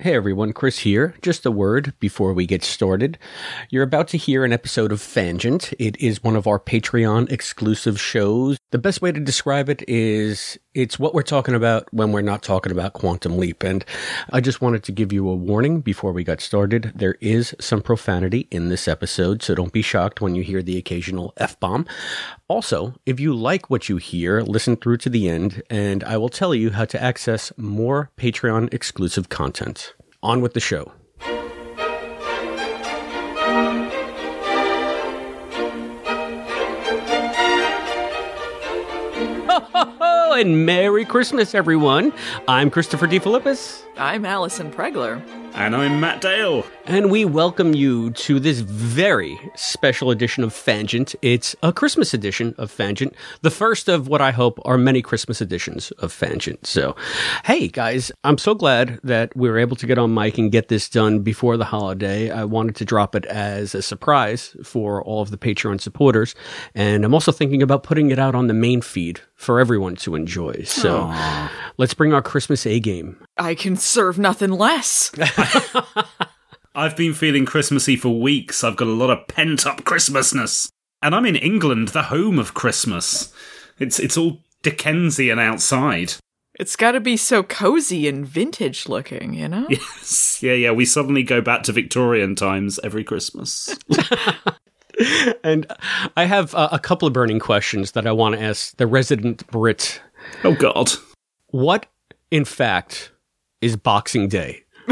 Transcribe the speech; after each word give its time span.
Hey 0.00 0.12
everyone, 0.16 0.52
Chris 0.52 0.80
here. 0.80 1.14
Just 1.22 1.46
a 1.46 1.52
word 1.52 1.94
before 2.00 2.32
we 2.32 2.46
get 2.46 2.64
started. 2.64 3.16
You're 3.70 3.84
about 3.84 4.08
to 4.08 4.18
hear 4.18 4.44
an 4.44 4.52
episode 4.52 4.90
of 4.90 5.00
Fangent. 5.00 5.72
It 5.78 5.96
is 6.00 6.20
one 6.20 6.34
of 6.34 6.48
our 6.48 6.58
Patreon 6.58 7.30
exclusive 7.30 8.00
shows. 8.00 8.58
The 8.72 8.78
best 8.78 9.00
way 9.00 9.12
to 9.12 9.20
describe 9.20 9.68
it 9.68 9.84
is 9.88 10.58
it's 10.74 10.98
what 10.98 11.14
we're 11.14 11.22
talking 11.22 11.54
about 11.54 11.86
when 11.94 12.10
we're 12.10 12.22
not 12.22 12.42
talking 12.42 12.72
about 12.72 12.94
Quantum 12.94 13.38
Leap. 13.38 13.62
And 13.62 13.84
I 14.32 14.40
just 14.40 14.60
wanted 14.60 14.82
to 14.82 14.90
give 14.92 15.12
you 15.12 15.28
a 15.28 15.36
warning 15.36 15.80
before 15.80 16.10
we 16.10 16.24
got 16.24 16.40
started. 16.40 16.90
There 16.96 17.14
is 17.20 17.54
some 17.60 17.80
profanity 17.80 18.48
in 18.50 18.70
this 18.70 18.88
episode, 18.88 19.44
so 19.44 19.54
don't 19.54 19.72
be 19.72 19.80
shocked 19.80 20.20
when 20.20 20.34
you 20.34 20.42
hear 20.42 20.60
the 20.60 20.76
occasional 20.76 21.32
F 21.36 21.58
bomb. 21.60 21.86
Also, 22.46 22.94
if 23.06 23.18
you 23.18 23.34
like 23.34 23.70
what 23.70 23.88
you 23.88 23.96
hear, 23.96 24.42
listen 24.42 24.76
through 24.76 24.98
to 24.98 25.08
the 25.08 25.30
end, 25.30 25.62
and 25.70 26.04
I 26.04 26.18
will 26.18 26.28
tell 26.28 26.54
you 26.54 26.70
how 26.70 26.84
to 26.86 27.02
access 27.02 27.52
more 27.56 28.10
Patreon 28.18 28.72
exclusive 28.72 29.30
content. 29.30 29.94
On 30.22 30.42
with 30.42 30.52
the 30.52 30.60
show. 30.60 30.92
and 40.34 40.66
Merry 40.66 41.04
Christmas, 41.04 41.54
everyone. 41.54 42.12
I'm 42.48 42.68
Christopher 42.68 43.06
D. 43.06 43.20
Philippus. 43.20 43.84
I'm 43.96 44.24
Allison 44.24 44.72
Pregler. 44.72 45.22
And 45.54 45.76
I'm 45.76 46.00
Matt 46.00 46.20
Dale. 46.20 46.66
And 46.86 47.12
we 47.12 47.24
welcome 47.24 47.72
you 47.76 48.10
to 48.10 48.40
this 48.40 48.58
very 48.58 49.38
special 49.54 50.10
edition 50.10 50.42
of 50.42 50.52
Fangent. 50.52 51.14
It's 51.22 51.54
a 51.62 51.72
Christmas 51.72 52.12
edition 52.12 52.56
of 52.58 52.72
Fangent, 52.72 53.14
the 53.42 53.52
first 53.52 53.88
of 53.88 54.08
what 54.08 54.20
I 54.20 54.32
hope 54.32 54.58
are 54.64 54.76
many 54.76 55.00
Christmas 55.00 55.40
editions 55.40 55.92
of 55.92 56.12
Fangent. 56.12 56.66
So, 56.66 56.96
hey 57.44 57.68
guys, 57.68 58.10
I'm 58.24 58.36
so 58.36 58.56
glad 58.56 58.98
that 59.04 59.34
we 59.36 59.48
were 59.48 59.58
able 59.58 59.76
to 59.76 59.86
get 59.86 59.96
on 59.96 60.12
mic 60.12 60.36
and 60.38 60.50
get 60.50 60.66
this 60.66 60.88
done 60.88 61.20
before 61.20 61.56
the 61.56 61.64
holiday. 61.64 62.32
I 62.32 62.42
wanted 62.44 62.74
to 62.76 62.84
drop 62.84 63.14
it 63.14 63.24
as 63.26 63.76
a 63.76 63.82
surprise 63.82 64.56
for 64.64 65.04
all 65.04 65.22
of 65.22 65.30
the 65.30 65.38
Patreon 65.38 65.80
supporters. 65.80 66.34
And 66.74 67.04
I'm 67.04 67.14
also 67.14 67.30
thinking 67.30 67.62
about 67.62 67.84
putting 67.84 68.10
it 68.10 68.18
out 68.18 68.34
on 68.34 68.48
the 68.48 68.54
main 68.54 68.80
feed 68.80 69.20
for 69.44 69.60
everyone 69.60 69.94
to 69.96 70.14
enjoy. 70.16 70.62
So 70.64 71.02
Aww. 71.02 71.50
let's 71.76 71.94
bring 71.94 72.12
our 72.12 72.22
Christmas 72.22 72.66
A 72.66 72.80
game. 72.80 73.16
I 73.36 73.54
can 73.54 73.76
serve 73.76 74.18
nothing 74.18 74.50
less. 74.50 75.12
I've 76.74 76.96
been 76.96 77.14
feeling 77.14 77.46
Christmassy 77.46 77.94
for 77.96 78.20
weeks. 78.20 78.64
I've 78.64 78.76
got 78.76 78.88
a 78.88 78.90
lot 78.90 79.10
of 79.10 79.28
pent 79.28 79.66
up 79.66 79.82
Christmasness. 79.84 80.70
And 81.02 81.14
I'm 81.14 81.26
in 81.26 81.36
England, 81.36 81.88
the 81.88 82.04
home 82.04 82.38
of 82.38 82.54
Christmas. 82.54 83.32
It's 83.78 84.00
it's 84.00 84.16
all 84.16 84.40
Dickensian 84.62 85.38
outside. 85.38 86.14
It's 86.58 86.76
got 86.76 86.92
to 86.92 87.00
be 87.00 87.16
so 87.16 87.42
cozy 87.42 88.06
and 88.08 88.24
vintage 88.26 88.88
looking, 88.88 89.34
you 89.34 89.48
know? 89.48 89.66
Yes. 89.68 90.42
Yeah, 90.42 90.52
yeah. 90.52 90.70
We 90.72 90.84
suddenly 90.84 91.22
go 91.22 91.40
back 91.40 91.62
to 91.64 91.72
Victorian 91.72 92.34
times 92.34 92.78
every 92.82 93.02
Christmas. 93.04 93.76
and 95.44 95.70
I 96.16 96.24
have 96.24 96.54
uh, 96.54 96.68
a 96.70 96.78
couple 96.78 97.06
of 97.08 97.14
burning 97.14 97.38
questions 97.38 97.92
that 97.92 98.06
I 98.06 98.12
want 98.12 98.36
to 98.36 98.40
ask 98.42 98.76
the 98.76 98.86
resident 98.86 99.46
Brit. 99.48 100.00
Oh 100.44 100.54
God! 100.54 100.90
What, 101.48 101.86
in 102.30 102.44
fact, 102.44 103.10
is 103.60 103.76
Boxing 103.76 104.28
Day? 104.28 104.62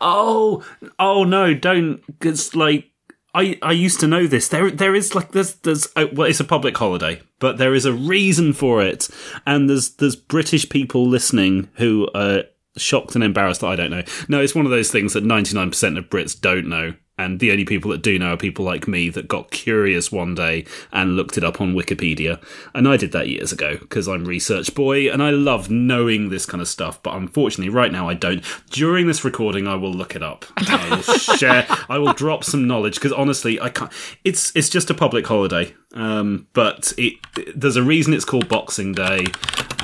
oh, 0.00 0.64
oh 0.98 1.24
no! 1.24 1.54
Don't. 1.54 2.02
It's 2.20 2.54
like 2.54 2.88
I, 3.34 3.58
I 3.62 3.72
used 3.72 4.00
to 4.00 4.06
know 4.06 4.26
this. 4.26 4.48
There 4.48 4.70
there 4.70 4.94
is 4.94 5.14
like 5.14 5.32
there's 5.32 5.54
there's 5.56 5.86
uh, 5.96 6.06
well 6.12 6.28
it's 6.28 6.40
a 6.40 6.44
public 6.44 6.76
holiday, 6.76 7.20
but 7.40 7.58
there 7.58 7.74
is 7.74 7.84
a 7.86 7.92
reason 7.92 8.52
for 8.52 8.82
it, 8.82 9.08
and 9.46 9.68
there's 9.68 9.90
there's 9.90 10.16
British 10.16 10.68
people 10.68 11.08
listening 11.08 11.70
who 11.74 12.08
are 12.14 12.44
shocked 12.76 13.14
and 13.14 13.24
embarrassed 13.24 13.62
that 13.62 13.66
I 13.68 13.76
don't 13.76 13.90
know. 13.90 14.04
No, 14.28 14.40
it's 14.40 14.54
one 14.54 14.64
of 14.64 14.70
those 14.70 14.92
things 14.92 15.12
that 15.14 15.24
ninety 15.24 15.54
nine 15.56 15.70
percent 15.70 15.98
of 15.98 16.04
Brits 16.08 16.40
don't 16.40 16.68
know 16.68 16.94
and 17.18 17.40
the 17.40 17.50
only 17.52 17.64
people 17.64 17.90
that 17.90 18.02
do 18.02 18.18
know 18.18 18.32
are 18.32 18.36
people 18.38 18.64
like 18.64 18.88
me 18.88 19.10
that 19.10 19.28
got 19.28 19.50
curious 19.50 20.10
one 20.10 20.34
day 20.34 20.64
and 20.92 21.14
looked 21.14 21.36
it 21.36 21.44
up 21.44 21.60
on 21.60 21.74
Wikipedia. 21.74 22.40
And 22.74 22.88
I 22.88 22.96
did 22.96 23.12
that 23.12 23.28
years 23.28 23.52
ago 23.52 23.76
because 23.76 24.08
I'm 24.08 24.24
research 24.24 24.74
boy 24.74 25.12
and 25.12 25.22
I 25.22 25.28
love 25.30 25.70
knowing 25.70 26.30
this 26.30 26.46
kind 26.46 26.62
of 26.62 26.68
stuff. 26.68 27.02
But 27.02 27.14
unfortunately, 27.14 27.68
right 27.72 27.92
now 27.92 28.08
I 28.08 28.14
don't. 28.14 28.42
During 28.70 29.08
this 29.08 29.24
recording, 29.26 29.68
I 29.68 29.74
will 29.74 29.92
look 29.92 30.16
it 30.16 30.22
up. 30.22 30.46
I 30.56 30.88
will 31.06 31.18
share. 31.36 31.66
I 31.88 31.98
will 31.98 32.14
drop 32.14 32.44
some 32.44 32.66
knowledge 32.66 32.94
because 32.94 33.12
honestly, 33.12 33.60
I 33.60 33.68
can't. 33.68 33.92
It's 34.24 34.50
it's 34.56 34.70
just 34.70 34.88
a 34.88 34.94
public 34.94 35.26
holiday. 35.26 35.74
Um, 35.94 36.46
but 36.54 36.94
it 36.96 37.14
there's 37.54 37.76
a 37.76 37.82
reason 37.82 38.14
it's 38.14 38.24
called 38.24 38.48
Boxing 38.48 38.92
Day, 38.94 39.26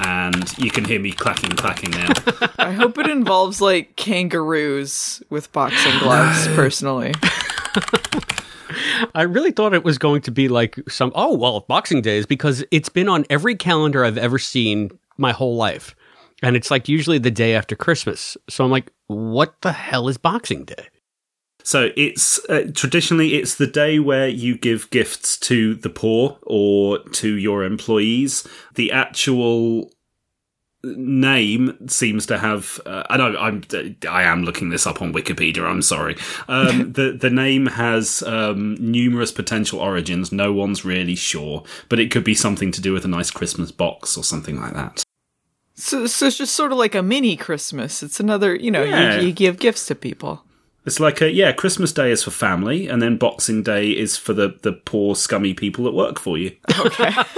and 0.03 0.57
you 0.57 0.71
can 0.71 0.87
hear 0.87 0.99
me 0.99 1.13
clacking, 1.13 1.51
clacking 1.51 1.91
now. 1.91 2.09
I 2.59 2.73
hope 2.73 2.97
it 2.97 3.07
involves 3.11 3.61
like 3.61 3.95
kangaroos 3.97 5.23
with 5.29 5.53
boxing 5.53 5.99
gloves. 5.99 6.49
personally. 6.55 7.13
I 9.15 9.23
really 9.23 9.51
thought 9.53 9.73
it 9.75 9.85
was 9.85 9.97
going 9.99 10.21
to 10.23 10.31
be 10.31 10.49
like 10.49 10.79
some, 10.89 11.11
oh, 11.15 11.35
well, 11.35 11.61
Boxing 11.61 12.03
Day 12.03 12.19
is 12.19 12.27
because 12.27 12.63
it's 12.71 12.89
been 12.91 13.09
on 13.09 13.25
every 13.31 13.57
calendar 13.57 14.05
I've 14.05 14.19
ever 14.19 14.39
seen 14.39 14.91
my 15.17 15.33
whole 15.33 15.57
life. 15.57 15.97
And 16.43 16.55
it's 16.55 16.71
like 16.71 16.89
usually 16.89 17.19
the 17.19 17.31
day 17.31 17.55
after 17.55 17.75
Christmas. 17.75 18.37
So 18.49 18.65
I'm 18.65 18.71
like, 18.71 18.93
what 19.07 19.61
the 19.63 19.73
hell 19.73 20.07
is 20.09 20.19
Boxing 20.19 20.65
Day? 20.65 20.89
So 21.65 21.91
it's 21.97 22.39
uh, 22.51 22.71
traditionally 22.75 23.35
it's 23.35 23.55
the 23.57 23.67
day 23.67 23.99
where 23.99 24.29
you 24.29 24.57
give 24.57 24.89
gifts 24.91 25.37
to 25.41 25.75
the 25.77 25.91
poor 25.91 26.39
or 26.43 26.99
to 27.05 27.35
your 27.35 27.65
employees. 27.65 28.47
The 28.75 28.93
actual 28.93 29.91
name 30.97 31.77
seems 31.89 32.27
to 32.27 32.39
have. 32.39 32.81
Uh, 32.87 33.05
I 33.11 33.17
know 33.17 33.37
I'm. 33.39 33.63
I 34.09 34.23
am 34.25 34.45
looking 34.45 34.71
this 34.71 34.87
up 34.87 35.03
on 35.03 35.13
Wikipedia. 35.13 35.65
I'm 35.69 35.83
sorry. 35.83 36.17
Um, 36.49 36.93
the 36.93 37.13
the 37.13 37.31
name 37.31 37.67
has 37.67 38.23
um, 38.25 38.77
numerous 38.81 39.33
potential 39.33 39.81
origins. 39.81 40.33
No 40.33 40.53
one's 40.53 40.85
really 40.85 41.15
sure, 41.15 41.65
but 41.89 42.01
it 42.01 42.11
could 42.11 42.25
be 42.25 42.35
something 42.35 42.73
to 42.73 42.81
do 42.81 42.93
with 42.93 43.05
a 43.05 43.09
nice 43.09 43.31
Christmas 43.31 43.71
box 43.73 44.17
or 44.17 44.25
something 44.25 44.61
like 44.61 44.75
that. 44.75 45.03
So, 45.75 46.07
so 46.07 46.27
it's 46.27 46.39
just 46.39 46.57
sort 46.57 46.73
of 46.73 46.79
like 46.79 46.95
a 46.95 47.03
mini 47.05 47.37
Christmas. 47.37 48.03
It's 48.03 48.19
another, 48.19 48.53
you 48.53 48.69
know, 48.69 48.83
yeah. 48.83 49.21
you, 49.21 49.29
you 49.29 49.33
give 49.33 49.61
gifts 49.61 49.87
to 49.87 49.95
people. 49.95 50.43
It's 50.85 50.99
like 50.99 51.21
a 51.21 51.31
yeah, 51.31 51.53
Christmas 51.53 51.93
Day 51.93 52.11
is 52.11 52.25
for 52.25 52.31
family, 52.33 52.89
and 52.89 53.01
then 53.03 53.17
Boxing 53.17 53.63
Day 53.63 53.91
is 53.91 54.17
for 54.17 54.33
the 54.33 54.59
the 54.63 54.73
poor 54.73 55.15
scummy 55.15 55.55
people 55.55 55.85
that 55.85 55.93
work 55.93 56.19
for 56.19 56.37
you. 56.39 56.57
Okay. 56.87 57.13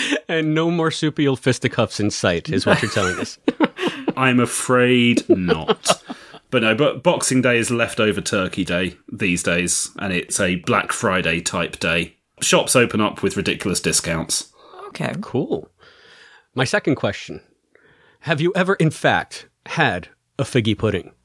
and 0.28 0.54
no 0.54 0.70
marsupial 0.70 1.36
fisticuffs 1.36 2.00
in 2.00 2.10
sight, 2.10 2.48
is 2.48 2.66
what 2.66 2.82
you're 2.82 2.90
telling 2.90 3.18
us. 3.18 3.38
I'm 4.16 4.40
afraid 4.40 5.28
not. 5.28 6.02
But 6.50 6.62
no, 6.62 6.74
but 6.74 7.02
Boxing 7.02 7.42
Day 7.42 7.58
is 7.58 7.70
leftover 7.70 8.20
Turkey 8.20 8.64
Day 8.64 8.96
these 9.10 9.42
days, 9.42 9.90
and 9.98 10.12
it's 10.12 10.40
a 10.40 10.56
Black 10.56 10.92
Friday 10.92 11.40
type 11.40 11.78
day. 11.78 12.16
Shops 12.40 12.76
open 12.76 13.00
up 13.00 13.22
with 13.22 13.36
ridiculous 13.36 13.80
discounts. 13.80 14.52
Okay. 14.88 15.14
Cool. 15.20 15.68
My 16.54 16.64
second 16.64 16.94
question 16.96 17.40
Have 18.20 18.40
you 18.40 18.52
ever, 18.54 18.74
in 18.74 18.90
fact, 18.90 19.48
had 19.66 20.08
a 20.38 20.44
figgy 20.44 20.76
pudding? 20.76 21.12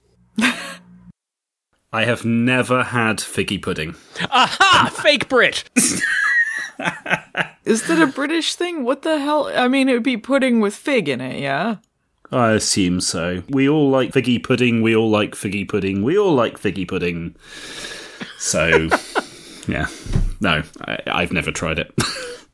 I 1.93 2.05
have 2.05 2.23
never 2.23 2.83
had 2.85 3.17
figgy 3.17 3.61
pudding. 3.61 3.95
Aha! 4.21 4.89
Fake 5.01 5.27
Brit! 5.27 5.65
Is 7.63 7.87
that 7.87 8.01
a 8.01 8.07
British 8.07 8.55
thing? 8.55 8.83
What 8.83 9.03
the 9.03 9.19
hell? 9.19 9.51
I 9.55 9.67
mean, 9.67 9.87
it 9.87 9.93
would 9.93 10.03
be 10.03 10.17
pudding 10.17 10.61
with 10.61 10.73
fig 10.75 11.07
in 11.07 11.21
it, 11.21 11.39
yeah? 11.39 11.75
I 12.31 12.51
assume 12.51 13.01
so. 13.01 13.43
We 13.49 13.69
all 13.69 13.89
like 13.89 14.13
figgy 14.13 14.41
pudding. 14.43 14.81
We 14.81 14.95
all 14.95 15.09
like 15.09 15.35
figgy 15.35 15.67
pudding. 15.67 16.01
We 16.01 16.17
all 16.17 16.33
like 16.33 16.59
figgy 16.59 16.87
pudding. 16.87 17.35
So, 18.39 18.89
yeah. 19.71 19.87
No, 20.39 20.63
I, 20.87 21.21
have 21.21 21.31
never 21.31 21.51
tried 21.51 21.77
it. 21.77 21.93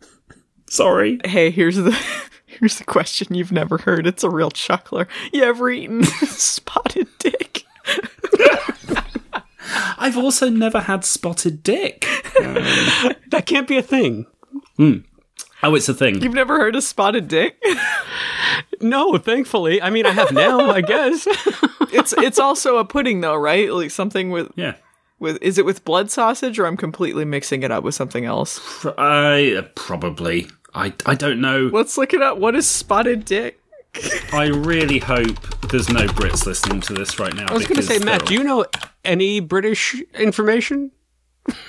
Sorry. 0.69 1.19
Hey, 1.25 1.51
here's 1.51 1.77
the. 1.77 1.97
Here's 2.59 2.79
the 2.79 2.85
question 2.85 3.35
you've 3.35 3.51
never 3.51 3.77
heard. 3.77 4.07
It's 4.07 4.23
a 4.23 4.31
real 4.31 4.49
chuckler. 4.49 5.07
You 5.31 5.43
ever 5.43 5.69
eaten 5.69 6.01
spotted 6.05 7.05
dick? 7.19 7.63
I've 9.99 10.17
also 10.17 10.49
never 10.49 10.79
had 10.79 11.05
spotted 11.05 11.61
dick. 11.61 12.07
Um, 12.41 12.55
that 13.29 13.43
can't 13.45 13.67
be 13.67 13.77
a 13.77 13.83
thing. 13.83 14.25
Mm. 14.77 15.03
Oh, 15.63 15.75
it's 15.75 15.89
a 15.89 15.93
thing. 15.93 16.21
You've 16.21 16.33
never 16.33 16.57
heard 16.57 16.75
of 16.75 16.83
spotted 16.83 17.27
dick? 17.27 17.61
no, 18.81 19.17
thankfully. 19.17 19.81
I 19.81 19.89
mean, 19.89 20.05
I 20.05 20.11
have 20.11 20.31
now, 20.31 20.69
I 20.71 20.81
guess. 20.81 21.27
it's 21.91 22.13
it's 22.17 22.39
also 22.39 22.77
a 22.77 22.85
pudding 22.85 23.21
though, 23.21 23.35
right? 23.35 23.71
Like 23.71 23.91
something 23.91 24.29
with 24.29 24.51
yeah. 24.55 24.75
With 25.19 25.39
is 25.41 25.57
it 25.57 25.65
with 25.65 25.83
blood 25.83 26.11
sausage 26.11 26.59
or 26.59 26.67
I'm 26.67 26.77
completely 26.77 27.25
mixing 27.25 27.63
it 27.63 27.71
up 27.71 27.83
with 27.83 27.95
something 27.95 28.25
else? 28.25 28.85
I 28.97 29.55
uh, 29.57 29.63
probably. 29.75 30.47
I 30.75 30.93
I 31.07 31.15
don't 31.15 31.41
know. 31.41 31.69
Let's 31.73 31.97
look 31.97 32.13
it 32.13 32.21
up. 32.21 32.37
What 32.37 32.53
is 32.55 32.67
spotted 32.67 33.25
dick? 33.25 33.59
I 34.31 34.47
really 34.47 34.99
hope 34.99 35.59
there's 35.71 35.89
no 35.89 36.01
Brits 36.05 36.45
listening 36.45 36.81
to 36.81 36.93
this 36.93 37.17
right 37.19 37.33
now. 37.33 37.47
I 37.49 37.53
was 37.53 37.63
going 37.65 37.77
to 37.77 37.81
say, 37.81 37.97
Matt, 37.97 38.27
do 38.27 38.35
you 38.35 38.43
know 38.43 38.63
any 39.03 39.39
British 39.39 39.95
information? 40.13 40.91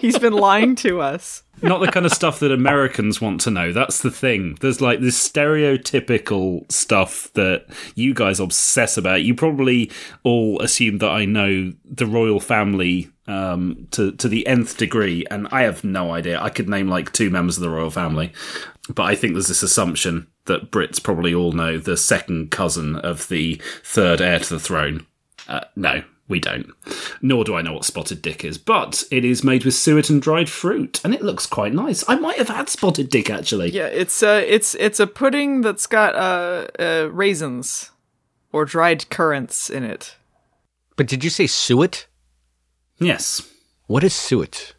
He's 0.00 0.16
been 0.20 0.34
lying 0.34 0.76
to 0.76 1.00
us 1.00 1.42
not 1.62 1.78
the 1.80 1.88
kind 1.90 2.04
of 2.06 2.12
stuff 2.12 2.40
that 2.40 2.50
Americans 2.52 3.20
want 3.20 3.40
to 3.42 3.50
know. 3.50 3.72
That's 3.72 4.02
the 4.02 4.10
thing. 4.10 4.56
There's 4.60 4.80
like 4.80 5.00
this 5.00 5.16
stereotypical 5.28 6.70
stuff 6.70 7.30
that 7.34 7.66
you 7.94 8.14
guys 8.14 8.40
obsess 8.40 8.96
about. 8.96 9.22
You 9.22 9.34
probably 9.34 9.90
all 10.24 10.60
assume 10.60 10.98
that 10.98 11.10
I 11.10 11.24
know 11.24 11.72
the 11.84 12.06
royal 12.06 12.40
family 12.40 13.10
um, 13.26 13.86
to 13.92 14.12
to 14.12 14.28
the 14.28 14.46
nth 14.46 14.76
degree, 14.76 15.24
and 15.30 15.48
I 15.52 15.62
have 15.62 15.84
no 15.84 16.10
idea. 16.12 16.40
I 16.40 16.50
could 16.50 16.68
name 16.68 16.88
like 16.88 17.12
two 17.12 17.30
members 17.30 17.56
of 17.56 17.62
the 17.62 17.70
royal 17.70 17.90
family, 17.90 18.32
but 18.92 19.04
I 19.04 19.14
think 19.14 19.34
there's 19.34 19.48
this 19.48 19.62
assumption 19.62 20.26
that 20.46 20.72
Brits 20.72 21.00
probably 21.00 21.32
all 21.32 21.52
know 21.52 21.78
the 21.78 21.96
second 21.96 22.50
cousin 22.50 22.96
of 22.96 23.28
the 23.28 23.60
third 23.84 24.20
heir 24.20 24.40
to 24.40 24.54
the 24.54 24.58
throne. 24.60 25.06
Uh, 25.48 25.60
no, 25.76 26.02
we 26.28 26.40
don't. 26.40 26.70
Nor 27.20 27.44
do 27.44 27.56
I 27.56 27.62
know 27.62 27.72
what 27.74 27.84
spotted 27.84 28.22
dick 28.22 28.44
is, 28.44 28.56
but 28.58 29.04
it 29.10 29.24
is 29.24 29.42
made 29.42 29.64
with 29.64 29.74
suet 29.74 30.08
and 30.08 30.22
dried 30.22 30.48
fruit, 30.48 31.00
and 31.04 31.14
it 31.14 31.22
looks 31.22 31.46
quite 31.46 31.74
nice. 31.74 32.04
I 32.08 32.14
might 32.16 32.36
have 32.38 32.48
had 32.48 32.68
spotted 32.68 33.10
dick 33.10 33.28
actually. 33.28 33.70
Yeah, 33.70 33.86
it's 33.86 34.22
a 34.22 34.36
uh, 34.38 34.40
it's 34.46 34.74
it's 34.76 35.00
a 35.00 35.06
pudding 35.08 35.62
that's 35.62 35.86
got 35.86 36.14
uh, 36.14 36.68
uh 36.78 37.08
raisins 37.10 37.90
or 38.52 38.64
dried 38.64 39.08
currants 39.10 39.68
in 39.68 39.82
it. 39.84 40.16
But 40.96 41.08
did 41.08 41.24
you 41.24 41.30
say 41.30 41.46
suet? 41.46 42.06
Yes. 42.98 43.48
What 43.86 44.04
is 44.04 44.14
suet? 44.14 44.74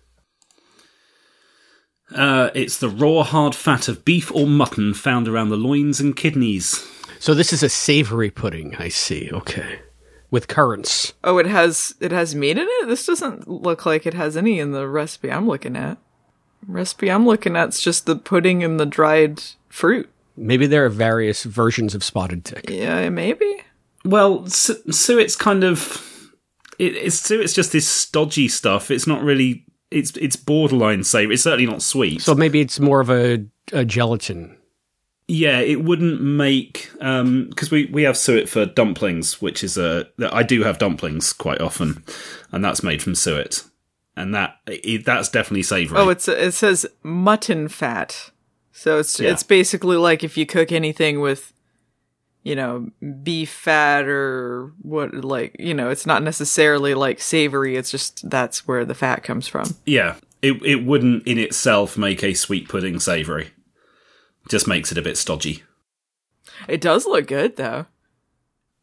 Uh, 2.15 2.51
it's 2.53 2.77
the 2.77 2.89
raw, 2.89 3.23
hard 3.23 3.55
fat 3.55 3.87
of 3.87 4.05
beef 4.05 4.31
or 4.33 4.45
mutton 4.45 4.93
found 4.93 5.27
around 5.27 5.49
the 5.49 5.57
loins 5.57 5.99
and 5.99 6.15
kidneys. 6.15 6.87
So 7.19 7.33
this 7.33 7.51
is 7.51 7.63
a 7.63 7.69
savory 7.69 8.29
pudding. 8.29 8.75
I 8.77 8.89
see. 8.89 9.31
Okay 9.31 9.79
with 10.33 10.47
currants. 10.47 11.13
Oh, 11.23 11.37
it 11.37 11.45
has 11.45 11.93
it 12.01 12.11
has 12.11 12.33
meat 12.33 12.57
in 12.57 12.65
it. 12.69 12.87
This 12.87 13.05
doesn't 13.05 13.47
look 13.47 13.85
like 13.85 14.07
it 14.07 14.15
has 14.15 14.35
any 14.35 14.59
in 14.59 14.71
the 14.71 14.87
recipe 14.87 15.31
I'm 15.31 15.47
looking 15.47 15.77
at. 15.77 15.99
Recipe 16.67 17.11
I'm 17.11 17.23
looking 17.25 17.55
at's 17.55 17.79
just 17.79 18.07
the 18.07 18.15
pudding 18.15 18.63
and 18.63 18.79
the 18.79 18.85
dried 18.87 19.41
fruit. 19.69 20.09
Maybe 20.35 20.65
there 20.65 20.83
are 20.85 20.89
various 20.89 21.43
versions 21.43 21.93
of 21.93 22.03
spotted 22.03 22.43
dick. 22.43 22.65
Yeah, 22.67 23.07
maybe. 23.09 23.45
Well, 24.03 24.47
so, 24.47 25.17
it's 25.19 25.35
kind 25.35 25.63
of 25.63 26.33
it, 26.79 26.95
it's 26.95 27.19
suet's 27.19 27.53
just 27.53 27.71
this 27.71 27.87
stodgy 27.87 28.47
stuff. 28.47 28.89
It's 28.89 29.05
not 29.05 29.21
really 29.21 29.63
it's 29.91 30.17
it's 30.17 30.35
borderline 30.35 31.03
savory. 31.03 31.35
It's 31.35 31.43
certainly 31.43 31.67
not 31.67 31.83
sweet. 31.83 32.23
So 32.23 32.33
maybe 32.33 32.59
it's 32.59 32.79
more 32.79 33.01
of 33.01 33.11
a, 33.11 33.45
a 33.71 33.85
gelatin 33.85 34.57
yeah, 35.27 35.59
it 35.61 35.83
wouldn't 35.83 36.21
make 36.21 36.89
because 36.93 37.01
um, 37.21 37.49
we 37.71 37.85
we 37.85 38.03
have 38.03 38.17
suet 38.17 38.49
for 38.49 38.65
dumplings, 38.65 39.41
which 39.41 39.63
is 39.63 39.77
a 39.77 40.07
I 40.31 40.43
do 40.43 40.63
have 40.63 40.79
dumplings 40.79 41.31
quite 41.31 41.61
often, 41.61 42.03
and 42.51 42.63
that's 42.63 42.83
made 42.83 43.01
from 43.01 43.15
suet, 43.15 43.63
and 44.17 44.35
that 44.35 44.57
it, 44.67 45.05
that's 45.05 45.29
definitely 45.29 45.63
savoury. 45.63 45.97
Oh, 45.97 46.09
it's 46.09 46.27
it 46.27 46.53
says 46.53 46.85
mutton 47.03 47.69
fat, 47.69 48.31
so 48.73 48.99
it's 48.99 49.17
yeah. 49.17 49.31
it's 49.31 49.43
basically 49.43 49.95
like 49.95 50.25
if 50.25 50.35
you 50.35 50.45
cook 50.45 50.73
anything 50.73 51.21
with, 51.21 51.53
you 52.43 52.57
know, 52.57 52.89
beef 53.23 53.49
fat 53.49 54.05
or 54.09 54.73
what 54.81 55.15
like 55.23 55.55
you 55.57 55.73
know, 55.73 55.89
it's 55.89 56.05
not 56.05 56.21
necessarily 56.21 56.95
like 56.95 57.21
savoury. 57.21 57.77
It's 57.77 57.91
just 57.91 58.29
that's 58.29 58.67
where 58.67 58.83
the 58.83 58.93
fat 58.95 59.23
comes 59.23 59.47
from. 59.47 59.73
Yeah, 59.85 60.15
it 60.41 60.61
it 60.65 60.83
wouldn't 60.85 61.25
in 61.25 61.37
itself 61.39 61.97
make 61.97 62.25
a 62.25 62.33
sweet 62.33 62.67
pudding 62.67 62.99
savoury. 62.99 63.51
Just 64.49 64.67
makes 64.67 64.91
it 64.91 64.97
a 64.97 65.01
bit 65.01 65.17
stodgy. 65.17 65.63
It 66.67 66.81
does 66.81 67.05
look 67.05 67.27
good 67.27 67.55
though. 67.55 67.85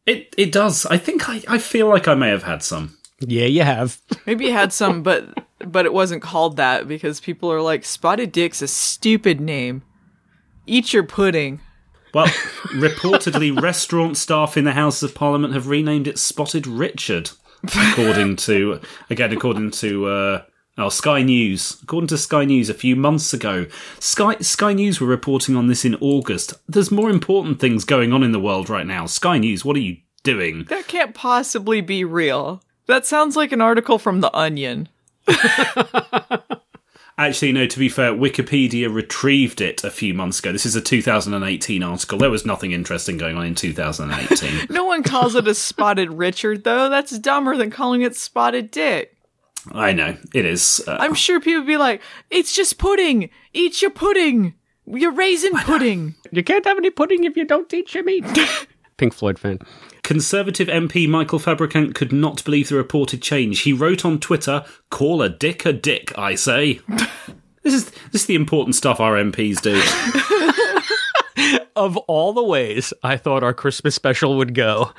It 0.05 0.33
it 0.37 0.51
does. 0.51 0.85
I 0.87 0.97
think 0.97 1.29
I, 1.29 1.41
I 1.47 1.57
feel 1.57 1.87
like 1.87 2.07
I 2.07 2.15
may 2.15 2.29
have 2.29 2.43
had 2.43 2.63
some. 2.63 2.97
Yeah, 3.19 3.45
you 3.45 3.61
have. 3.63 3.99
Maybe 4.25 4.45
you 4.45 4.53
had 4.53 4.73
some, 4.73 5.03
but 5.03 5.25
but 5.65 5.85
it 5.85 5.93
wasn't 5.93 6.23
called 6.23 6.57
that 6.57 6.87
because 6.87 7.19
people 7.19 7.51
are 7.51 7.61
like, 7.61 7.85
Spotted 7.85 8.31
Dick's 8.31 8.61
a 8.61 8.67
stupid 8.67 9.39
name. 9.39 9.83
Eat 10.65 10.93
your 10.93 11.03
pudding. 11.03 11.61
Well, 12.13 12.25
reportedly, 12.73 13.55
restaurant 13.61 14.17
staff 14.17 14.57
in 14.57 14.65
the 14.65 14.73
House 14.73 15.01
of 15.03 15.15
Parliament 15.15 15.53
have 15.53 15.67
renamed 15.67 16.07
it 16.07 16.19
Spotted 16.19 16.65
Richard, 16.67 17.29
according 17.63 18.35
to 18.37 18.81
again, 19.09 19.31
according 19.31 19.71
to 19.71 20.07
uh, 20.07 20.41
Oh, 20.77 20.89
Sky 20.89 21.21
News. 21.21 21.77
According 21.83 22.07
to 22.07 22.17
Sky 22.17 22.45
News, 22.45 22.69
a 22.69 22.73
few 22.73 22.95
months 22.95 23.33
ago, 23.33 23.65
Sky 23.99 24.37
Sky 24.39 24.71
News 24.73 25.01
were 25.01 25.07
reporting 25.07 25.57
on 25.57 25.67
this 25.67 25.83
in 25.83 25.95
August. 25.95 26.53
There's 26.67 26.89
more 26.91 27.09
important 27.09 27.59
things 27.59 27.83
going 27.83 28.13
on 28.13 28.23
in 28.23 28.31
the 28.31 28.39
world 28.39 28.69
right 28.69 28.87
now. 28.87 29.05
Sky 29.05 29.37
News, 29.37 29.65
what 29.65 29.75
are 29.75 29.81
you 29.81 29.97
doing? 30.23 30.63
That 30.69 30.87
can't 30.87 31.13
possibly 31.15 31.81
be 31.81 32.05
real. 32.05 32.61
That 32.87 33.05
sounds 33.05 33.35
like 33.35 33.51
an 33.51 33.59
article 33.59 33.99
from 33.99 34.21
The 34.21 34.33
Onion. 34.35 34.87
Actually, 37.17 37.51
no, 37.51 37.67
to 37.67 37.77
be 37.77 37.89
fair, 37.89 38.13
Wikipedia 38.13 38.89
retrieved 38.91 39.59
it 39.61 39.83
a 39.83 39.91
few 39.91 40.13
months 40.13 40.39
ago. 40.39 40.53
This 40.53 40.65
is 40.65 40.75
a 40.77 40.81
2018 40.81 41.83
article. 41.83 42.17
There 42.17 42.31
was 42.31 42.45
nothing 42.45 42.71
interesting 42.71 43.17
going 43.17 43.35
on 43.37 43.45
in 43.45 43.53
2018. 43.55 44.67
no 44.73 44.85
one 44.85 45.03
calls 45.03 45.35
it 45.35 45.45
a 45.49 45.53
spotted 45.53 46.09
Richard, 46.13 46.63
though. 46.63 46.87
That's 46.89 47.19
dumber 47.19 47.57
than 47.57 47.69
calling 47.71 48.01
it 48.03 48.15
spotted 48.15 48.71
Dick. 48.71 49.17
I 49.71 49.91
know 49.93 50.17
it 50.33 50.45
is. 50.45 50.83
Uh, 50.87 50.97
I'm 50.99 51.13
sure 51.13 51.39
people 51.39 51.63
be 51.63 51.77
like, 51.77 52.01
"It's 52.29 52.55
just 52.55 52.77
pudding. 52.77 53.29
Eat 53.53 53.81
your 53.81 53.91
pudding. 53.91 54.55
Your 54.85 55.11
raisin 55.11 55.53
pudding. 55.57 56.15
you 56.31 56.43
can't 56.43 56.65
have 56.65 56.77
any 56.77 56.89
pudding 56.89 57.23
if 57.23 57.37
you 57.37 57.45
don't 57.45 57.71
eat 57.73 57.93
your 57.93 58.03
meat." 58.03 58.25
Pink 58.97 59.13
Floyd 59.13 59.37
fan. 59.39 59.59
Conservative 60.03 60.67
MP 60.67 61.07
Michael 61.07 61.39
Fabricant 61.39 61.95
could 61.95 62.11
not 62.11 62.43
believe 62.43 62.69
the 62.69 62.75
reported 62.75 63.21
change. 63.21 63.61
He 63.61 63.73
wrote 63.73 64.03
on 64.05 64.19
Twitter, 64.19 64.65
"Call 64.89 65.21
a 65.21 65.29
dick 65.29 65.65
a 65.65 65.73
dick, 65.73 66.17
I 66.17 66.35
say." 66.35 66.79
this 67.63 67.73
is 67.73 67.89
this 68.11 68.21
is 68.21 68.25
the 68.25 68.35
important 68.35 68.75
stuff 68.75 68.99
our 68.99 69.13
MPs 69.13 69.61
do. 69.61 69.79
of 71.75 71.95
all 72.07 72.33
the 72.33 72.43
ways 72.43 72.93
I 73.03 73.15
thought 73.17 73.43
our 73.43 73.53
Christmas 73.53 73.93
special 73.95 74.35
would 74.37 74.53
go, 74.55 74.91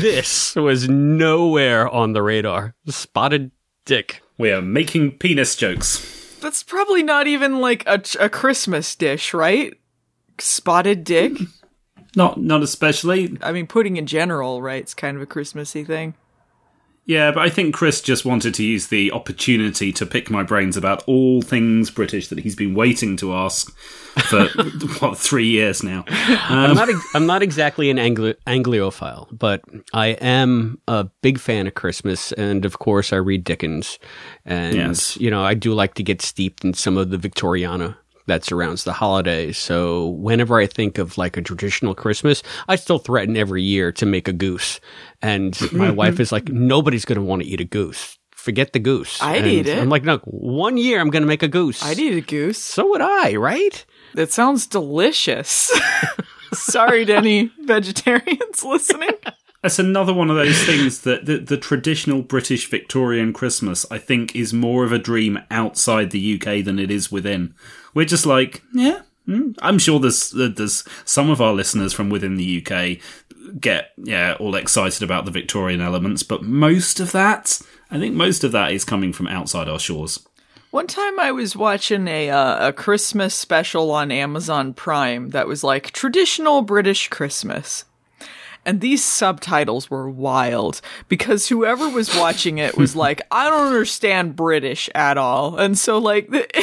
this 0.00 0.56
was 0.56 0.88
nowhere 0.88 1.88
on 1.88 2.12
the 2.12 2.22
radar. 2.22 2.74
Spotted 2.88 3.52
dick. 3.90 4.22
We 4.38 4.52
are 4.52 4.62
making 4.62 5.18
penis 5.18 5.56
jokes. 5.56 6.36
That's 6.40 6.62
probably 6.62 7.02
not 7.02 7.26
even 7.26 7.60
like 7.60 7.82
a, 7.88 8.00
a 8.20 8.28
Christmas 8.28 8.94
dish, 8.94 9.34
right? 9.34 9.74
Spotted 10.38 11.02
dick. 11.02 11.32
Not 12.16 12.40
not 12.42 12.64
especially. 12.64 13.38
I 13.40 13.52
mean, 13.52 13.68
pudding 13.68 13.96
in 13.96 14.04
general, 14.06 14.60
right? 14.60 14.82
It's 14.82 14.94
kind 14.94 15.16
of 15.16 15.22
a 15.22 15.26
Christmassy 15.26 15.84
thing. 15.84 16.14
Yeah, 17.06 17.32
but 17.32 17.40
I 17.42 17.48
think 17.48 17.74
Chris 17.74 18.00
just 18.00 18.24
wanted 18.24 18.54
to 18.54 18.62
use 18.62 18.88
the 18.88 19.10
opportunity 19.12 19.90
to 19.90 20.06
pick 20.06 20.30
my 20.30 20.42
brains 20.42 20.76
about 20.76 21.02
all 21.06 21.40
things 21.42 21.90
British 21.90 22.28
that 22.28 22.38
he's 22.40 22.54
been 22.54 22.74
waiting 22.74 23.16
to 23.16 23.34
ask 23.34 23.74
for 24.28 24.44
what 24.98 25.16
three 25.16 25.46
years 25.48 25.82
now. 25.82 26.04
Um, 26.08 26.14
I'm, 26.48 26.74
not 26.76 26.88
am 26.90 27.00
um, 27.14 27.26
not 27.26 27.42
exactly 27.42 27.90
an 27.90 27.96
Anglophile, 27.96 29.26
but 29.36 29.62
I 29.94 30.08
am 30.08 30.78
a 30.86 31.04
big 31.22 31.38
fan 31.40 31.66
of 31.66 31.74
Christmas, 31.74 32.32
and 32.32 32.64
of 32.66 32.78
course 32.78 33.12
I 33.12 33.16
read 33.16 33.44
Dickens, 33.44 33.98
and 34.44 34.76
yes. 34.76 35.16
you 35.18 35.30
know 35.30 35.42
I 35.42 35.54
do 35.54 35.72
like 35.72 35.94
to 35.94 36.02
get 36.02 36.20
steeped 36.20 36.64
in 36.64 36.74
some 36.74 36.98
of 36.98 37.10
the 37.10 37.16
Victoriana 37.16 37.96
that 38.30 38.44
surrounds 38.44 38.84
the 38.84 38.92
holiday. 38.94 39.52
So 39.52 40.08
whenever 40.10 40.58
I 40.58 40.66
think 40.66 40.96
of 40.98 41.18
like 41.18 41.36
a 41.36 41.42
traditional 41.42 41.94
Christmas, 41.94 42.42
I 42.68 42.76
still 42.76 42.98
threaten 42.98 43.36
every 43.36 43.62
year 43.62 43.90
to 43.92 44.06
make 44.06 44.28
a 44.28 44.32
goose. 44.32 44.80
And 45.20 45.60
my 45.60 45.66
mm-hmm. 45.88 45.96
wife 45.96 46.20
is 46.20 46.32
like, 46.32 46.48
nobody's 46.48 47.04
going 47.04 47.18
to 47.20 47.24
want 47.24 47.42
to 47.42 47.48
eat 47.48 47.60
a 47.60 47.64
goose. 47.64 48.16
Forget 48.30 48.72
the 48.72 48.78
goose. 48.78 49.20
I'd 49.20 49.38
and 49.42 49.46
eat 49.48 49.66
it. 49.68 49.78
I'm 49.78 49.90
like, 49.90 50.04
no, 50.04 50.18
one 50.24 50.76
year 50.78 51.00
I'm 51.00 51.10
going 51.10 51.24
to 51.24 51.28
make 51.28 51.42
a 51.42 51.48
goose. 51.48 51.82
I'd 51.82 51.98
eat 51.98 52.16
a 52.16 52.20
goose. 52.22 52.58
So 52.58 52.88
would 52.90 53.00
I, 53.02 53.34
right? 53.36 53.84
That 54.14 54.32
sounds 54.32 54.66
delicious. 54.66 55.70
Sorry 56.54 57.04
to 57.06 57.14
any 57.16 57.52
vegetarians 57.62 58.64
listening. 58.64 59.10
That's 59.62 59.78
another 59.78 60.14
one 60.14 60.30
of 60.30 60.36
those 60.36 60.58
things 60.64 61.00
that 61.02 61.26
the, 61.26 61.36
the, 61.36 61.58
traditional 61.58 62.22
British 62.22 62.70
Victorian 62.70 63.34
Christmas, 63.34 63.84
I 63.90 63.98
think, 63.98 64.34
is 64.34 64.54
more 64.54 64.84
of 64.84 64.92
a 64.92 64.98
dream 64.98 65.38
outside 65.50 66.12
the 66.12 66.34
UK 66.36 66.64
than 66.64 66.78
it 66.78 66.90
is 66.90 67.12
within. 67.12 67.54
We're 67.94 68.06
just 68.06 68.26
like, 68.26 68.62
yeah, 68.72 69.00
hmm, 69.26 69.52
I'm 69.62 69.78
sure 69.78 69.98
there's 69.98 70.30
there's 70.30 70.84
some 71.04 71.30
of 71.30 71.40
our 71.40 71.52
listeners 71.52 71.92
from 71.92 72.10
within 72.10 72.36
the 72.36 72.64
UK 72.64 72.98
get 73.58 73.88
yeah 73.96 74.34
all 74.38 74.54
excited 74.54 75.02
about 75.02 75.24
the 75.24 75.30
Victorian 75.30 75.80
elements, 75.80 76.22
but 76.22 76.42
most 76.42 77.00
of 77.00 77.12
that, 77.12 77.60
I 77.90 77.98
think, 77.98 78.14
most 78.14 78.44
of 78.44 78.52
that 78.52 78.72
is 78.72 78.84
coming 78.84 79.12
from 79.12 79.26
outside 79.28 79.68
our 79.68 79.78
shores. 79.80 80.20
One 80.70 80.86
time 80.86 81.18
I 81.18 81.32
was 81.32 81.56
watching 81.56 82.06
a 82.06 82.30
uh, 82.30 82.68
a 82.68 82.72
Christmas 82.72 83.34
special 83.34 83.90
on 83.90 84.12
Amazon 84.12 84.72
Prime 84.72 85.30
that 85.30 85.48
was 85.48 85.64
like 85.64 85.90
traditional 85.90 86.62
British 86.62 87.08
Christmas. 87.08 87.84
And 88.66 88.80
these 88.82 89.02
subtitles 89.02 89.90
were 89.90 90.08
wild 90.08 90.80
because 91.08 91.48
whoever 91.48 91.88
was 91.88 92.14
watching 92.16 92.58
it 92.58 92.76
was 92.76 92.94
like, 92.96 93.22
I 93.30 93.48
don't 93.48 93.68
understand 93.68 94.36
British 94.36 94.90
at 94.94 95.16
all. 95.16 95.56
And 95.58 95.78
so, 95.78 95.96
like, 95.98 96.28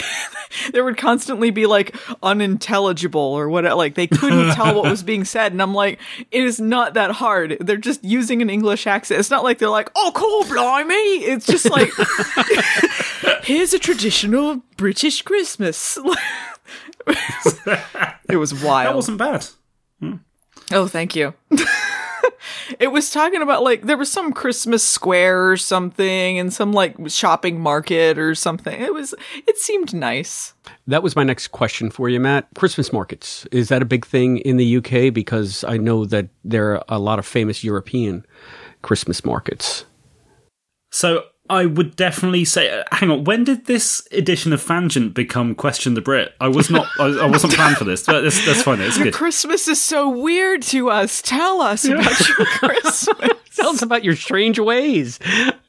there 0.71 0.83
would 0.83 0.97
constantly 0.97 1.49
be 1.49 1.65
like 1.65 1.95
unintelligible 2.21 3.19
or 3.21 3.49
what, 3.49 3.63
like, 3.77 3.95
they 3.95 4.05
couldn't 4.07 4.53
tell 4.53 4.75
what 4.79 4.89
was 4.91 5.01
being 5.01 5.25
said. 5.25 5.51
And 5.53 5.61
I'm 5.61 5.73
like, 5.73 5.99
it 6.31 6.43
is 6.43 6.59
not 6.59 6.93
that 6.93 7.11
hard. 7.11 7.57
They're 7.59 7.77
just 7.77 8.03
using 8.03 8.41
an 8.43 8.49
English 8.49 8.85
accent. 8.85 9.19
It's 9.19 9.31
not 9.31 9.43
like 9.43 9.57
they're 9.57 9.67
like, 9.69 9.89
oh, 9.95 10.11
cool, 10.13 10.43
blimey. 10.43 10.93
It's 10.93 11.47
just 11.47 11.67
like, 11.69 11.89
here's 13.43 13.73
a 13.73 13.79
traditional 13.79 14.61
British 14.77 15.23
Christmas. 15.23 15.97
it 18.29 18.35
was 18.37 18.53
wild. 18.63 18.85
That 18.87 18.95
wasn't 18.95 19.17
bad. 19.17 19.47
Hmm. 19.99 20.13
Oh, 20.71 20.85
thank 20.85 21.15
you 21.15 21.33
it 22.79 22.87
was 22.91 23.09
talking 23.09 23.41
about 23.41 23.63
like 23.63 23.83
there 23.83 23.97
was 23.97 24.11
some 24.11 24.31
Christmas 24.33 24.83
square 24.83 25.49
or 25.51 25.57
something 25.57 26.39
and 26.39 26.53
some 26.53 26.71
like 26.71 26.95
shopping 27.07 27.59
market 27.59 28.17
or 28.17 28.35
something. 28.35 28.79
It 28.81 28.93
was 28.93 29.13
it 29.47 29.57
seemed 29.57 29.93
nice. 29.93 30.53
That 30.87 31.03
was 31.03 31.15
my 31.15 31.23
next 31.23 31.49
question 31.49 31.89
for 31.89 32.09
you, 32.09 32.19
Matt. 32.19 32.47
Christmas 32.55 32.91
markets. 32.91 33.45
Is 33.51 33.69
that 33.69 33.81
a 33.81 33.85
big 33.85 34.05
thing 34.05 34.37
in 34.39 34.57
the 34.57 34.77
UK 34.77 35.13
because 35.13 35.63
I 35.63 35.77
know 35.77 36.05
that 36.05 36.29
there 36.43 36.73
are 36.73 36.83
a 36.89 36.99
lot 36.99 37.19
of 37.19 37.25
famous 37.25 37.63
European 37.63 38.25
Christmas 38.81 39.23
markets. 39.25 39.85
So 40.91 41.23
I 41.49 41.65
would 41.65 41.95
definitely 41.95 42.45
say. 42.45 42.69
Uh, 42.69 42.83
hang 42.91 43.09
on, 43.09 43.23
when 43.23 43.43
did 43.43 43.65
this 43.65 44.05
edition 44.11 44.53
of 44.53 44.61
Fangent 44.61 45.13
become 45.13 45.55
Question 45.55 45.93
the 45.93 46.01
Brit? 46.01 46.33
I 46.41 46.47
was 46.47 46.69
not. 46.69 46.87
I, 46.99 47.05
I 47.05 47.25
wasn't 47.25 47.53
planned 47.53 47.77
for 47.77 47.83
this. 47.85 48.03
That's, 48.03 48.45
that's 48.45 48.61
fine. 48.63 48.81
It's 48.81 48.97
your 48.97 49.05
good. 49.05 49.13
Christmas 49.13 49.67
is 49.67 49.81
so 49.81 50.09
weird 50.09 50.61
to 50.63 50.89
us. 50.89 51.21
Tell 51.21 51.61
us 51.61 51.85
yeah. 51.85 51.95
about 51.95 52.27
your 52.27 52.45
Christmas. 52.47 53.31
Tell 53.55 53.69
us 53.69 53.81
about 53.81 54.03
your 54.03 54.15
strange 54.15 54.59
ways. 54.59 55.19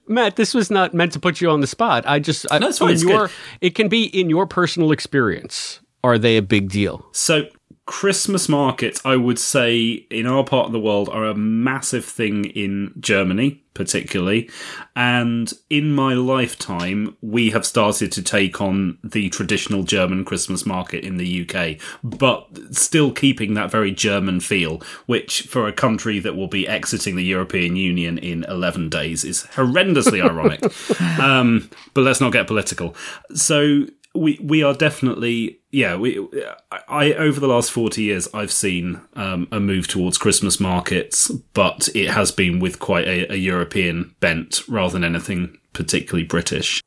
Matt, 0.07 0.37
this 0.37 0.55
was 0.55 0.71
not 0.71 0.95
meant 0.95 1.13
to 1.13 1.21
put 1.21 1.41
you 1.41 1.51
on 1.51 1.61
the 1.61 1.67
spot. 1.67 2.05
I 2.07 2.19
just 2.19 2.47
I, 2.51 2.59
no, 2.59 2.73
fine, 2.73 2.99
your, 2.99 3.31
it 3.61 3.75
can 3.75 3.89
be 3.89 4.05
in 4.07 4.31
your 4.31 4.47
personal 4.47 4.91
experience. 4.91 5.81
Are 6.03 6.19
they 6.19 6.37
a 6.39 6.43
big 6.43 6.69
deal? 6.71 7.07
So 7.13 7.43
Christmas 7.87 8.49
markets, 8.49 9.01
I 9.05 9.17
would 9.17 9.39
say, 9.39 10.07
in 10.11 10.27
our 10.27 10.45
part 10.45 10.67
of 10.67 10.73
the 10.73 10.81
world, 10.81 11.09
are 11.11 11.25
a 11.27 11.35
massive 11.35 12.05
thing 12.05 12.47
in 12.47 12.95
Germany 12.99 13.63
particularly. 13.79 14.51
And 14.97 15.53
in 15.71 15.95
my 15.95 16.13
lifetime, 16.13 17.17
we 17.23 17.51
have 17.51 17.65
started 17.65 18.11
to 18.13 18.23
take 18.23 18.61
on 18.61 18.99
the 19.05 19.29
traditional 19.31 19.85
German 19.85 20.25
Christmas 20.27 20.67
market 20.67 21.05
in 21.05 21.17
the 21.17 21.49
UK, 21.49 21.77
but 22.03 22.47
still 22.73 23.13
keeping 23.13 23.55
that 23.55 23.71
very 23.71 23.93
German 23.93 24.41
feel, 24.41 24.83
which 25.07 25.43
for 25.43 25.69
a 25.69 25.73
country 25.73 26.19
that 26.19 26.35
will 26.35 26.49
be 26.49 26.67
exiting 26.69 27.15
the 27.15 27.23
European 27.25 27.77
Union 27.77 28.19
in 28.19 28.43
11 28.49 28.89
days 28.91 29.25
is 29.25 29.45
horrendously 29.55 30.21
ironic. 30.23 30.59
Um, 31.21 31.69
but 31.95 32.01
let's 32.03 32.21
not 32.21 32.33
get 32.33 32.47
political. 32.49 32.95
So 33.35 33.85
we 34.19 34.39
we 34.43 34.63
are 34.63 34.75
definitely 34.75 35.61
yeah 35.71 35.97
we 35.97 36.19
I, 36.71 36.81
I 36.89 37.13
over 37.15 37.41
the 37.41 37.47
last 37.49 37.71
40 37.71 38.03
years 38.03 38.29
I've 38.35 38.53
seen 38.53 39.01
um, 39.15 39.49
a 39.53 39.61
move 39.61 39.87
towards 39.89 40.19
Christmas 40.19 40.61
markets 40.61 41.29
but 41.55 41.89
it 41.95 42.11
has 42.11 42.33
been 42.33 42.59
with 42.59 42.79
quite 42.81 43.07
a, 43.07 43.33
a, 43.33 43.37
European 43.37 44.15
bent 44.21 44.67
rather 44.69 44.95
than 44.95 45.05
anything 45.05 45.57
particularly 45.73 46.25
British. 46.25 46.83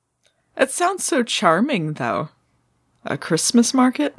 It 0.58 0.70
sounds 0.72 1.06
so 1.06 1.24
charming 1.24 1.94
though. 1.94 2.30
A 3.06 3.18
Christmas 3.18 3.74
market? 3.74 4.14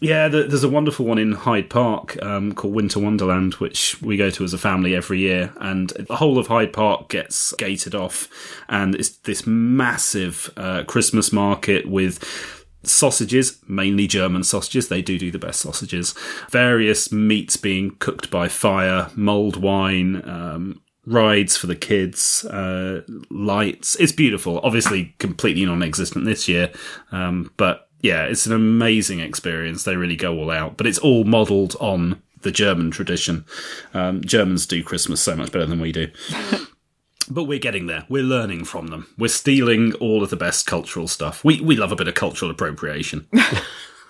Yeah, 0.00 0.28
there's 0.28 0.62
a 0.64 0.68
wonderful 0.68 1.06
one 1.06 1.16
in 1.18 1.32
Hyde 1.32 1.70
Park 1.70 2.22
um, 2.22 2.52
called 2.52 2.74
Winter 2.74 3.00
Wonderland, 3.00 3.54
which 3.54 4.00
we 4.02 4.18
go 4.18 4.28
to 4.28 4.44
as 4.44 4.52
a 4.52 4.58
family 4.58 4.94
every 4.94 5.20
year. 5.20 5.54
And 5.58 5.90
the 5.90 6.16
whole 6.16 6.38
of 6.38 6.48
Hyde 6.48 6.74
Park 6.74 7.08
gets 7.08 7.54
gated 7.54 7.94
off, 7.94 8.28
and 8.68 8.94
it's 8.94 9.08
this 9.10 9.46
massive 9.46 10.50
uh, 10.56 10.82
Christmas 10.84 11.32
market 11.32 11.88
with 11.88 12.64
sausages, 12.82 13.58
mainly 13.66 14.06
German 14.06 14.44
sausages. 14.44 14.88
They 14.88 15.00
do 15.00 15.18
do 15.18 15.30
the 15.30 15.38
best 15.38 15.60
sausages. 15.62 16.14
Various 16.50 17.10
meats 17.10 17.56
being 17.56 17.92
cooked 17.98 18.30
by 18.30 18.48
fire, 18.48 19.08
mulled 19.14 19.56
wine, 19.56 20.16
um, 20.28 20.82
rides 21.06 21.56
for 21.56 21.68
the 21.68 21.76
kids, 21.76 22.44
uh, 22.44 23.00
lights. 23.30 23.96
It's 23.96 24.12
beautiful. 24.12 24.60
Obviously, 24.62 25.14
completely 25.18 25.64
non-existent 25.64 26.26
this 26.26 26.48
year, 26.50 26.70
um, 27.12 27.50
but 27.56 27.85
yeah, 28.02 28.24
it's 28.24 28.46
an 28.46 28.52
amazing 28.52 29.20
experience. 29.20 29.84
They 29.84 29.96
really 29.96 30.16
go 30.16 30.36
all 30.38 30.50
out, 30.50 30.76
but 30.76 30.86
it's 30.86 30.98
all 30.98 31.24
modelled 31.24 31.76
on 31.80 32.20
the 32.42 32.50
German 32.50 32.90
tradition. 32.90 33.44
Um, 33.94 34.22
Germans 34.22 34.66
do 34.66 34.82
Christmas 34.82 35.20
so 35.20 35.34
much 35.36 35.50
better 35.52 35.66
than 35.66 35.80
we 35.80 35.92
do. 35.92 36.08
but 37.30 37.44
we're 37.44 37.58
getting 37.58 37.86
there. 37.86 38.04
We're 38.08 38.22
learning 38.22 38.64
from 38.64 38.88
them. 38.88 39.08
We're 39.18 39.28
stealing 39.28 39.94
all 39.94 40.22
of 40.22 40.30
the 40.30 40.36
best 40.36 40.66
cultural 40.66 41.08
stuff. 41.08 41.44
We 41.44 41.60
we 41.60 41.76
love 41.76 41.92
a 41.92 41.96
bit 41.96 42.08
of 42.08 42.14
cultural 42.14 42.50
appropriation. 42.50 43.26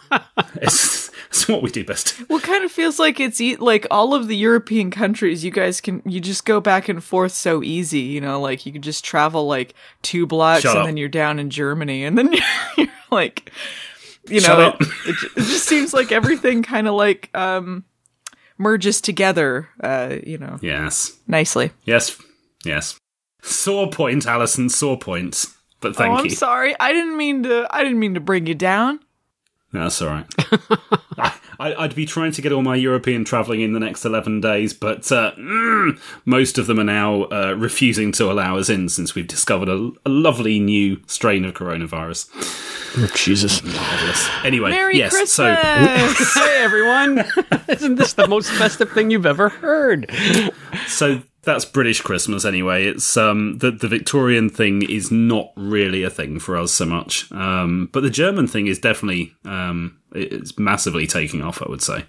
It's 1.36 1.46
what 1.48 1.60
we 1.60 1.70
do 1.70 1.84
best. 1.84 2.14
Well, 2.30 2.40
kind 2.40 2.64
of 2.64 2.72
feels 2.72 2.98
like 2.98 3.20
it's 3.20 3.42
e- 3.42 3.56
like 3.56 3.86
all 3.90 4.14
of 4.14 4.26
the 4.26 4.36
European 4.36 4.90
countries. 4.90 5.44
You 5.44 5.50
guys 5.50 5.82
can 5.82 6.00
you 6.06 6.18
just 6.18 6.46
go 6.46 6.60
back 6.62 6.88
and 6.88 7.04
forth 7.04 7.32
so 7.32 7.62
easy. 7.62 8.00
You 8.00 8.22
know, 8.22 8.40
like 8.40 8.64
you 8.64 8.72
could 8.72 8.80
just 8.82 9.04
travel 9.04 9.46
like 9.46 9.74
two 10.00 10.26
blocks 10.26 10.62
Shut 10.62 10.72
and 10.72 10.80
up. 10.80 10.86
then 10.86 10.96
you're 10.96 11.10
down 11.10 11.38
in 11.38 11.50
Germany 11.50 12.04
and 12.06 12.16
then 12.16 12.32
you're 12.78 12.86
like, 13.10 13.52
you 14.30 14.40
know, 14.40 14.76
it, 14.80 14.88
it, 15.10 15.16
it 15.36 15.40
just 15.42 15.66
seems 15.66 15.92
like 15.92 16.10
everything 16.10 16.62
kind 16.62 16.88
of 16.88 16.94
like 16.94 17.28
um 17.36 17.84
merges 18.56 19.02
together. 19.02 19.68
Uh, 19.78 20.16
you 20.26 20.38
know. 20.38 20.56
Yes. 20.62 21.18
Nicely. 21.28 21.70
Yes. 21.84 22.16
Yes. 22.64 22.96
Sore 23.42 23.90
point, 23.90 24.24
Allison. 24.24 24.70
Sore 24.70 24.98
point. 24.98 25.44
But 25.82 25.96
thank 25.96 26.12
oh, 26.12 26.14
I'm 26.14 26.24
you. 26.24 26.30
I'm 26.30 26.34
sorry. 26.34 26.74
I 26.80 26.92
didn't 26.94 27.18
mean 27.18 27.42
to. 27.42 27.66
I 27.68 27.82
didn't 27.82 27.98
mean 27.98 28.14
to 28.14 28.20
bring 28.20 28.46
you 28.46 28.54
down 28.54 29.00
that's 29.78 30.00
all 30.02 30.08
right. 30.08 30.26
I, 31.58 31.74
would 31.78 31.94
be 31.94 32.04
trying 32.06 32.32
to 32.32 32.42
get 32.42 32.52
all 32.52 32.62
my 32.62 32.76
European 32.76 33.24
travelling 33.24 33.60
in 33.62 33.72
the 33.72 33.80
next 33.80 34.04
11 34.04 34.40
days, 34.40 34.74
but 34.74 35.10
uh, 35.10 35.32
mm, 35.36 35.98
most 36.26 36.58
of 36.58 36.66
them 36.66 36.78
are 36.78 36.84
now 36.84 37.22
uh, 37.24 37.54
refusing 37.56 38.12
to 38.12 38.30
allow 38.30 38.58
us 38.58 38.68
in 38.68 38.88
since 38.90 39.14
we've 39.14 39.26
discovered 39.26 39.68
a, 39.68 39.90
a 40.04 40.10
lovely 40.10 40.60
new 40.60 41.00
strain 41.06 41.44
of 41.46 41.54
coronavirus. 41.54 42.28
Oh, 42.98 43.10
Jesus. 43.14 43.62
Marvellous. 43.62 44.28
Anyway, 44.44 44.70
Merry 44.70 44.98
yes, 44.98 45.12
Christmas! 45.12 46.28
so. 46.34 46.40
hey, 46.44 46.56
everyone! 46.62 47.24
Isn't 47.68 47.96
this 47.96 48.12
the 48.12 48.26
most 48.28 48.50
festive 48.52 48.92
thing 48.92 49.10
you've 49.10 49.26
ever 49.26 49.48
heard? 49.48 50.10
So 50.86 51.22
that's 51.46 51.64
British 51.64 52.02
Christmas 52.02 52.44
anyway. 52.44 52.84
It's 52.84 53.16
um, 53.16 53.56
the 53.58 53.70
the 53.70 53.88
Victorian 53.88 54.50
thing 54.50 54.82
is 54.82 55.10
not 55.10 55.52
really 55.56 56.02
a 56.02 56.10
thing 56.10 56.38
for 56.38 56.56
us 56.58 56.72
so 56.72 56.84
much, 56.84 57.30
um, 57.32 57.88
but 57.92 58.00
the 58.00 58.10
German 58.10 58.46
thing 58.46 58.66
is 58.66 58.78
definitely 58.78 59.32
um, 59.46 59.98
it's 60.12 60.58
massively 60.58 61.06
taking 61.06 61.40
off. 61.40 61.62
I 61.62 61.66
would 61.70 61.82
say, 61.82 62.04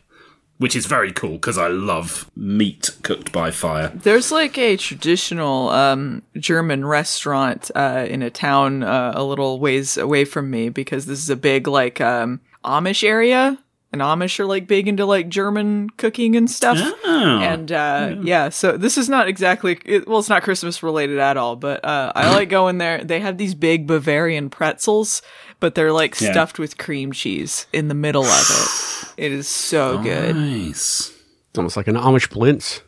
which 0.58 0.76
is 0.76 0.88
very 0.88 1.14
cool 1.14 1.34
because 1.34 1.58
I 1.58 1.68
love 1.68 2.30
meat 2.36 2.90
cooked 3.04 3.32
by 3.32 3.52
fire. 3.52 3.90
There's 3.96 4.32
like 4.32 4.58
a 4.58 4.76
traditional 4.76 5.70
um, 5.70 6.24
German 6.38 6.84
restaurant 6.86 7.72
uh, 7.76 8.08
in 8.10 8.24
a 8.24 8.32
town 8.32 8.82
uh, 8.84 9.14
a 9.16 9.24
little 9.24 9.60
ways 9.60 9.98
away 9.98 10.26
from 10.26 10.50
me 10.50 10.70
because 10.70 11.06
this 11.06 11.20
is 11.20 11.30
a 11.30 11.36
big 11.38 11.68
like 11.68 12.02
um, 12.02 12.42
Amish 12.66 13.04
area 13.08 13.60
and 13.94 14.02
Amish 14.02 14.40
are 14.40 14.46
like 14.46 14.68
big 14.68 14.88
into 14.88 15.06
like 15.06 15.30
German 15.30 15.90
cooking 15.92 16.36
and 16.36 16.50
stuff. 16.52 16.78
Oh, 16.82 17.40
and 17.42 17.72
uh, 17.72 18.14
yeah. 18.14 18.20
yeah. 18.24 18.50
so 18.50 18.76
this 18.78 18.98
is 18.98 19.08
not 19.10 19.28
exactly 19.30 19.80
it, 19.86 20.08
well, 20.08 20.20
it's 20.20 20.28
not 20.30 20.44
Christmas 20.44 20.84
related 20.84 21.20
at 21.20 21.38
all. 21.38 21.56
But 21.56 21.84
uh, 21.86 22.12
I 22.16 22.34
like 22.36 22.50
going 22.50 22.78
there. 22.80 23.04
They 23.04 23.20
have 23.22 23.38
these 23.38 23.56
big 23.56 23.88
Bavarian 23.88 24.50
pretzels, 24.50 25.22
but 25.62 25.76
they're 25.76 25.94
like 25.94 26.20
yeah. 26.20 26.32
stuffed 26.32 26.60
with 26.60 26.78
cream 26.78 27.12
cheese 27.14 27.66
in 27.72 27.88
the 27.88 27.96
middle 27.96 28.24
of 28.26 28.50
it. 28.50 28.84
It 29.18 29.32
is 29.32 29.48
so 29.48 29.96
nice. 29.96 30.04
good. 30.06 30.36
Nice. 30.36 31.10
It's 31.50 31.58
almost 31.58 31.76
like 31.76 31.88
an 31.88 31.96
Amish 31.96 32.30
blintz. 32.30 32.82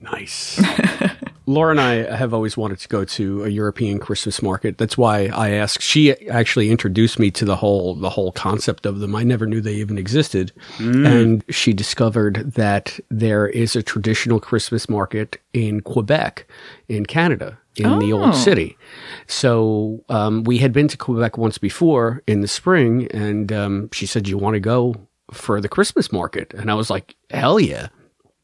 Nice. 0.00 0.62
Laura 1.48 1.70
and 1.70 1.80
I 1.80 2.14
have 2.14 2.34
always 2.34 2.58
wanted 2.58 2.78
to 2.80 2.88
go 2.88 3.06
to 3.06 3.44
a 3.44 3.48
European 3.48 3.98
Christmas 3.98 4.42
market. 4.42 4.76
That's 4.76 4.98
why 4.98 5.28
I 5.32 5.52
asked. 5.52 5.80
She 5.80 6.12
actually 6.28 6.70
introduced 6.70 7.18
me 7.18 7.30
to 7.30 7.46
the 7.46 7.56
whole 7.56 7.94
the 7.94 8.10
whole 8.10 8.32
concept 8.32 8.84
of 8.84 8.98
them. 8.98 9.16
I 9.16 9.22
never 9.24 9.46
knew 9.46 9.62
they 9.62 9.76
even 9.76 9.96
existed, 9.96 10.52
mm. 10.76 11.06
and 11.08 11.42
she 11.48 11.72
discovered 11.72 12.52
that 12.52 13.00
there 13.10 13.48
is 13.48 13.74
a 13.74 13.82
traditional 13.82 14.40
Christmas 14.40 14.90
market 14.90 15.38
in 15.54 15.80
Quebec, 15.80 16.46
in 16.88 17.06
Canada, 17.06 17.58
in 17.76 17.86
oh. 17.86 17.98
the 17.98 18.12
old 18.12 18.28
oh. 18.34 18.36
city. 18.36 18.76
So 19.26 20.04
um, 20.10 20.44
we 20.44 20.58
had 20.58 20.74
been 20.74 20.86
to 20.88 20.98
Quebec 20.98 21.38
once 21.38 21.56
before 21.56 22.22
in 22.26 22.42
the 22.42 22.48
spring, 22.48 23.08
and 23.10 23.50
um, 23.52 23.88
she 23.92 24.04
said, 24.04 24.28
"You 24.28 24.36
want 24.36 24.54
to 24.54 24.60
go 24.60 24.96
for 25.32 25.62
the 25.62 25.68
Christmas 25.70 26.12
market?" 26.12 26.52
And 26.52 26.70
I 26.70 26.74
was 26.74 26.90
like, 26.90 27.16
"Hell 27.30 27.58
yeah!" 27.58 27.88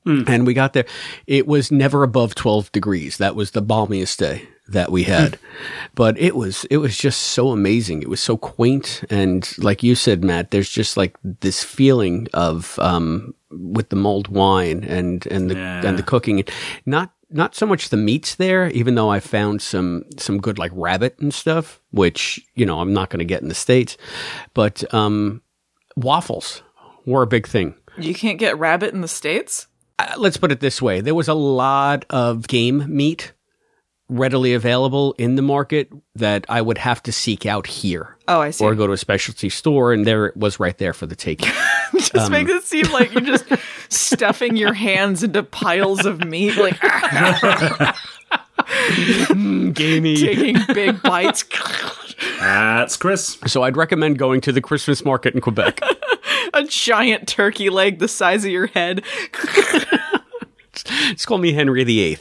Mm. 0.07 0.29
And 0.29 0.47
we 0.47 0.53
got 0.55 0.73
there. 0.75 0.85
It 1.27 1.47
was 1.47 1.71
never 1.73 2.03
above 2.03 2.35
12 2.35 2.71
degrees. 2.73 3.17
That 3.19 3.35
was 3.35 3.53
the 3.53 3.63
balmiest 3.63 4.19
day 4.19 4.47
that 4.69 4.91
we 4.93 5.03
had. 5.05 5.33
Mm. 5.33 5.39
but 5.95 6.19
it 6.19 6.35
was 6.35 6.65
it 6.71 6.79
was 6.79 6.97
just 6.97 7.21
so 7.21 7.51
amazing. 7.51 8.03
It 8.03 8.09
was 8.09 8.21
so 8.21 8.37
quaint 8.37 9.03
and 9.11 9.51
like 9.59 9.83
you 9.83 9.95
said, 9.95 10.25
Matt, 10.25 10.51
there's 10.51 10.71
just 10.71 10.97
like 10.97 11.17
this 11.23 11.63
feeling 11.63 12.29
of 12.33 12.79
um 12.79 13.35
with 13.51 13.91
the 13.91 13.97
mulled 13.97 14.29
wine 14.29 14.83
and 14.85 15.27
and 15.27 15.51
the 15.51 15.55
yeah. 15.57 15.83
and 15.87 15.99
the 15.99 16.03
cooking. 16.03 16.43
Not 16.87 17.13
not 17.31 17.55
so 17.55 17.65
much 17.67 17.89
the 17.89 17.97
meats 17.99 18.35
there, 18.35 18.71
even 18.71 18.95
though 18.95 19.11
I 19.11 19.21
found 19.21 19.61
some 19.63 20.05
some 20.19 20.39
good 20.41 20.59
like 20.59 20.73
rabbit 20.75 21.19
and 21.19 21.33
stuff, 21.33 21.81
which, 21.93 22.41
you 22.55 22.65
know, 22.67 22.81
I'm 22.81 22.93
not 22.95 23.11
gonna 23.11 23.25
get 23.25 23.43
in 23.43 23.49
the 23.49 23.55
States. 23.55 23.97
But 24.55 24.83
um 24.95 25.41
waffles 25.97 26.63
were 27.07 27.23
a 27.23 27.27
big 27.27 27.47
thing. 27.47 27.75
You 27.99 28.15
can't 28.15 28.39
get 28.39 28.59
rabbit 28.59 28.95
in 28.95 29.03
the 29.03 29.09
States? 29.09 29.67
Uh, 29.99 30.15
let's 30.19 30.37
put 30.37 30.51
it 30.53 30.59
this 30.59 30.83
way 30.83 31.01
there 31.01 31.15
was 31.15 31.29
a 31.29 31.35
lot 31.35 32.05
of 32.11 32.49
game 32.49 32.85
meat 32.89 33.31
readily 34.09 34.53
available 34.53 35.15
in 35.19 35.37
the 35.37 35.43
market 35.43 35.89
that 36.17 36.45
I 36.49 36.61
would 36.63 36.79
have 36.79 37.01
to 37.05 37.13
seek 37.13 37.47
out 37.47 37.67
here. 37.67 38.17
Oh, 38.29 38.39
I 38.41 38.51
see. 38.51 38.63
Or 38.63 38.75
go 38.75 38.87
to 38.87 38.93
a 38.93 38.99
specialty 38.99 39.49
store, 39.49 39.95
and 39.95 40.07
there 40.07 40.27
it 40.27 40.37
was 40.37 40.61
right 40.61 40.77
there 40.77 40.93
for 40.93 41.07
the 41.07 41.17
taking. 41.17 41.51
just 41.97 42.15
um, 42.17 42.31
makes 42.33 42.51
it 42.51 42.65
seem 42.65 42.87
like 42.91 43.13
you're 43.13 43.23
just 43.23 43.47
stuffing 43.89 44.57
your 44.59 44.75
hands 44.75 45.23
into 45.23 45.43
piles 45.43 46.05
of 46.05 46.21
meat, 46.23 46.55
like 46.57 46.77
mm, 46.77 49.73
gamey, 49.73 50.17
taking 50.17 50.59
big 50.75 51.01
bites. 51.01 51.45
That's 52.41 52.99
Chris. 52.99 53.39
So 53.47 53.63
I'd 53.63 53.77
recommend 53.79 54.19
going 54.19 54.43
to 54.43 54.53
the 54.53 54.61
Christmas 54.61 55.03
market 55.05 55.35
in 55.35 55.41
Quebec. 55.41 55.81
a 56.53 56.65
giant 56.65 57.27
turkey 57.29 57.71
leg 57.71 57.99
the 57.99 58.09
size 58.09 58.45
of 58.45 58.51
your 58.51 58.67
head. 58.69 59.03
Just 60.75 61.27
call 61.29 61.39
me 61.39 61.53
Henry 61.53 61.85
VIII. 61.85 62.19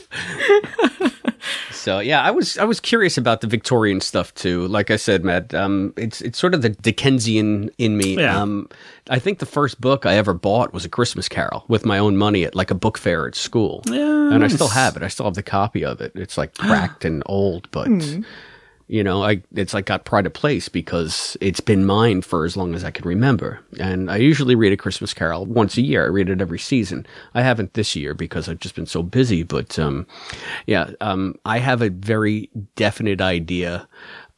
so 1.72 1.98
yeah, 2.00 2.22
I 2.22 2.30
was 2.30 2.58
I 2.60 2.65
was 2.65 2.80
curious 2.80 3.18
about 3.18 3.42
the 3.42 3.48
Victorian 3.48 4.00
stuff 4.00 4.34
too. 4.36 4.68
Like 4.68 4.92
I 4.92 4.96
said, 4.96 5.24
Matt, 5.24 5.56
um, 5.56 5.92
it's 5.98 6.22
it's 6.22 6.38
sort 6.38 6.53
of 6.53 6.62
the 6.62 6.70
Dickensian 6.70 7.72
in 7.80 7.98
me. 7.98 8.18
Yeah. 8.20 8.39
Um, 8.39 8.70
I 9.10 9.18
think 9.18 9.39
the 9.39 9.48
first 9.48 9.82
book 9.82 10.06
I 10.06 10.13
ever 10.15 10.36
bought 10.36 10.72
was 10.72 10.86
A 10.86 10.89
Christmas 10.89 11.27
Carol 11.27 11.65
with 11.68 11.84
my 11.84 11.98
own 11.98 12.15
money 12.15 12.44
at 12.44 12.53
like 12.53 12.70
a 12.70 12.75
book 12.75 13.00
fair 13.00 13.27
at 13.27 13.34
school, 13.36 13.82
and 13.88 14.44
I 14.44 14.48
still 14.50 14.68
have 14.70 14.96
it. 14.96 15.03
I 15.03 15.08
still 15.08 15.25
have 15.25 15.36
the 15.36 15.44
copy 15.44 15.84
of 15.84 16.00
it. 16.00 16.12
It's 16.13 16.38
like 16.38 16.53
cracked 16.56 17.06
and 17.06 17.24
old, 17.25 17.70
but. 17.72 17.88
Mm. 17.88 18.24
You 18.93 19.03
know, 19.03 19.23
I 19.23 19.41
it's 19.55 19.73
like 19.73 19.88
got 19.88 20.05
pride 20.05 20.27
of 20.27 20.33
place 20.35 20.69
because 20.69 21.35
it's 21.41 21.59
been 21.62 21.83
mine 21.83 22.21
for 22.21 22.45
as 22.45 22.55
long 22.55 22.75
as 22.75 22.83
I 22.83 22.91
can 22.91 23.07
remember. 23.09 23.59
And 23.79 24.07
I 24.12 24.17
usually 24.17 24.53
read 24.53 24.71
a 24.71 24.77
Christmas 24.77 25.15
Carol 25.15 25.47
once 25.47 25.77
a 25.77 25.81
year. 25.81 26.05
I 26.05 26.09
read 26.09 26.29
it 26.29 26.41
every 26.41 26.59
season. 26.59 27.07
I 27.33 27.41
haven't 27.41 27.73
this 27.73 27.95
year 27.95 28.13
because 28.13 28.47
I've 28.47 28.59
just 28.59 28.75
been 28.75 28.85
so 28.85 29.01
busy. 29.01 29.41
But 29.41 29.79
um, 29.79 30.05
yeah, 30.67 30.91
um, 31.01 31.39
I 31.43 31.57
have 31.57 31.81
a 31.81 31.89
very 31.89 32.51
definite 32.75 33.19
idea 33.19 33.88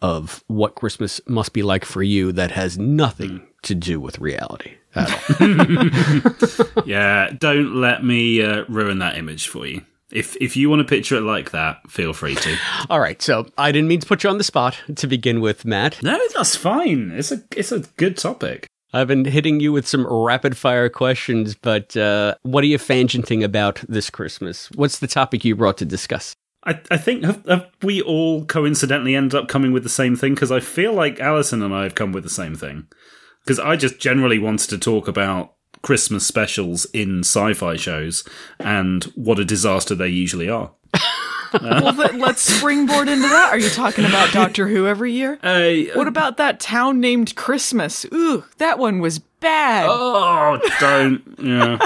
of 0.01 0.41
what 0.47 0.75
Christmas 0.75 1.19
must 1.27 1.51
be 1.51 1.61
like 1.61 1.83
for 1.83 2.01
you 2.01 2.31
that 2.31 2.51
has 2.51 2.77
nothing 2.77 3.39
hmm. 3.39 3.43
to 3.63 3.75
do 3.75 3.99
with 3.99 4.19
reality. 4.19 4.75
yeah, 6.85 7.29
don't 7.37 7.75
let 7.75 8.05
me 8.05 8.41
uh, 8.41 8.63
ruin 8.69 8.99
that 8.99 9.17
image 9.17 9.49
for 9.49 9.65
you. 9.65 9.81
If 10.15 10.37
if 10.39 10.55
you 10.55 10.69
want 10.69 10.79
to 10.79 10.83
picture 10.85 11.17
it 11.17 11.21
like 11.21 11.51
that, 11.51 11.87
feel 11.91 12.13
free 12.13 12.35
to. 12.35 12.57
All 12.89 13.01
right, 13.01 13.21
so 13.21 13.47
I 13.57 13.71
didn't 13.73 13.89
mean 13.89 13.99
to 13.99 14.07
put 14.07 14.23
you 14.23 14.29
on 14.29 14.37
the 14.37 14.45
spot 14.45 14.79
to 14.95 15.07
begin 15.07 15.41
with, 15.41 15.65
Matt. 15.65 16.01
No, 16.01 16.17
that's 16.35 16.55
fine. 16.55 17.11
It's 17.13 17.31
a 17.33 17.43
it's 17.55 17.71
a 17.73 17.79
good 17.97 18.17
topic. 18.17 18.65
I've 18.93 19.09
been 19.09 19.25
hitting 19.25 19.59
you 19.59 19.73
with 19.73 19.85
some 19.85 20.07
rapid 20.07 20.55
fire 20.55 20.87
questions, 20.87 21.55
but 21.61 21.97
uh, 21.97 22.35
what 22.43 22.63
are 22.63 22.67
you 22.67 22.77
fangenting 22.77 23.43
about 23.43 23.83
this 23.89 24.09
Christmas? 24.09 24.71
What's 24.71 24.99
the 24.99 25.07
topic 25.07 25.43
you 25.43 25.53
brought 25.57 25.77
to 25.79 25.85
discuss? 25.85 26.33
I, 26.63 26.79
I 26.89 26.95
think 26.95 27.25
have, 27.25 27.45
have 27.45 27.67
we 27.83 28.01
all 28.01 28.45
coincidentally 28.45 29.13
end 29.15 29.35
up 29.35 29.49
coming 29.49 29.73
with 29.73 29.83
the 29.83 29.89
same 29.89 30.15
thing 30.15 30.33
because 30.33 30.51
I 30.51 30.61
feel 30.61 30.93
like 30.93 31.19
Allison 31.19 31.61
and 31.61 31.73
I 31.73 31.83
have 31.83 31.93
come 31.95 32.13
with 32.13 32.23
the 32.23 32.29
same 32.29 32.55
thing 32.55 32.87
because 33.43 33.59
I 33.59 33.75
just 33.75 33.99
generally 33.99 34.39
wanted 34.39 34.69
to 34.69 34.77
talk 34.77 35.09
about 35.09 35.54
Christmas 35.85 36.25
specials 36.25 36.85
in 36.93 37.19
sci-fi 37.19 37.75
shows, 37.75 38.23
and 38.57 39.03
what 39.13 39.37
a 39.37 39.45
disaster 39.45 39.93
they 39.93 40.07
usually 40.07 40.49
are. 40.49 40.71
well, 41.61 41.93
let's 42.15 42.41
springboard 42.41 43.07
into 43.07 43.27
that. 43.29 43.49
Are 43.51 43.59
you 43.59 43.69
talking 43.69 44.03
about 44.03 44.33
Doctor 44.33 44.67
Who 44.67 44.87
every 44.87 45.11
year? 45.11 45.37
Uh, 45.43 45.83
what 45.93 46.07
about 46.07 46.37
that 46.37 46.59
town 46.59 46.99
named 46.99 47.35
Christmas? 47.35 48.03
Ooh, 48.11 48.45
that 48.57 48.79
one 48.79 48.97
was 48.99 49.19
bad. 49.19 49.85
Oh, 49.87 50.59
don't. 50.79 51.23
Yeah. 51.37 51.77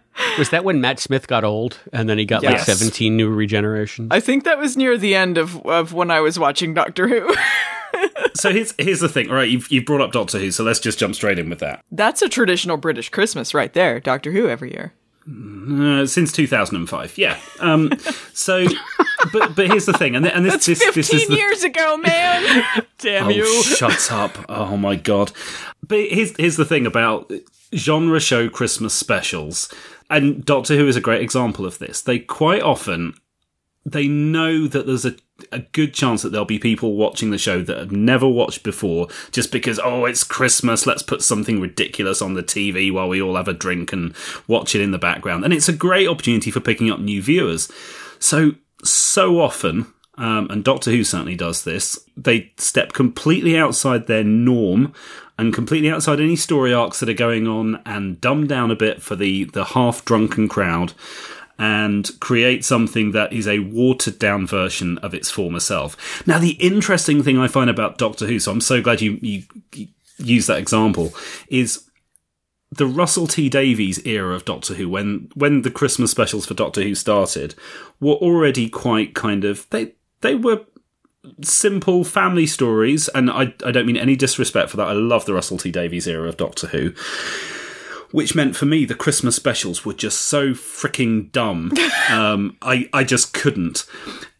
was 0.38 0.50
that 0.50 0.64
when 0.64 0.80
Matt 0.80 0.98
Smith 0.98 1.26
got 1.26 1.44
old 1.44 1.78
and 1.92 2.08
then 2.08 2.18
he 2.18 2.24
got 2.24 2.42
yes. 2.42 2.66
like 2.68 2.76
17 2.76 3.16
new 3.16 3.28
regeneration? 3.28 4.08
I 4.10 4.20
think 4.20 4.44
that 4.44 4.58
was 4.58 4.76
near 4.76 4.96
the 4.98 5.14
end 5.14 5.38
of, 5.38 5.64
of 5.66 5.92
when 5.92 6.10
I 6.10 6.20
was 6.20 6.38
watching 6.38 6.74
Doctor 6.74 7.08
Who. 7.08 7.34
so 8.34 8.50
here's 8.50 8.74
here's 8.78 9.00
the 9.00 9.08
thing. 9.08 9.30
All 9.30 9.36
right, 9.36 9.48
you've, 9.48 9.70
you've 9.70 9.84
brought 9.84 10.00
up 10.00 10.12
Doctor 10.12 10.38
Who, 10.38 10.50
so 10.50 10.64
let's 10.64 10.80
just 10.80 10.98
jump 10.98 11.14
straight 11.14 11.38
in 11.38 11.48
with 11.50 11.58
that. 11.60 11.84
That's 11.90 12.22
a 12.22 12.28
traditional 12.28 12.76
British 12.76 13.08
Christmas 13.08 13.54
right 13.54 13.72
there, 13.72 14.00
Doctor 14.00 14.32
Who 14.32 14.48
every 14.48 14.72
year. 14.72 14.92
Mm, 15.28 16.02
uh, 16.02 16.06
since 16.06 16.32
2005, 16.32 17.18
yeah. 17.18 17.38
Um, 17.60 17.92
so, 18.32 18.66
but 19.32 19.54
but 19.54 19.66
here's 19.66 19.84
the 19.84 19.92
thing, 19.92 20.16
and, 20.16 20.24
th- 20.24 20.34
and 20.34 20.42
this 20.44 20.54
That's 20.54 20.66
this, 20.66 20.82
15 20.82 20.94
this 20.94 21.12
is 21.12 21.28
years 21.28 21.62
ago, 21.64 21.98
man. 21.98 22.64
Damn 22.98 23.26
oh, 23.26 23.28
you! 23.28 23.62
Shut 23.62 24.10
up! 24.10 24.38
Oh 24.48 24.78
my 24.78 24.96
god! 24.96 25.32
But 25.86 25.98
here's 26.08 26.34
here's 26.38 26.56
the 26.56 26.64
thing 26.64 26.86
about 26.86 27.30
genre 27.76 28.18
show 28.20 28.48
Christmas 28.48 28.94
specials 28.94 29.70
and 30.10 30.44
Doctor 30.44 30.76
Who 30.76 30.86
is 30.88 30.96
a 30.96 31.00
great 31.00 31.22
example 31.22 31.66
of 31.66 31.78
this. 31.78 32.00
They 32.02 32.18
quite 32.18 32.62
often 32.62 33.14
they 33.86 34.06
know 34.06 34.66
that 34.66 34.86
there's 34.86 35.06
a, 35.06 35.14
a 35.50 35.60
good 35.60 35.94
chance 35.94 36.20
that 36.20 36.30
there'll 36.30 36.44
be 36.44 36.58
people 36.58 36.96
watching 36.96 37.30
the 37.30 37.38
show 37.38 37.62
that 37.62 37.78
have 37.78 37.90
never 37.92 38.28
watched 38.28 38.62
before 38.62 39.06
just 39.30 39.50
because, 39.50 39.78
oh, 39.82 40.04
it's 40.04 40.24
Christmas, 40.24 40.84
let's 40.86 41.02
put 41.02 41.22
something 41.22 41.58
ridiculous 41.58 42.20
on 42.20 42.34
the 42.34 42.42
TV 42.42 42.92
while 42.92 43.08
we 43.08 43.22
all 43.22 43.36
have 43.36 43.48
a 43.48 43.54
drink 43.54 43.90
and 43.94 44.14
watch 44.46 44.74
it 44.74 44.82
in 44.82 44.90
the 44.90 44.98
background. 44.98 45.42
And 45.42 45.54
it's 45.54 45.70
a 45.70 45.72
great 45.72 46.06
opportunity 46.06 46.50
for 46.50 46.60
picking 46.60 46.90
up 46.90 47.00
new 47.00 47.22
viewers. 47.22 47.70
So, 48.18 48.52
so 48.84 49.40
often, 49.40 49.86
um, 50.18 50.48
and 50.50 50.64
Doctor 50.64 50.90
Who 50.90 51.04
certainly 51.04 51.36
does 51.36 51.64
this. 51.64 51.98
They 52.16 52.52
step 52.58 52.92
completely 52.92 53.56
outside 53.56 54.06
their 54.06 54.24
norm 54.24 54.92
and 55.38 55.54
completely 55.54 55.88
outside 55.90 56.20
any 56.20 56.34
story 56.36 56.74
arcs 56.74 57.00
that 57.00 57.08
are 57.08 57.12
going 57.14 57.46
on 57.46 57.80
and 57.86 58.20
dumb 58.20 58.46
down 58.48 58.72
a 58.72 58.76
bit 58.76 59.00
for 59.00 59.14
the, 59.14 59.44
the 59.44 59.64
half 59.64 60.04
drunken 60.04 60.48
crowd 60.48 60.92
and 61.60 62.10
create 62.20 62.64
something 62.64 63.12
that 63.12 63.32
is 63.32 63.46
a 63.46 63.60
watered 63.60 64.18
down 64.18 64.46
version 64.46 64.98
of 64.98 65.14
its 65.14 65.30
former 65.30 65.60
self. 65.60 66.26
Now, 66.26 66.38
the 66.38 66.52
interesting 66.52 67.22
thing 67.22 67.38
I 67.38 67.48
find 67.48 67.70
about 67.70 67.98
Doctor 67.98 68.26
Who, 68.26 68.38
so 68.40 68.52
I'm 68.52 68.60
so 68.60 68.80
glad 68.82 69.00
you, 69.00 69.18
you, 69.22 69.42
you 69.72 69.88
use 70.18 70.46
that 70.48 70.58
example, 70.58 71.12
is 71.48 71.88
the 72.70 72.86
Russell 72.86 73.26
T 73.28 73.48
Davies 73.48 74.04
era 74.06 74.34
of 74.34 74.44
Doctor 74.44 74.74
Who, 74.74 74.88
when 74.90 75.30
when 75.34 75.62
the 75.62 75.70
Christmas 75.70 76.10
specials 76.10 76.44
for 76.46 76.54
Doctor 76.54 76.82
Who 76.82 76.94
started, 76.94 77.54
were 78.00 78.14
already 78.16 78.68
quite 78.68 79.14
kind 79.14 79.42
of 79.44 79.66
they 79.70 79.92
they 80.20 80.34
were 80.34 80.60
simple 81.42 82.04
family 82.04 82.46
stories, 82.46 83.08
and 83.08 83.30
I, 83.30 83.54
I 83.64 83.70
don't 83.70 83.86
mean 83.86 83.96
any 83.96 84.16
disrespect 84.16 84.70
for 84.70 84.76
that. 84.78 84.88
I 84.88 84.92
love 84.92 85.24
the 85.24 85.34
Russell 85.34 85.58
T 85.58 85.70
Davies 85.70 86.06
era 86.06 86.28
of 86.28 86.36
Doctor 86.36 86.68
Who 86.68 86.92
which 88.10 88.34
meant 88.34 88.56
for 88.56 88.64
me 88.64 88.86
the 88.86 88.94
Christmas 88.94 89.36
specials 89.36 89.84
were 89.84 89.92
just 89.92 90.22
so 90.22 90.50
freaking 90.52 91.30
dumb. 91.32 91.72
Um, 92.10 92.56
I 92.62 92.88
I 92.94 93.04
just 93.04 93.34
couldn't. 93.34 93.84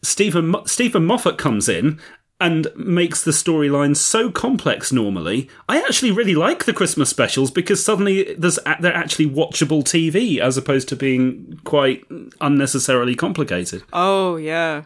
Stephen 0.01 0.55
Steven 0.65 1.05
Moffat 1.05 1.37
comes 1.37 1.69
in 1.69 1.99
and 2.41 2.65
makes 2.75 3.23
the 3.23 3.29
storyline 3.29 3.95
so 3.95 4.31
complex 4.31 4.91
normally. 4.91 5.47
I 5.69 5.77
actually 5.81 6.09
really 6.09 6.33
like 6.33 6.63
the 6.65 6.73
Christmas 6.73 7.11
specials 7.11 7.51
because 7.51 7.85
suddenly 7.85 8.33
there's 8.39 8.57
they're 8.81 8.91
actually 8.95 9.29
watchable 9.29 9.83
TV 9.83 10.39
as 10.39 10.57
opposed 10.57 10.89
to 10.89 10.95
being 10.95 11.59
quite 11.63 12.03
unnecessarily 12.41 13.13
complicated. 13.13 13.83
Oh 13.93 14.35
yeah 14.37 14.85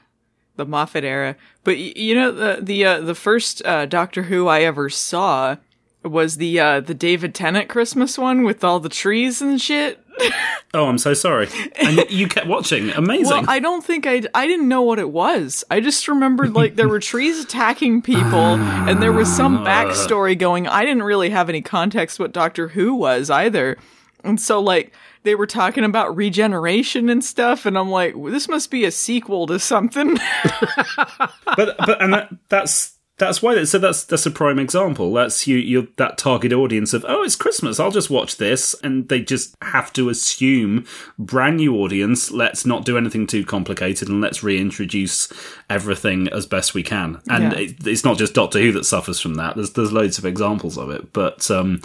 the 0.55 0.65
Moffat 0.65 1.03
era. 1.03 1.35
But 1.63 1.75
y- 1.77 1.93
you 1.95 2.15
know 2.15 2.31
the 2.31 2.59
the 2.61 2.85
uh, 2.85 3.01
the 3.01 3.15
first 3.15 3.65
uh, 3.65 3.85
Doctor 3.85 4.23
Who 4.23 4.47
I 4.47 4.61
ever 4.61 4.89
saw 4.89 5.57
was 6.03 6.37
the 6.37 6.59
uh, 6.59 6.79
the 6.81 6.93
David 6.93 7.33
Tennant 7.35 7.69
Christmas 7.69 8.17
one 8.17 8.43
with 8.43 8.63
all 8.63 8.79
the 8.79 8.89
trees 8.89 9.41
and 9.41 9.59
shit. 9.61 9.99
oh, 10.75 10.87
I'm 10.87 10.99
so 10.99 11.15
sorry. 11.15 11.47
And 11.75 12.05
you 12.09 12.27
kept 12.27 12.45
watching. 12.45 12.91
Amazing. 12.91 13.27
Well, 13.31 13.45
I 13.47 13.59
don't 13.59 13.83
think 13.83 14.05
I 14.05 14.21
I 14.33 14.47
didn't 14.47 14.67
know 14.67 14.81
what 14.83 14.99
it 14.99 15.09
was. 15.09 15.63
I 15.71 15.79
just 15.79 16.07
remembered 16.07 16.53
like 16.53 16.75
there 16.75 16.89
were 16.89 16.99
trees 16.99 17.39
attacking 17.39 18.01
people 18.03 18.23
and 18.55 19.01
there 19.01 19.11
was 19.11 19.31
some 19.33 19.59
ah. 19.59 19.65
backstory 19.65 20.37
going. 20.37 20.67
I 20.67 20.81
didn't 20.85 21.03
really 21.03 21.31
have 21.31 21.49
any 21.49 21.61
context 21.61 22.19
what 22.19 22.31
Doctor 22.31 22.69
Who 22.69 22.93
was 22.93 23.29
either. 23.29 23.77
And 24.23 24.39
so 24.39 24.61
like 24.61 24.93
they 25.23 25.35
were 25.35 25.47
talking 25.47 25.83
about 25.83 26.15
regeneration 26.15 27.09
and 27.09 27.23
stuff, 27.23 27.65
and 27.65 27.77
I'm 27.77 27.89
like, 27.89 28.13
this 28.25 28.47
must 28.47 28.69
be 28.69 28.85
a 28.85 28.91
sequel 28.91 29.47
to 29.47 29.57
something. 29.59 30.15
but 31.57 31.75
but 31.77 32.01
and 32.01 32.13
that 32.13 32.33
that's 32.49 32.97
that's 33.17 33.41
why. 33.41 33.55
They, 33.55 33.65
so 33.65 33.79
that's 33.79 34.03
that's 34.03 34.25
a 34.25 34.31
prime 34.31 34.59
example. 34.59 35.13
That's 35.13 35.47
you 35.47 35.55
you 35.57 35.87
that 35.95 36.17
target 36.17 36.51
audience 36.51 36.93
of 36.93 37.05
oh 37.07 37.23
it's 37.23 37.37
Christmas, 37.37 37.79
I'll 37.79 37.91
just 37.91 38.09
watch 38.09 38.35
this, 38.35 38.75
and 38.83 39.07
they 39.07 39.21
just 39.21 39.55
have 39.61 39.93
to 39.93 40.09
assume 40.09 40.85
brand 41.17 41.55
new 41.57 41.75
audience. 41.77 42.29
Let's 42.31 42.65
not 42.65 42.83
do 42.83 42.97
anything 42.97 43.25
too 43.25 43.45
complicated, 43.45 44.09
and 44.09 44.19
let's 44.19 44.43
reintroduce 44.43 45.31
everything 45.69 46.27
as 46.29 46.45
best 46.45 46.73
we 46.73 46.83
can. 46.83 47.21
And 47.29 47.53
yeah. 47.53 47.59
it, 47.59 47.87
it's 47.87 48.03
not 48.03 48.17
just 48.17 48.33
Doctor 48.33 48.59
Who 48.59 48.73
that 48.73 48.83
suffers 48.85 49.21
from 49.21 49.35
that. 49.35 49.55
There's 49.55 49.71
there's 49.71 49.93
loads 49.93 50.17
of 50.17 50.25
examples 50.25 50.77
of 50.77 50.89
it, 50.91 51.13
but. 51.13 51.49
um 51.49 51.81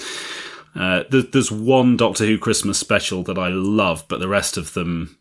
uh, 0.74 1.04
there's, 1.10 1.50
one 1.50 1.96
Doctor 1.96 2.26
Who 2.26 2.38
Christmas 2.38 2.78
special 2.78 3.22
that 3.24 3.38
I 3.38 3.48
love, 3.48 4.04
but 4.08 4.20
the 4.20 4.28
rest 4.28 4.56
of 4.56 4.74
them, 4.74 5.18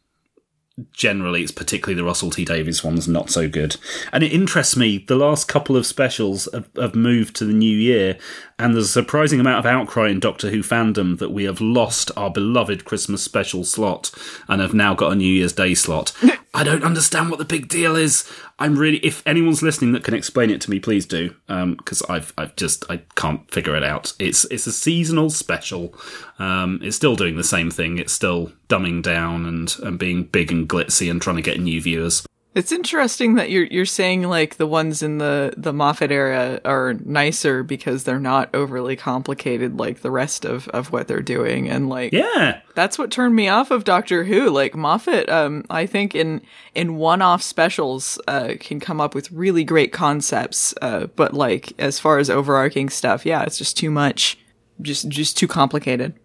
generally, 0.92 1.42
it's 1.44 1.52
particularly 1.52 1.96
the 1.96 2.04
Russell 2.04 2.30
T 2.32 2.46
Davies 2.46 2.84
one's 2.84 3.08
not 3.08 3.30
so 3.30 3.48
good. 3.48 3.78
And 4.12 4.24
it 4.24 4.34
interests 4.34 4.76
me. 4.76 4.98
The 5.00 5.16
last 5.16 5.48
couple 5.48 5.78
of 5.78 5.86
specials 5.86 6.48
have, 6.54 6.70
have 6.76 6.96
moved 6.96 7.36
to 7.38 7.46
the 7.46 7.54
new 7.54 7.76
year, 7.76 8.18
and 8.60 8.74
there's 8.74 8.86
a 8.88 8.90
surprising 8.90 9.40
amount 9.40 9.60
of 9.60 9.66
outcry 9.68 10.10
in 10.10 10.20
Doctor 10.20 10.50
Who 10.50 10.64
fandom 10.64 11.20
that 11.20 11.30
we 11.30 11.44
have 11.44 11.62
lost 11.62 12.10
our 12.18 12.32
beloved 12.32 12.86
Christmas 12.86 13.22
special 13.22 13.64
slot 13.64 14.10
and 14.48 14.62
have 14.62 14.74
now 14.74 14.96
got 14.96 15.12
a 15.12 15.16
New 15.16 15.32
Year's 15.32 15.54
Day 15.54 15.76
slot. 15.76 16.12
I 16.56 16.64
don't 16.64 16.84
understand 16.84 17.30
what 17.30 17.38
the 17.38 17.46
big 17.46 17.68
deal 17.68 17.96
is. 17.96 18.28
I'm 18.58 18.76
really, 18.76 18.98
if 19.06 19.22
anyone's 19.28 19.62
listening 19.62 19.92
that 19.92 20.04
can 20.04 20.16
explain 20.16 20.50
it 20.50 20.60
to 20.62 20.72
me, 20.72 20.80
please 20.80 21.06
do, 21.06 21.36
because 21.48 22.02
um, 22.02 22.08
I've 22.10 22.34
I've 22.36 22.56
just 22.56 22.84
I 22.90 22.98
can't 23.14 23.50
figure 23.52 23.76
it 23.76 23.84
out. 23.84 24.14
It's 24.18 24.46
it's 24.46 24.66
a 24.66 24.72
seasonal 24.72 25.30
special. 25.30 25.94
Um, 26.40 26.80
it's 26.82 26.96
still 26.96 27.16
doing 27.16 27.36
the 27.36 27.44
same 27.44 27.70
thing. 27.70 28.00
It's 28.00 28.14
still 28.14 28.52
dumbing 28.70 29.04
down 29.04 29.46
and 29.46 29.76
and 29.84 30.00
being 30.00 30.24
big 30.24 30.52
and 30.52 30.68
glitzy 30.68 31.12
and 31.12 31.22
trying 31.22 31.36
to 31.36 31.44
get 31.44 31.60
new 31.60 31.80
viewers. 31.80 32.26
It's 32.58 32.72
interesting 32.72 33.36
that 33.36 33.52
you're 33.52 33.66
you're 33.66 33.86
saying 33.86 34.24
like 34.24 34.58
the 34.58 34.66
ones 34.66 35.04
in 35.04 35.20
the 35.20 35.54
the 35.56 35.72
Moffat 35.72 36.12
era 36.12 36.60
are 36.66 36.96
nicer 37.06 37.62
because 37.62 38.04
they're 38.04 38.20
not 38.20 38.50
overly 38.56 38.96
complicated 38.96 39.78
like 39.78 40.02
the 40.02 40.10
rest 40.10 40.44
of 40.44 40.68
of 40.70 40.92
what 40.92 41.08
they're 41.08 41.22
doing 41.22 41.70
and 41.70 41.88
like 41.88 42.14
yeah 42.14 42.62
that's 42.74 42.98
what 42.98 43.12
turned 43.12 43.36
me 43.36 43.48
off 43.48 43.70
of 43.70 43.84
Doctor 43.84 44.24
Who 44.24 44.50
like 44.50 44.74
Moffat 44.74 45.30
um 45.30 45.66
I 45.70 45.86
think 45.86 46.16
in 46.16 46.42
in 46.74 46.96
one 46.96 47.22
off 47.22 47.44
specials 47.44 48.18
uh, 48.28 48.56
can 48.60 48.80
come 48.80 49.00
up 49.00 49.14
with 49.14 49.32
really 49.32 49.64
great 49.64 49.94
concepts 49.94 50.74
uh, 50.82 51.06
but 51.16 51.36
like 51.36 51.74
as 51.78 52.00
far 52.00 52.18
as 52.18 52.28
overarching 52.28 52.90
stuff 52.90 53.24
yeah 53.24 53.44
it's 53.44 53.60
just 53.60 53.78
too 53.78 53.92
much 53.92 54.36
just 54.82 55.08
just 55.10 55.38
too 55.38 55.48
complicated 55.48 56.16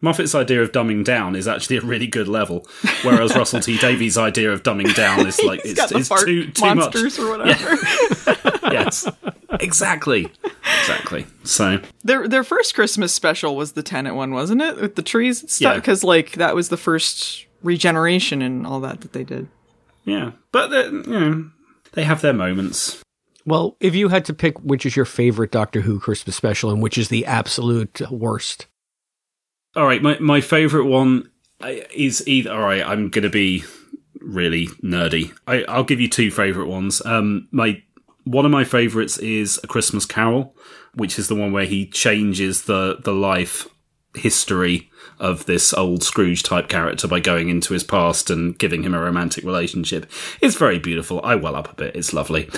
Moffat's 0.00 0.34
idea 0.34 0.62
of 0.62 0.70
dumbing 0.72 1.04
down 1.04 1.34
is 1.34 1.48
actually 1.48 1.78
a 1.78 1.80
really 1.80 2.06
good 2.06 2.28
level, 2.28 2.64
whereas 3.02 3.34
Russell 3.34 3.60
T 3.60 3.76
Davies' 3.78 4.16
idea 4.16 4.52
of 4.52 4.62
dumbing 4.62 4.94
down 4.94 5.26
is 5.26 5.40
like 5.42 5.60
it's, 5.64 5.90
it's 5.92 6.24
too 6.24 6.50
too 6.50 6.74
much. 6.76 6.94
Or 7.18 7.28
whatever. 7.36 7.76
Yeah. 7.76 8.58
yes, 8.72 9.08
exactly, 9.58 10.28
exactly. 10.80 11.26
So 11.42 11.80
their 12.04 12.28
their 12.28 12.44
first 12.44 12.76
Christmas 12.76 13.12
special 13.12 13.56
was 13.56 13.72
the 13.72 13.82
Tennant 13.82 14.14
one, 14.14 14.30
wasn't 14.32 14.62
it? 14.62 14.80
With 14.80 14.94
the 14.94 15.02
trees 15.02 15.42
and 15.42 15.50
stuff, 15.50 15.76
because 15.76 16.04
yeah. 16.04 16.08
like 16.08 16.32
that 16.32 16.54
was 16.54 16.68
the 16.68 16.76
first 16.76 17.46
regeneration 17.64 18.40
and 18.40 18.64
all 18.64 18.78
that 18.80 19.00
that 19.00 19.12
they 19.12 19.24
did. 19.24 19.48
Yeah, 20.04 20.30
but 20.52 20.70
you 20.70 21.02
know, 21.08 21.50
they 21.94 22.04
have 22.04 22.22
their 22.22 22.32
moments. 22.32 23.02
Well, 23.44 23.76
if 23.80 23.96
you 23.96 24.10
had 24.10 24.24
to 24.26 24.34
pick 24.34 24.58
which 24.60 24.86
is 24.86 24.94
your 24.94 25.06
favorite 25.06 25.50
Doctor 25.50 25.80
Who 25.80 25.98
Christmas 25.98 26.36
special 26.36 26.70
and 26.70 26.80
which 26.82 26.98
is 26.98 27.08
the 27.08 27.26
absolute 27.26 28.00
worst, 28.12 28.66
all 29.76 29.84
right, 29.86 30.02
my 30.02 30.18
my 30.18 30.40
favorite 30.40 30.86
one 30.86 31.30
uh, 31.60 31.72
is 31.94 32.26
either. 32.26 32.52
All 32.52 32.60
right, 32.62 32.84
I'm 32.84 33.10
gonna 33.10 33.28
be 33.28 33.64
really 34.20 34.68
nerdy. 34.82 35.36
I, 35.46 35.62
I'll 35.64 35.84
give 35.84 36.00
you 36.00 36.08
two 36.08 36.30
favorite 36.30 36.66
ones. 36.68 37.04
Um, 37.04 37.48
my 37.50 37.82
one 38.24 38.44
of 38.46 38.50
my 38.50 38.64
favorites 38.64 39.18
is 39.18 39.60
A 39.62 39.66
Christmas 39.66 40.06
Carol, 40.06 40.54
which 40.94 41.18
is 41.18 41.28
the 41.28 41.34
one 41.34 41.52
where 41.52 41.66
he 41.66 41.86
changes 41.86 42.62
the 42.62 42.98
the 43.04 43.12
life 43.12 43.68
history 44.14 44.90
of 45.18 45.46
this 45.46 45.74
old 45.74 46.02
Scrooge 46.02 46.42
type 46.42 46.68
character 46.68 47.08
by 47.08 47.20
going 47.20 47.48
into 47.48 47.74
his 47.74 47.84
past 47.84 48.30
and 48.30 48.56
giving 48.58 48.82
him 48.82 48.94
a 48.94 49.00
romantic 49.02 49.44
relationship. 49.44 50.10
It's 50.40 50.54
very 50.56 50.78
beautiful. 50.78 51.20
I 51.24 51.34
well 51.34 51.56
up 51.56 51.72
a 51.72 51.74
bit. 51.74 51.96
It's 51.96 52.12
lovely. 52.12 52.48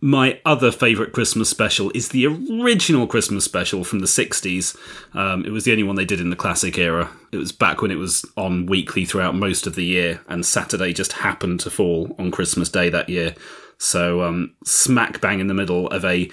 My 0.00 0.40
other 0.44 0.70
favourite 0.72 1.12
Christmas 1.12 1.48
special 1.48 1.90
is 1.94 2.08
the 2.08 2.26
original 2.26 3.06
Christmas 3.06 3.44
special 3.44 3.84
from 3.84 4.00
the 4.00 4.06
60s. 4.06 4.76
Um, 5.16 5.44
it 5.46 5.50
was 5.50 5.64
the 5.64 5.72
only 5.72 5.84
one 5.84 5.96
they 5.96 6.04
did 6.04 6.20
in 6.20 6.30
the 6.30 6.36
classic 6.36 6.76
era. 6.76 7.10
It 7.32 7.36
was 7.36 7.52
back 7.52 7.80
when 7.82 7.90
it 7.90 7.98
was 7.98 8.24
on 8.36 8.66
weekly 8.66 9.04
throughout 9.04 9.34
most 9.34 9.66
of 9.66 9.76
the 9.76 9.84
year, 9.84 10.20
and 10.28 10.44
Saturday 10.44 10.92
just 10.92 11.12
happened 11.12 11.60
to 11.60 11.70
fall 11.70 12.14
on 12.18 12.30
Christmas 12.30 12.68
Day 12.68 12.88
that 12.90 13.08
year. 13.08 13.34
So, 13.80 14.22
um, 14.22 14.54
smack 14.64 15.20
bang 15.20 15.38
in 15.38 15.46
the 15.46 15.54
middle 15.54 15.86
of 15.90 16.04
a 16.04 16.28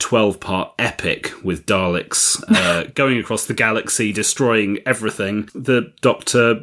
12 0.00 0.38
part 0.38 0.72
epic 0.78 1.32
with 1.42 1.64
Daleks 1.64 2.42
uh, 2.54 2.90
going 2.94 3.16
across 3.16 3.46
the 3.46 3.54
galaxy, 3.54 4.12
destroying 4.12 4.80
everything. 4.84 5.48
The 5.54 5.92
Doctor 6.02 6.60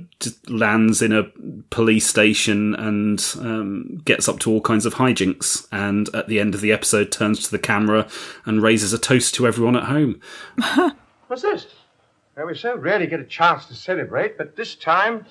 lands 0.47 1.01
in 1.01 1.11
a 1.11 1.23
police 1.71 2.05
station 2.05 2.75
and 2.75 3.33
um, 3.39 3.97
gets 4.05 4.29
up 4.29 4.37
to 4.41 4.51
all 4.51 4.61
kinds 4.61 4.85
of 4.85 4.93
hijinks. 4.93 5.67
And 5.71 6.07
at 6.13 6.27
the 6.27 6.39
end 6.39 6.53
of 6.53 6.61
the 6.61 6.71
episode, 6.71 7.11
turns 7.11 7.41
to 7.43 7.51
the 7.51 7.59
camera 7.59 8.07
and 8.45 8.61
raises 8.61 8.93
a 8.93 8.99
toast 8.99 9.33
to 9.35 9.47
everyone 9.47 9.75
at 9.75 9.85
home. 9.85 10.21
What's 11.27 11.41
this? 11.41 11.65
Well, 12.35 12.45
we 12.45 12.55
so 12.55 12.75
rarely 12.77 13.07
get 13.07 13.19
a 13.19 13.23
chance 13.25 13.65
to 13.65 13.73
celebrate, 13.73 14.37
but 14.37 14.55
this 14.55 14.75
time 14.75 15.25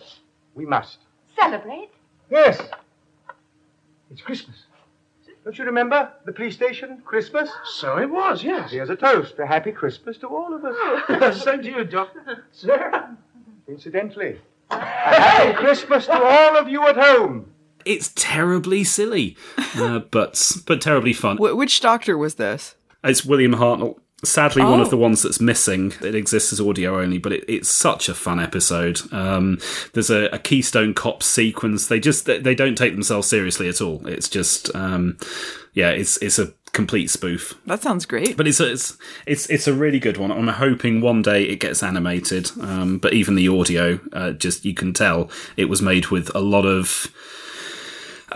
we 0.57 0.66
must. 0.66 0.99
Celebrate? 1.37 1.90
Yes. 2.29 2.61
It's 4.11 4.23
Christmas. 4.23 4.65
Don't 5.46 5.56
you 5.56 5.64
remember? 5.64 6.11
The 6.24 6.32
police 6.32 6.56
station, 6.56 7.02
Christmas? 7.04 7.48
So 7.66 7.98
it 7.98 8.11
was, 8.11 8.42
yes. 8.42 8.72
Here's 8.72 8.90
a 8.90 8.96
toast. 8.96 9.38
A 9.38 9.46
happy 9.46 9.70
Christmas 9.70 10.18
to 10.18 10.26
all 10.26 10.52
of 10.52 10.64
us. 10.64 10.74
Oh. 11.09 11.30
same 11.30 11.62
to 11.62 11.70
you, 11.70 11.85
Doctor. 11.85 12.42
Sir? 12.50 13.16
Incidentally, 13.68 14.40
a 14.72 14.80
happy 14.80 15.52
Christmas 15.54 16.06
to 16.06 16.20
all 16.20 16.56
of 16.56 16.68
you 16.68 16.85
at 16.88 16.96
home. 16.96 17.52
It's 17.85 18.11
terribly 18.16 18.82
silly, 18.82 19.37
uh, 19.76 20.00
but 20.00 20.50
but 20.66 20.80
terribly 20.80 21.12
fun. 21.12 21.37
Wh- 21.37 21.56
which 21.56 21.80
doctor 21.80 22.18
was 22.18 22.35
this? 22.35 22.74
It's 23.04 23.24
William 23.24 23.52
Hartnell 23.54 24.00
sadly 24.26 24.62
oh. 24.62 24.70
one 24.70 24.80
of 24.80 24.88
oh. 24.88 24.90
the 24.90 24.96
ones 24.96 25.22
that's 25.22 25.40
missing. 25.40 25.92
It 26.02 26.14
exists 26.14 26.52
as 26.52 26.60
audio 26.60 27.00
only, 27.00 27.18
but 27.18 27.32
it, 27.32 27.44
it's 27.48 27.68
such 27.68 28.08
a 28.08 28.14
fun 28.14 28.40
episode. 28.40 29.00
Um, 29.12 29.58
there's 29.94 30.10
a, 30.10 30.24
a, 30.32 30.38
Keystone 30.38 30.94
Cop 30.94 31.22
sequence. 31.22 31.86
They 31.86 32.00
just 32.00 32.26
they, 32.26 32.38
they, 32.38 32.54
don't 32.54 32.76
take 32.76 32.92
themselves 32.92 33.28
seriously 33.28 33.68
at 33.68 33.80
all. 33.80 34.06
It's 34.06 34.28
just 34.28 34.74
um, 34.74 35.16
yeah, 35.74 35.90
it's 35.90 36.16
it's 36.18 36.38
a 36.38 36.52
complete 36.72 37.08
spoof. 37.08 37.54
That 37.66 37.82
sounds 37.82 38.04
great. 38.06 38.36
But 38.36 38.46
it's 38.48 38.60
a, 38.60 38.70
it's 38.70 38.96
it's 39.26 39.46
it's 39.50 39.68
a 39.68 39.74
really 39.74 39.98
good 40.00 40.16
one. 40.16 40.30
I'm 40.30 40.48
hoping 40.48 41.00
one 41.00 41.22
day 41.22 41.44
it 41.44 41.56
gets 41.60 41.82
animated. 41.82 42.50
Um, 42.60 42.98
but 42.98 43.14
even 43.14 43.34
the 43.36 43.48
audio, 43.48 44.00
uh, 44.12 44.32
just 44.32 44.64
you 44.64 44.74
can 44.74 44.92
tell 44.92 45.30
it 45.56 45.66
was 45.66 45.80
made 45.82 46.06
with 46.08 46.34
a 46.34 46.40
lot 46.40 46.66
of 46.66 47.08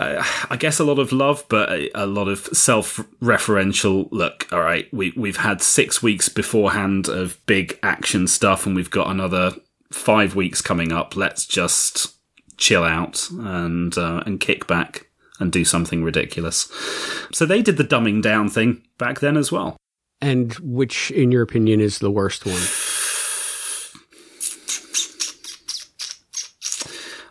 uh, 0.01 0.23
I 0.49 0.57
guess 0.57 0.79
a 0.79 0.83
lot 0.83 0.99
of 0.99 1.11
love, 1.11 1.45
but 1.47 1.69
a, 1.69 2.03
a 2.03 2.05
lot 2.05 2.27
of 2.27 2.39
self-referential. 2.47 4.07
Look, 4.11 4.47
all 4.51 4.61
right, 4.61 4.91
we 4.91 5.13
we've 5.15 5.37
had 5.37 5.61
six 5.61 6.01
weeks 6.01 6.27
beforehand 6.27 7.07
of 7.07 7.43
big 7.45 7.77
action 7.83 8.27
stuff, 8.27 8.65
and 8.65 8.75
we've 8.75 8.89
got 8.89 9.09
another 9.11 9.53
five 9.91 10.35
weeks 10.35 10.61
coming 10.61 10.91
up. 10.91 11.15
Let's 11.15 11.45
just 11.45 12.15
chill 12.57 12.83
out 12.83 13.27
and 13.37 13.95
uh, 13.97 14.23
and 14.25 14.39
kick 14.39 14.65
back 14.65 15.07
and 15.39 15.51
do 15.51 15.63
something 15.63 16.03
ridiculous. 16.03 16.63
So 17.31 17.45
they 17.45 17.61
did 17.61 17.77
the 17.77 17.83
dumbing 17.83 18.23
down 18.23 18.49
thing 18.49 18.81
back 18.97 19.19
then 19.19 19.37
as 19.37 19.51
well. 19.51 19.77
And 20.19 20.53
which, 20.59 21.11
in 21.11 21.31
your 21.31 21.43
opinion, 21.43 21.79
is 21.79 21.99
the 21.99 22.11
worst 22.11 22.45
one? 22.47 22.61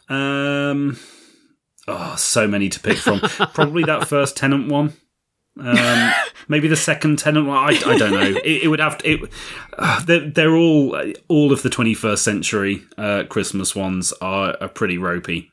Um, 0.08 0.96
oh, 1.90 2.14
so 2.16 2.46
many 2.46 2.68
to 2.68 2.80
pick 2.80 2.96
from. 2.98 3.20
Probably 3.20 3.84
that 3.84 4.08
first 4.08 4.36
Tennant 4.36 4.70
one. 4.70 4.94
Um, 5.60 6.12
maybe 6.48 6.68
the 6.68 6.76
second 6.76 7.18
Tennant 7.18 7.46
one. 7.46 7.56
I, 7.58 7.68
I 7.86 7.98
don't 7.98 8.12
know. 8.12 8.20
It, 8.44 8.64
it, 8.64 8.68
would 8.68 8.80
have 8.80 8.98
to. 8.98 9.08
It, 9.24 9.30
uh, 9.78 10.04
they're, 10.04 10.30
they're, 10.30 10.54
all 10.56 10.94
all 11.28 11.52
of 11.52 11.62
the 11.62 11.68
21st 11.68 12.18
century 12.18 12.82
uh, 12.98 13.24
Christmas 13.28 13.74
ones 13.74 14.12
are, 14.22 14.56
are 14.60 14.68
pretty 14.68 14.96
ropey. 14.98 15.50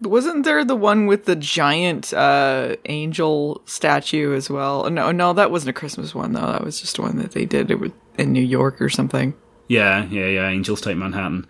Wasn't 0.00 0.44
there 0.46 0.64
the 0.64 0.76
one 0.76 1.06
with 1.06 1.26
the 1.26 1.36
giant 1.36 2.14
uh, 2.14 2.76
angel 2.86 3.60
statue 3.66 4.34
as 4.34 4.48
well? 4.48 4.86
Oh, 4.86 4.88
no, 4.88 5.12
no, 5.12 5.34
that 5.34 5.50
wasn't 5.50 5.70
a 5.70 5.78
Christmas 5.78 6.14
one 6.14 6.32
though. 6.32 6.40
That 6.52 6.64
was 6.64 6.80
just 6.80 6.98
one 6.98 7.18
that 7.18 7.32
they 7.32 7.44
did 7.44 7.70
it 7.70 7.78
was 7.80 7.90
in 8.16 8.32
New 8.32 8.40
York 8.42 8.80
or 8.80 8.88
something. 8.88 9.34
Yeah, 9.68 10.06
yeah, 10.06 10.26
yeah. 10.26 10.48
Angels 10.48 10.80
take 10.80 10.96
Manhattan 10.96 11.46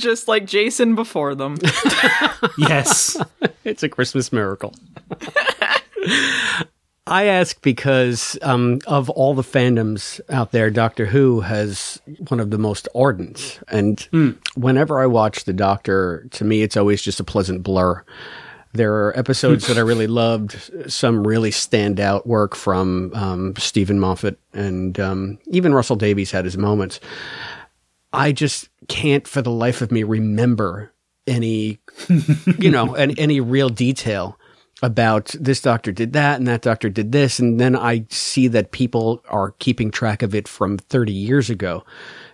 just 0.00 0.26
like 0.26 0.46
Jason 0.46 0.94
before 0.94 1.34
them. 1.34 1.58
yes. 2.58 3.16
It's 3.64 3.82
a 3.82 3.88
Christmas 3.88 4.32
miracle. 4.32 4.74
I 7.06 7.24
ask 7.26 7.60
because 7.62 8.38
um, 8.42 8.80
of 8.86 9.10
all 9.10 9.34
the 9.34 9.42
fandoms 9.42 10.20
out 10.30 10.52
there, 10.52 10.70
Doctor 10.70 11.06
Who 11.06 11.40
has 11.40 12.00
one 12.28 12.40
of 12.40 12.50
the 12.50 12.58
most 12.58 12.88
ardent. 12.94 13.60
And 13.68 13.96
mm. 14.12 14.36
whenever 14.56 15.00
I 15.00 15.06
watch 15.06 15.44
The 15.44 15.52
Doctor, 15.52 16.26
to 16.32 16.44
me, 16.44 16.62
it's 16.62 16.76
always 16.76 17.02
just 17.02 17.20
a 17.20 17.24
pleasant 17.24 17.62
blur. 17.62 18.04
There 18.72 18.94
are 19.08 19.18
episodes 19.18 19.66
that 19.66 19.76
I 19.78 19.80
really 19.80 20.06
loved, 20.06 20.70
some 20.90 21.26
really 21.26 21.50
standout 21.50 22.24
work 22.26 22.54
from 22.54 23.10
um, 23.14 23.56
Steven 23.56 23.98
Moffat, 23.98 24.38
and 24.52 24.98
um, 25.00 25.38
even 25.48 25.74
Russell 25.74 25.96
Davies 25.96 26.30
had 26.30 26.44
his 26.44 26.56
moments. 26.56 27.00
I 28.12 28.30
just 28.30 28.69
can't 28.90 29.26
for 29.26 29.40
the 29.40 29.50
life 29.50 29.80
of 29.80 29.90
me 29.92 30.02
remember 30.02 30.92
any, 31.26 31.78
you 32.58 32.70
know, 32.70 32.94
any 32.94 33.40
real 33.40 33.68
detail 33.70 34.36
about 34.82 35.34
this 35.38 35.60
doctor 35.60 35.92
did 35.92 36.14
that 36.14 36.38
and 36.38 36.48
that 36.48 36.62
doctor 36.62 36.88
did 36.90 37.12
this. 37.12 37.38
And 37.38 37.60
then 37.60 37.76
I 37.76 38.06
see 38.10 38.48
that 38.48 38.72
people 38.72 39.22
are 39.28 39.52
keeping 39.58 39.90
track 39.90 40.22
of 40.22 40.34
it 40.34 40.48
from 40.48 40.78
30 40.78 41.12
years 41.12 41.50
ago 41.50 41.84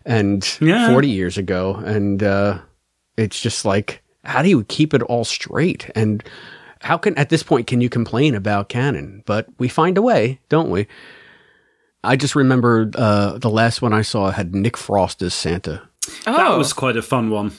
and 0.05 0.57
yeah. 0.61 0.90
40 0.90 1.09
years 1.11 1.37
ago. 1.37 1.75
And, 1.85 2.23
uh, 2.23 2.59
it's 3.16 3.40
just 3.40 3.64
like, 3.64 4.03
how 4.25 4.42
do 4.42 4.49
you 4.49 4.62
keep 4.64 4.95
it 4.95 5.03
all 5.03 5.25
straight? 5.25 5.90
And 5.95 6.23
how 6.81 6.97
can, 6.99 7.16
at 7.19 7.31
this 7.31 7.42
point, 7.42 7.66
can 7.66 7.81
you 7.81 7.88
complain 7.88 8.35
about 8.35 8.69
canon? 8.69 9.23
But 9.25 9.47
we 9.59 9.69
find 9.69 9.97
a 9.97 10.03
way, 10.03 10.40
don't 10.51 10.71
we? 10.71 10.87
I 12.05 12.16
just 12.16 12.37
remember, 12.37 12.90
uh, 12.95 13.38
the 13.38 13.51
last 13.51 13.83
one 13.83 13.92
I 13.92 14.03
saw 14.03 14.31
had 14.31 14.55
Nick 14.55 14.77
Frost 14.77 15.21
as 15.23 15.35
Santa 15.35 15.83
Oh. 16.27 16.37
That 16.37 16.59
was 16.59 16.73
oh. 16.73 16.77
quite 16.77 16.97
a 16.97 17.03
fun 17.03 17.31
one. 17.31 17.53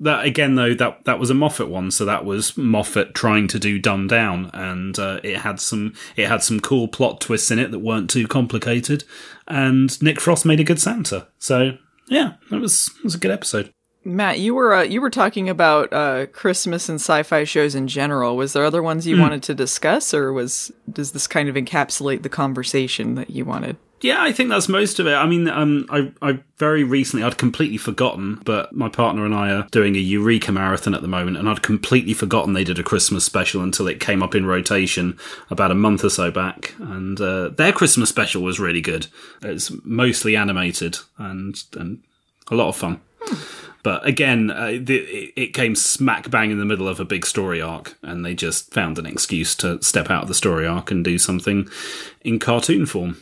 That 0.00 0.24
again 0.24 0.56
though 0.56 0.74
that 0.74 1.04
that 1.04 1.20
was 1.20 1.30
a 1.30 1.34
Moffat 1.34 1.68
one, 1.68 1.92
so 1.92 2.04
that 2.04 2.24
was 2.24 2.56
Moffat 2.56 3.14
trying 3.14 3.46
to 3.48 3.58
do 3.60 3.78
Dumb 3.78 4.08
Down, 4.08 4.50
and 4.52 4.98
uh, 4.98 5.20
it 5.22 5.36
had 5.38 5.60
some 5.60 5.94
it 6.16 6.26
had 6.26 6.42
some 6.42 6.58
cool 6.58 6.88
plot 6.88 7.20
twists 7.20 7.52
in 7.52 7.60
it 7.60 7.70
that 7.70 7.78
weren't 7.78 8.10
too 8.10 8.26
complicated, 8.26 9.04
and 9.46 10.00
Nick 10.02 10.20
Frost 10.20 10.44
made 10.44 10.58
a 10.58 10.64
good 10.64 10.80
Santa. 10.80 11.28
So 11.38 11.78
yeah, 12.08 12.32
that 12.50 12.60
was 12.60 12.90
was 13.04 13.14
a 13.14 13.18
good 13.18 13.30
episode. 13.30 13.72
Matt, 14.04 14.40
you 14.40 14.54
were 14.56 14.74
uh, 14.74 14.82
you 14.82 15.00
were 15.00 15.10
talking 15.10 15.48
about 15.48 15.92
uh, 15.92 16.26
Christmas 16.26 16.88
and 16.88 16.96
sci-fi 17.00 17.44
shows 17.44 17.76
in 17.76 17.86
general. 17.86 18.34
Was 18.36 18.54
there 18.54 18.64
other 18.64 18.82
ones 18.82 19.06
you 19.06 19.14
mm. 19.14 19.20
wanted 19.20 19.44
to 19.44 19.54
discuss, 19.54 20.12
or 20.12 20.32
was 20.32 20.72
does 20.92 21.12
this 21.12 21.28
kind 21.28 21.48
of 21.48 21.54
encapsulate 21.54 22.24
the 22.24 22.28
conversation 22.28 23.14
that 23.14 23.30
you 23.30 23.44
wanted? 23.44 23.76
yeah, 24.02 24.20
I 24.22 24.32
think 24.32 24.50
that's 24.50 24.68
most 24.68 24.98
of 24.98 25.06
it. 25.06 25.14
I 25.14 25.26
mean, 25.26 25.48
um, 25.48 25.86
I, 25.88 26.10
I 26.20 26.40
very 26.58 26.82
recently, 26.82 27.24
I'd 27.24 27.38
completely 27.38 27.76
forgotten, 27.78 28.40
but 28.44 28.72
my 28.72 28.88
partner 28.88 29.24
and 29.24 29.34
I 29.34 29.50
are 29.52 29.68
doing 29.70 29.94
a 29.94 29.98
Eureka 30.00 30.50
marathon 30.50 30.94
at 30.94 31.02
the 31.02 31.08
moment, 31.08 31.36
and 31.36 31.48
I'd 31.48 31.62
completely 31.62 32.12
forgotten 32.12 32.52
they 32.52 32.64
did 32.64 32.80
a 32.80 32.82
Christmas 32.82 33.24
special 33.24 33.62
until 33.62 33.86
it 33.86 34.00
came 34.00 34.22
up 34.22 34.34
in 34.34 34.44
rotation 34.44 35.18
about 35.50 35.70
a 35.70 35.74
month 35.76 36.04
or 36.04 36.10
so 36.10 36.30
back. 36.30 36.74
And 36.80 37.20
uh, 37.20 37.50
their 37.50 37.72
Christmas 37.72 38.08
special 38.08 38.42
was 38.42 38.58
really 38.58 38.80
good. 38.80 39.06
It's 39.42 39.70
mostly 39.84 40.34
animated 40.36 40.96
and, 41.18 41.54
and 41.74 42.02
a 42.50 42.56
lot 42.56 42.68
of 42.68 42.76
fun. 42.76 43.00
But 43.84 44.04
again, 44.06 44.50
uh, 44.50 44.78
the, 44.82 45.30
it 45.36 45.54
came 45.54 45.76
smack 45.76 46.28
bang 46.28 46.50
in 46.50 46.58
the 46.58 46.64
middle 46.64 46.88
of 46.88 46.98
a 46.98 47.04
big 47.04 47.24
story 47.24 47.62
arc, 47.62 47.96
and 48.02 48.24
they 48.24 48.34
just 48.34 48.72
found 48.74 48.98
an 48.98 49.06
excuse 49.06 49.54
to 49.56 49.80
step 49.80 50.10
out 50.10 50.22
of 50.22 50.28
the 50.28 50.34
story 50.34 50.66
arc 50.66 50.90
and 50.90 51.04
do 51.04 51.18
something 51.18 51.68
in 52.22 52.40
cartoon 52.40 52.84
form 52.84 53.16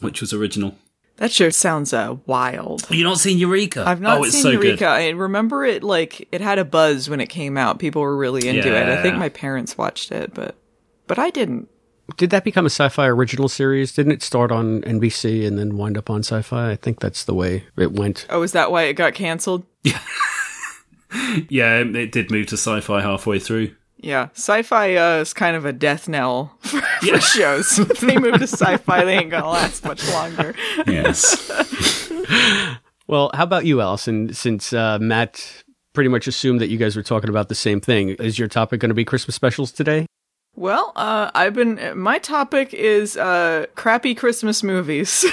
which 0.00 0.20
was 0.20 0.32
original. 0.32 0.74
That 1.16 1.32
show 1.32 1.50
sounds 1.50 1.92
uh, 1.92 2.16
wild. 2.26 2.86
You 2.90 3.02
not 3.02 3.18
seen 3.18 3.38
Eureka? 3.38 3.82
I've 3.86 4.00
not 4.00 4.18
oh, 4.18 4.24
seen 4.24 4.42
so 4.42 4.50
Eureka. 4.50 4.76
Good. 4.76 4.82
I 4.88 5.08
remember 5.10 5.64
it 5.64 5.82
like 5.82 6.28
it 6.32 6.40
had 6.40 6.58
a 6.60 6.64
buzz 6.64 7.10
when 7.10 7.20
it 7.20 7.26
came 7.26 7.56
out. 7.56 7.80
People 7.80 8.02
were 8.02 8.16
really 8.16 8.46
into 8.48 8.68
yeah. 8.68 8.88
it. 8.92 8.98
I 8.98 9.02
think 9.02 9.16
my 9.16 9.28
parents 9.28 9.76
watched 9.76 10.12
it, 10.12 10.32
but 10.32 10.54
but 11.08 11.18
I 11.18 11.30
didn't. 11.30 11.68
Did 12.16 12.30
that 12.30 12.44
become 12.44 12.64
a 12.64 12.70
sci-fi 12.70 13.06
original 13.06 13.48
series? 13.48 13.92
Didn't 13.92 14.12
it 14.12 14.22
start 14.22 14.50
on 14.50 14.80
NBC 14.82 15.46
and 15.46 15.58
then 15.58 15.76
wind 15.76 15.98
up 15.98 16.08
on 16.08 16.20
Sci-Fi? 16.20 16.70
I 16.70 16.76
think 16.76 17.00
that's 17.00 17.24
the 17.24 17.34
way 17.34 17.64
it 17.76 17.92
went. 17.92 18.26
Oh, 18.30 18.40
is 18.42 18.52
that 18.52 18.70
why 18.72 18.84
it 18.84 18.94
got 18.94 19.12
canceled? 19.12 19.66
Yeah. 19.84 20.00
yeah, 21.50 21.78
it 21.80 22.10
did 22.12 22.30
move 22.30 22.46
to 22.46 22.56
Sci-Fi 22.56 23.02
halfway 23.02 23.38
through. 23.38 23.72
Yeah, 24.00 24.28
sci-fi 24.36 24.94
uh, 24.94 25.16
is 25.20 25.32
kind 25.32 25.56
of 25.56 25.64
a 25.64 25.72
death 25.72 26.08
knell 26.08 26.54
for, 26.60 26.80
yeah. 27.02 27.16
for 27.16 27.20
shows. 27.20 27.78
if 27.78 28.00
they 28.00 28.16
move 28.16 28.34
to 28.38 28.46
sci-fi, 28.46 29.04
they 29.04 29.18
ain't 29.18 29.30
gonna 29.30 29.48
last 29.48 29.84
much 29.84 30.08
longer. 30.12 30.54
yes. 30.86 32.08
well, 33.08 33.30
how 33.34 33.42
about 33.42 33.64
you, 33.66 33.80
Allison? 33.80 34.32
Since 34.32 34.72
uh, 34.72 34.98
Matt 35.00 35.64
pretty 35.94 36.08
much 36.08 36.28
assumed 36.28 36.60
that 36.60 36.68
you 36.68 36.78
guys 36.78 36.94
were 36.94 37.02
talking 37.02 37.28
about 37.28 37.48
the 37.48 37.56
same 37.56 37.80
thing, 37.80 38.10
is 38.10 38.38
your 38.38 38.46
topic 38.48 38.80
going 38.80 38.90
to 38.90 38.94
be 38.94 39.04
Christmas 39.04 39.34
specials 39.34 39.72
today? 39.72 40.06
Well, 40.54 40.92
uh, 40.94 41.30
I've 41.34 41.54
been. 41.54 41.80
My 41.98 42.18
topic 42.18 42.72
is 42.74 43.16
uh, 43.16 43.66
crappy 43.74 44.14
Christmas 44.14 44.62
movies. 44.62 45.24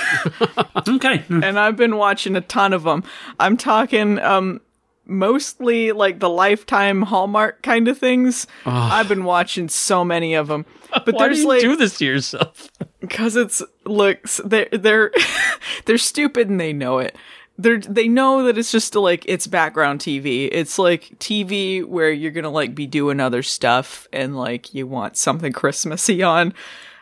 okay. 0.88 1.24
And 1.30 1.60
I've 1.60 1.76
been 1.76 1.98
watching 1.98 2.36
a 2.36 2.42
ton 2.42 2.74
of 2.74 2.84
them. 2.84 3.04
I'm 3.40 3.58
talking 3.58 4.18
um, 4.20 4.60
mostly 5.08 5.92
like 5.92 6.20
the 6.20 6.30
lifetime 6.30 7.04
Hallmark 7.04 7.62
kind 7.62 7.88
of 7.88 7.98
things. 7.98 8.48
I've 8.66 9.08
been 9.08 9.24
watching 9.24 9.70
so 9.70 10.04
many 10.04 10.34
of 10.34 10.48
them. 10.48 10.66
But 10.94 11.16
Why 11.16 11.28
there's 11.28 11.38
do 11.40 11.44
you 11.44 11.48
like 11.48 11.62
do 11.62 11.76
this 11.76 11.98
to 11.98 12.06
yourself 12.06 12.70
because 13.02 13.36
it's 13.36 13.62
looks 13.86 14.40
they're 14.46 14.70
they're 14.72 15.12
they're 15.86 15.98
stupid 15.98 16.50
and 16.50 16.60
they 16.60 16.74
know 16.74 17.00
it. 17.00 17.16
They're 17.58 17.80
they 17.80 18.08
know 18.08 18.44
that 18.44 18.58
it's 18.58 18.72
just 18.72 18.96
like 18.96 19.24
it's 19.28 19.48
background 19.48 20.00
TV. 20.02 20.50
It's 20.52 20.80
like 20.80 21.14
TV 21.20 21.86
where 21.86 22.12
you're 22.12 22.32
gonna 22.32 22.50
like 22.50 22.76
be 22.76 22.88
doing 22.88 23.20
other 23.20 23.44
stuff 23.44 24.08
and 24.14 24.36
like 24.38 24.74
you 24.74 24.88
want 24.88 25.18
something 25.18 25.54
Christmassy 25.54 26.24
on 26.24 26.54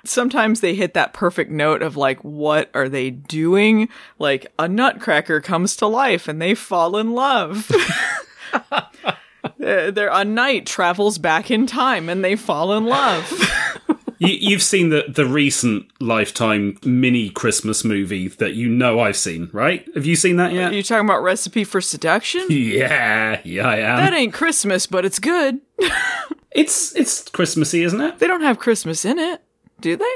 sometimes 0.06 0.60
they 0.62 0.76
hit 0.76 0.94
that 0.94 1.14
perfect 1.14 1.50
note 1.52 1.82
of 1.82 1.96
like, 1.98 2.24
what 2.24 2.70
are 2.74 2.90
they 2.90 3.10
doing? 3.10 3.90
Like 4.20 4.48
a 4.60 4.68
nutcracker 4.68 5.42
comes 5.42 5.76
to 5.78 5.88
life 5.88 6.28
and 6.28 6.42
they 6.42 6.56
fall 6.56 6.98
in 6.98 7.14
love. 7.14 7.72
They're 9.60 10.10
a 10.12 10.26
knight 10.26 10.66
travels 10.66 11.18
back 11.18 11.50
in 11.50 11.68
time 11.68 12.10
and 12.10 12.24
they 12.24 12.36
fall 12.36 12.74
in 12.76 12.86
love. 12.86 13.32
you, 14.18 14.52
have 14.56 14.64
seen 14.64 14.90
the, 14.90 15.06
the 15.08 15.26
recent 15.26 15.86
Lifetime 16.02 16.78
mini 16.84 17.30
Christmas 17.30 17.86
movie 17.86 18.28
that 18.28 18.54
you 18.56 18.68
know 18.68 19.00
I've 19.00 19.16
seen, 19.16 19.50
right? 19.54 19.86
Have 19.96 20.06
you 20.06 20.18
seen 20.18 20.36
that 20.36 20.52
yet? 20.52 20.74
Are 20.74 20.76
you 20.76 20.84
talking 20.84 21.08
about 21.08 21.24
Recipe 21.24 21.64
for 21.64 21.80
Seduction? 21.80 22.46
Yeah, 22.50 23.40
yeah, 23.46 23.68
I 23.68 23.78
am. 23.78 23.98
That 23.98 24.14
ain't 24.14 24.34
Christmas, 24.34 24.86
but 24.86 25.06
it's 25.06 25.20
good. 25.20 25.60
it's 26.52 26.94
it's 26.94 27.30
Christmassy, 27.30 27.84
isn't 27.84 28.02
it? 28.02 28.20
They 28.20 28.28
don't 28.28 28.42
have 28.42 28.60
Christmas 28.60 29.06
in 29.06 29.18
it. 29.18 29.42
Do 29.84 29.98
they? 29.98 30.14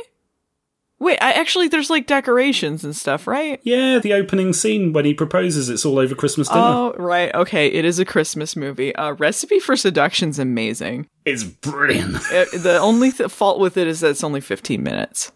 Wait, 0.98 1.18
I 1.22 1.34
actually 1.34 1.68
there's 1.68 1.90
like 1.90 2.08
decorations 2.08 2.86
and 2.86 2.96
stuff, 2.96 3.28
right? 3.28 3.60
Yeah, 3.64 4.00
the 4.00 4.14
opening 4.14 4.54
scene 4.54 4.94
when 4.94 5.04
he 5.04 5.14
proposes, 5.14 5.68
it's 5.70 5.86
all 5.86 6.00
over 6.00 6.16
Christmas 6.16 6.48
dinner. 6.48 6.62
Oh, 6.62 6.96
right. 6.98 7.36
Okay, 7.36 7.68
it 7.68 7.84
is 7.84 8.00
a 8.00 8.06
Christmas 8.06 8.56
movie. 8.56 8.96
Uh, 8.96 9.12
Recipe 9.12 9.60
for 9.60 9.76
Seduction's 9.76 10.40
amazing. 10.40 11.08
It's 11.26 11.44
brilliant. 11.44 12.16
it, 12.32 12.64
the 12.64 12.80
only 12.80 13.12
th- 13.12 13.30
fault 13.30 13.60
with 13.60 13.76
it 13.76 13.88
is 13.88 14.00
that 14.00 14.12
it's 14.12 14.24
only 14.24 14.40
15 14.40 14.82
minutes. 14.82 15.34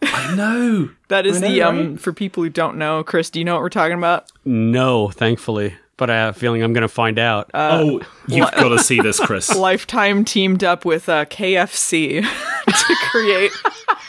I 0.00 0.34
know. 0.36 0.90
that 1.08 1.26
is 1.26 1.40
know, 1.40 1.48
the 1.50 1.60
um 1.62 1.96
for 1.96 2.12
people 2.12 2.44
who 2.44 2.50
don't 2.50 2.76
know, 2.78 3.02
Chris, 3.02 3.30
do 3.30 3.40
you 3.40 3.44
know 3.44 3.54
what 3.54 3.62
we're 3.62 3.68
talking 3.68 3.98
about? 3.98 4.30
No, 4.44 5.08
thankfully 5.10 5.74
but 5.96 6.10
I 6.10 6.16
have 6.16 6.36
a 6.36 6.38
feeling 6.38 6.62
I'm 6.62 6.72
going 6.72 6.82
to 6.82 6.88
find 6.88 7.18
out. 7.18 7.50
Uh, 7.54 7.80
oh, 7.84 8.00
you've 8.26 8.50
got 8.52 8.68
to 8.70 8.78
see 8.78 9.00
this, 9.00 9.20
Chris. 9.20 9.54
Lifetime 9.56 10.24
teamed 10.24 10.64
up 10.64 10.84
with 10.84 11.08
uh, 11.08 11.24
KFC 11.26 12.22
to 12.66 12.94
create 13.10 13.52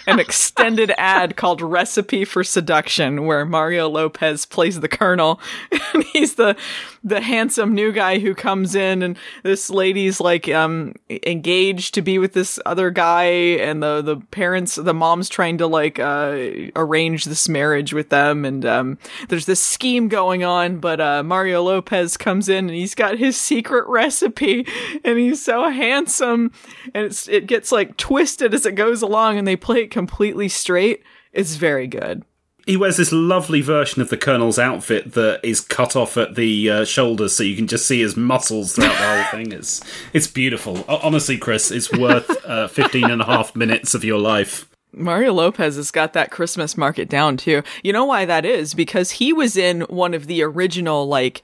an 0.07 0.19
extended 0.19 0.91
ad 0.97 1.37
called 1.37 1.61
Recipe 1.61 2.25
for 2.25 2.43
Seduction, 2.43 3.25
where 3.25 3.45
Mario 3.45 3.87
Lopez 3.89 4.45
plays 4.45 4.79
the 4.79 4.87
Colonel. 4.87 5.39
And 5.93 6.03
he's 6.05 6.35
the 6.35 6.55
the 7.03 7.19
handsome 7.21 7.75
new 7.75 7.91
guy 7.91 8.17
who 8.17 8.33
comes 8.33 8.73
in 8.73 9.03
and 9.03 9.17
this 9.43 9.69
lady's 9.69 10.19
like 10.19 10.47
um 10.49 10.93
engaged 11.25 11.93
to 11.95 12.01
be 12.01 12.17
with 12.17 12.33
this 12.33 12.57
other 12.65 12.89
guy 12.89 13.25
and 13.25 13.83
the 13.83 14.01
the 14.01 14.17
parents 14.17 14.75
the 14.75 14.93
mom's 14.93 15.29
trying 15.29 15.57
to 15.59 15.67
like 15.67 15.99
uh 15.99 16.47
arrange 16.75 17.25
this 17.25 17.47
marriage 17.49 17.93
with 17.93 18.09
them 18.09 18.45
and 18.45 18.65
um 18.65 18.97
there's 19.29 19.45
this 19.45 19.59
scheme 19.59 20.07
going 20.07 20.43
on, 20.43 20.77
but 20.79 20.99
uh 20.99 21.21
Mario 21.21 21.63
Lopez 21.63 22.17
comes 22.17 22.49
in 22.49 22.67
and 22.69 22.71
he's 22.71 22.95
got 22.95 23.17
his 23.19 23.39
secret 23.39 23.85
recipe 23.87 24.65
and 25.03 25.19
he's 25.19 25.43
so 25.43 25.69
handsome 25.69 26.51
and 26.95 27.05
it's 27.05 27.27
it 27.27 27.45
gets 27.45 27.71
like 27.71 27.97
twisted 27.97 28.53
as 28.53 28.65
it 28.65 28.75
goes 28.75 29.01
along 29.01 29.37
and 29.37 29.45
they 29.47 29.55
play 29.55 29.85
completely 29.93 30.49
straight 30.49 31.03
is 31.31 31.55
very 31.55 31.87
good. 31.87 32.23
He 32.65 32.77
wears 32.77 32.97
this 32.97 33.11
lovely 33.11 33.61
version 33.61 34.01
of 34.01 34.09
the 34.09 34.17
Colonel's 34.17 34.57
outfit 34.57 35.13
that 35.13 35.41
is 35.43 35.61
cut 35.61 35.95
off 35.97 36.15
at 36.17 36.35
the 36.35 36.69
uh, 36.69 36.85
shoulders, 36.85 37.35
so 37.35 37.43
you 37.43 37.55
can 37.57 37.67
just 37.67 37.85
see 37.85 38.01
his 38.01 38.15
muscles 38.17 38.73
throughout 38.73 38.97
the 38.97 39.23
whole 39.23 39.31
thing. 39.31 39.51
It's 39.51 39.81
it's 40.13 40.27
beautiful. 40.27 40.83
Honestly, 40.87 41.37
Chris, 41.37 41.71
it's 41.71 41.91
worth 41.95 42.29
uh, 42.45 42.67
15 42.69 43.11
and 43.11 43.21
a 43.21 43.25
half 43.25 43.53
minutes 43.55 43.93
of 43.93 44.03
your 44.05 44.17
life. 44.19 44.67
Mario 44.93 45.33
Lopez 45.33 45.75
has 45.75 45.91
got 45.91 46.13
that 46.13 46.31
Christmas 46.31 46.77
market 46.77 47.09
down 47.09 47.35
too. 47.37 47.63
You 47.83 47.91
know 47.93 48.05
why 48.05 48.23
that 48.25 48.45
is? 48.45 48.73
Because 48.73 49.11
he 49.11 49.33
was 49.33 49.57
in 49.57 49.81
one 49.81 50.13
of 50.13 50.27
the 50.27 50.41
original, 50.41 51.05
like, 51.07 51.41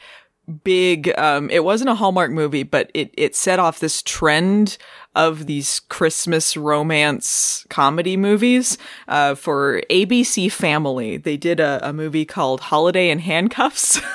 big 0.63 1.13
um 1.19 1.47
it 1.51 1.63
wasn't 1.63 1.87
a 1.87 1.93
hallmark 1.93 2.31
movie 2.31 2.63
but 2.63 2.89
it 2.95 3.13
it 3.15 3.35
set 3.35 3.59
off 3.59 3.79
this 3.79 4.01
trend 4.01 4.79
of 5.15 5.47
these 5.47 5.79
Christmas 5.81 6.55
romance 6.55 7.65
comedy 7.69 8.15
movies 8.17 8.77
uh, 9.07 9.35
for 9.35 9.81
ABC 9.89 10.51
Family. 10.51 11.17
They 11.17 11.37
did 11.37 11.59
a, 11.59 11.87
a 11.87 11.93
movie 11.93 12.25
called 12.25 12.61
Holiday 12.61 13.09
in 13.09 13.19
Handcuffs. 13.19 13.99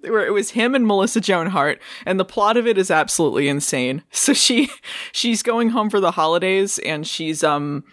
where 0.00 0.24
it 0.26 0.32
was 0.32 0.52
him 0.52 0.74
and 0.74 0.86
Melissa 0.86 1.20
Joan 1.20 1.48
Hart, 1.48 1.78
and 2.06 2.18
the 2.18 2.24
plot 2.24 2.56
of 2.56 2.66
it 2.66 2.78
is 2.78 2.90
absolutely 2.90 3.48
insane. 3.48 4.02
So 4.12 4.32
she 4.32 4.70
she's 5.12 5.42
going 5.42 5.70
home 5.70 5.90
for 5.90 6.00
the 6.00 6.12
holidays, 6.12 6.78
and 6.78 7.06
she's 7.06 7.44
um 7.44 7.84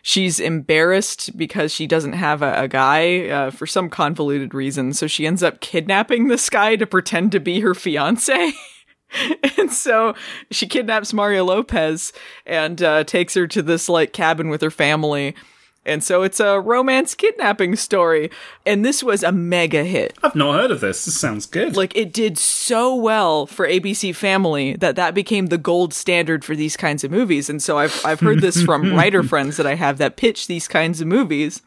she's 0.00 0.40
embarrassed 0.40 1.36
because 1.36 1.70
she 1.70 1.86
doesn't 1.86 2.14
have 2.14 2.40
a, 2.40 2.54
a 2.62 2.68
guy 2.68 3.28
uh, 3.28 3.50
for 3.50 3.66
some 3.66 3.90
convoluted 3.90 4.54
reason. 4.54 4.94
So 4.94 5.06
she 5.06 5.26
ends 5.26 5.42
up 5.42 5.60
kidnapping 5.60 6.28
this 6.28 6.48
guy 6.48 6.76
to 6.76 6.86
pretend 6.86 7.32
to 7.32 7.40
be 7.40 7.60
her 7.60 7.74
fiance. 7.74 8.52
and 9.58 9.72
so 9.72 10.14
she 10.50 10.66
kidnaps 10.66 11.12
Mario 11.12 11.44
Lopez 11.44 12.12
and 12.46 12.82
uh, 12.82 13.04
takes 13.04 13.34
her 13.34 13.46
to 13.48 13.62
this 13.62 13.88
like 13.88 14.12
cabin 14.12 14.48
with 14.48 14.60
her 14.62 14.70
family. 14.70 15.34
And 15.86 16.04
so 16.04 16.22
it's 16.22 16.38
a 16.40 16.60
romance 16.60 17.14
kidnapping 17.14 17.74
story. 17.76 18.30
And 18.66 18.84
this 18.84 19.02
was 19.02 19.22
a 19.22 19.32
mega 19.32 19.84
hit. 19.84 20.14
I've 20.22 20.34
not 20.34 20.52
heard 20.60 20.70
of 20.70 20.80
this. 20.80 21.06
This 21.06 21.18
sounds 21.18 21.46
good. 21.46 21.76
Like 21.76 21.96
it 21.96 22.12
did 22.12 22.36
so 22.36 22.94
well 22.94 23.46
for 23.46 23.66
ABC 23.66 24.14
Family 24.14 24.74
that 24.76 24.96
that 24.96 25.14
became 25.14 25.46
the 25.46 25.56
gold 25.56 25.94
standard 25.94 26.44
for 26.44 26.54
these 26.54 26.76
kinds 26.76 27.04
of 27.04 27.10
movies. 27.10 27.48
And 27.48 27.62
so 27.62 27.78
I've 27.78 28.04
I've 28.04 28.20
heard 28.20 28.40
this 28.42 28.62
from 28.62 28.92
writer 28.96 29.22
friends 29.22 29.56
that 29.56 29.66
I 29.66 29.76
have 29.76 29.96
that 29.98 30.16
pitch 30.16 30.46
these 30.46 30.68
kinds 30.68 31.00
of 31.00 31.06
movies 31.06 31.62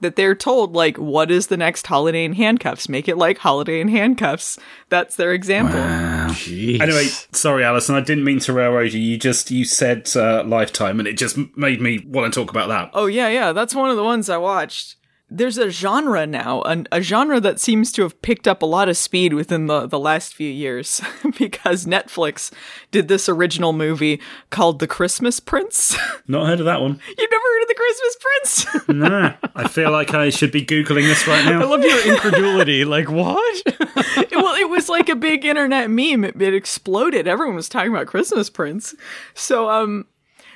that 0.00 0.16
they're 0.16 0.34
told 0.34 0.74
like 0.74 0.96
what 0.98 1.30
is 1.30 1.46
the 1.46 1.56
next 1.56 1.86
holiday 1.86 2.24
in 2.24 2.34
handcuffs 2.34 2.88
make 2.88 3.08
it 3.08 3.16
like 3.16 3.38
holiday 3.38 3.80
in 3.80 3.88
handcuffs 3.88 4.58
that's 4.90 5.16
their 5.16 5.32
example 5.32 5.74
wow. 5.78 6.34
anyway 6.48 7.06
sorry 7.32 7.64
alison 7.64 7.94
i 7.94 8.00
didn't 8.00 8.24
mean 8.24 8.38
to 8.38 8.52
railroad 8.52 8.92
you 8.92 9.00
you 9.00 9.16
just 9.16 9.50
you 9.50 9.64
said 9.64 10.08
uh, 10.16 10.42
lifetime 10.44 10.98
and 10.98 11.08
it 11.08 11.16
just 11.16 11.38
made 11.56 11.80
me 11.80 12.04
want 12.06 12.32
to 12.32 12.38
talk 12.40 12.50
about 12.50 12.68
that 12.68 12.90
oh 12.94 13.06
yeah 13.06 13.28
yeah 13.28 13.52
that's 13.52 13.74
one 13.74 13.88
of 13.90 13.96
the 13.96 14.04
ones 14.04 14.28
i 14.28 14.36
watched 14.36 14.96
there's 15.28 15.58
a 15.58 15.70
genre 15.70 16.24
now, 16.24 16.62
an, 16.62 16.86
a 16.92 17.02
genre 17.02 17.40
that 17.40 17.58
seems 17.58 17.90
to 17.92 18.02
have 18.02 18.20
picked 18.22 18.46
up 18.46 18.62
a 18.62 18.66
lot 18.66 18.88
of 18.88 18.96
speed 18.96 19.32
within 19.34 19.66
the, 19.66 19.84
the 19.86 19.98
last 19.98 20.34
few 20.34 20.48
years 20.48 21.00
because 21.38 21.84
Netflix 21.84 22.52
did 22.92 23.08
this 23.08 23.28
original 23.28 23.72
movie 23.72 24.20
called 24.50 24.78
The 24.78 24.86
Christmas 24.86 25.40
Prince. 25.40 25.96
Not 26.28 26.46
heard 26.46 26.60
of 26.60 26.66
that 26.66 26.80
one. 26.80 27.00
You've 27.18 27.30
never 27.30 27.42
heard 27.42 27.62
of 27.62 27.68
The 27.68 27.74
Christmas 27.74 28.16
Prince? 28.20 29.10
nah. 29.10 29.32
I 29.56 29.66
feel 29.66 29.90
like 29.90 30.14
I 30.14 30.30
should 30.30 30.52
be 30.52 30.64
Googling 30.64 31.06
this 31.06 31.26
right 31.26 31.44
now. 31.44 31.60
I 31.60 31.64
love 31.64 31.82
your 31.82 32.14
incredulity. 32.14 32.84
like, 32.84 33.10
what? 33.10 33.62
it, 33.66 34.30
well, 34.36 34.54
it 34.54 34.68
was 34.70 34.88
like 34.88 35.08
a 35.08 35.16
big 35.16 35.44
internet 35.44 35.90
meme. 35.90 36.22
It, 36.24 36.40
it 36.40 36.54
exploded. 36.54 37.26
Everyone 37.26 37.56
was 37.56 37.68
talking 37.68 37.90
about 37.90 38.06
Christmas 38.06 38.48
Prince. 38.48 38.94
So, 39.34 39.68
um, 39.70 40.06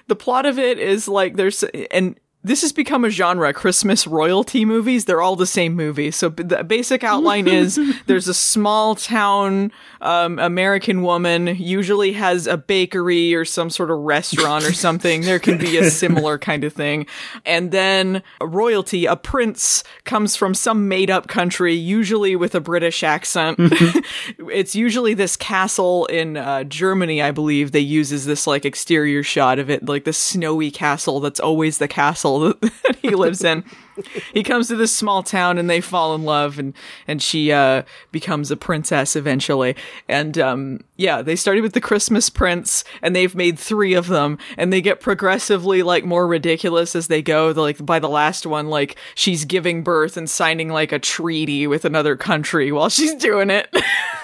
the 0.06 0.16
plot 0.16 0.46
of 0.46 0.59
it 0.61 0.78
is 0.78 1.09
like 1.09 1.35
there's, 1.37 1.62
and 1.90 2.18
this 2.42 2.62
has 2.62 2.72
become 2.72 3.05
a 3.05 3.11
genre 3.11 3.53
christmas 3.53 4.07
royalty 4.07 4.64
movies 4.64 5.05
they're 5.05 5.20
all 5.20 5.37
the 5.37 5.46
same 5.46 5.74
movie 5.74 6.11
so 6.11 6.31
the 6.31 6.64
basic 6.64 7.05
outline 7.05 7.46
is 7.46 7.79
there's 8.07 8.29
a 8.29 8.35
small 8.35 8.94
town 8.94 9.70
um, 10.00 10.38
american 10.38 11.03
woman 11.03 11.46
usually 11.59 12.12
has 12.12 12.46
a 12.46 12.57
bakery 12.57 13.35
or 13.35 13.44
some 13.44 13.68
sort 13.68 13.90
of 13.90 13.98
restaurant 13.98 14.64
or 14.64 14.72
something 14.72 15.20
there 15.22 15.38
can 15.38 15.59
be 15.59 15.76
a 15.76 15.90
similar 15.90 16.38
kind 16.38 16.64
of 16.64 16.72
thing 16.72 17.05
and 17.44 17.72
then 17.72 18.22
a 18.40 18.46
royalty 18.46 19.05
a 19.05 19.16
prince 19.16 19.85
comes 20.05 20.35
from 20.35 20.55
some 20.55 20.88
made-up 20.88 21.29
country 21.29 21.74
usually 21.74 22.35
with 22.37 22.55
a 22.55 22.61
british 22.61 23.03
accent 23.03 23.59
mm-hmm. 23.59 24.48
it's 24.50 24.74
usually 24.74 25.12
this 25.12 25.37
castle 25.37 26.07
in 26.07 26.38
uh, 26.38 26.64
germany 26.64 27.20
i 27.20 27.31
believe 27.31 27.72
they 27.72 27.79
uses 27.81 28.24
this 28.24 28.46
like 28.46 28.64
exterior 28.64 29.22
shot 29.22 29.59
of 29.59 29.68
it 29.68 29.85
like 29.87 30.05
the 30.05 30.12
snowy 30.12 30.70
castle 30.70 31.20
that's 31.20 31.38
always 31.40 31.76
the 31.76 31.88
castle 31.88 32.29
that 32.38 32.96
he 33.02 33.10
lives 33.10 33.42
in. 33.42 33.64
he 34.34 34.42
comes 34.42 34.68
to 34.68 34.76
this 34.76 34.92
small 34.94 35.22
town 35.22 35.58
and 35.58 35.68
they 35.68 35.80
fall 35.80 36.14
in 36.14 36.24
love 36.24 36.58
and 36.58 36.74
and 37.08 37.22
she 37.22 37.52
uh, 37.52 37.82
becomes 38.12 38.50
a 38.50 38.56
princess 38.56 39.16
eventually. 39.16 39.74
And 40.08 40.38
um, 40.38 40.80
yeah, 40.96 41.22
they 41.22 41.36
started 41.36 41.62
with 41.62 41.72
the 41.74 41.80
Christmas 41.80 42.30
Prince 42.30 42.84
and 43.02 43.14
they've 43.14 43.34
made 43.34 43.58
three 43.58 43.94
of 43.94 44.08
them 44.08 44.38
and 44.56 44.72
they 44.72 44.80
get 44.80 45.00
progressively 45.00 45.82
like 45.82 46.04
more 46.04 46.26
ridiculous 46.26 46.94
as 46.94 47.08
they 47.08 47.22
go. 47.22 47.52
The, 47.52 47.60
like 47.60 47.84
by 47.84 47.98
the 47.98 48.08
last 48.08 48.46
one, 48.46 48.68
like 48.68 48.96
she's 49.14 49.44
giving 49.44 49.82
birth 49.82 50.16
and 50.16 50.28
signing 50.28 50.68
like 50.68 50.92
a 50.92 50.98
treaty 50.98 51.66
with 51.66 51.84
another 51.84 52.16
country 52.16 52.72
while 52.72 52.88
she's 52.88 53.14
doing 53.14 53.50
it. 53.50 53.68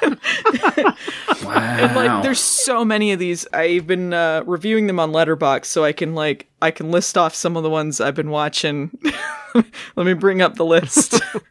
wow. 0.02 0.94
And 1.86 1.94
like 1.94 2.22
there's 2.22 2.40
so 2.40 2.84
many 2.84 3.12
of 3.12 3.18
these. 3.18 3.46
I've 3.52 3.86
been 3.86 4.12
uh, 4.12 4.42
reviewing 4.46 4.86
them 4.88 4.98
on 4.98 5.12
Letterboxd 5.12 5.66
so 5.66 5.84
I 5.84 5.92
can 5.92 6.14
like 6.14 6.48
I 6.62 6.70
can 6.70 6.90
list 6.90 7.16
off 7.18 7.34
some 7.34 7.56
of 7.56 7.62
the 7.62 7.70
ones 7.70 8.00
I've 8.00 8.14
been 8.14 8.30
watching. 8.30 8.96
Let 9.96 10.06
me 10.06 10.14
bring 10.14 10.42
up 10.42 10.54
the 10.56 10.64
list. 10.64 11.20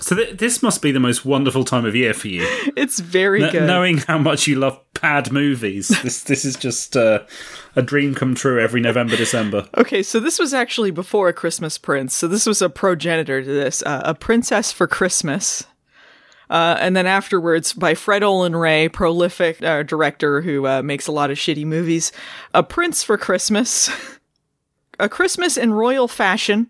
So 0.00 0.14
th- 0.16 0.36
this 0.36 0.60
must 0.62 0.82
be 0.82 0.90
the 0.92 1.00
most 1.00 1.24
wonderful 1.24 1.64
time 1.64 1.86
of 1.86 1.94
year 1.96 2.12
for 2.12 2.28
you. 2.28 2.44
It's 2.76 2.98
very 2.98 3.42
N- 3.44 3.52
good. 3.52 3.66
Knowing 3.66 3.98
how 3.98 4.18
much 4.18 4.46
you 4.46 4.56
love 4.56 4.78
bad 5.00 5.32
movies, 5.32 5.86
this 6.02 6.24
this 6.24 6.44
is 6.44 6.56
just 6.56 6.94
uh, 6.96 7.20
a 7.76 7.80
dream 7.80 8.14
come 8.14 8.34
true 8.34 8.60
every 8.60 8.82
November 8.82 9.16
December. 9.16 9.66
Okay, 9.78 10.02
so 10.02 10.18
this 10.20 10.38
was 10.38 10.52
actually 10.52 10.90
before 10.90 11.28
a 11.28 11.32
Christmas 11.32 11.78
Prince. 11.78 12.14
So 12.14 12.26
this 12.28 12.44
was 12.44 12.60
a 12.60 12.68
progenitor 12.68 13.40
to 13.42 13.48
this, 13.48 13.82
uh, 13.86 14.02
a 14.04 14.14
Princess 14.14 14.72
for 14.72 14.86
Christmas. 14.88 15.64
Uh, 16.50 16.76
and 16.80 16.94
then 16.96 17.06
afterwards, 17.06 17.72
by 17.72 17.94
Fred 17.94 18.22
Olen 18.24 18.54
Ray, 18.54 18.88
prolific 18.90 19.62
uh, 19.62 19.84
director 19.84 20.42
who 20.42 20.66
uh, 20.66 20.82
makes 20.82 21.06
a 21.06 21.12
lot 21.12 21.30
of 21.30 21.38
shitty 21.38 21.64
movies, 21.64 22.12
A 22.52 22.62
Prince 22.64 23.02
for 23.04 23.16
Christmas, 23.16 23.88
A 24.98 25.08
Christmas 25.08 25.56
in 25.56 25.72
Royal 25.72 26.08
Fashion, 26.08 26.68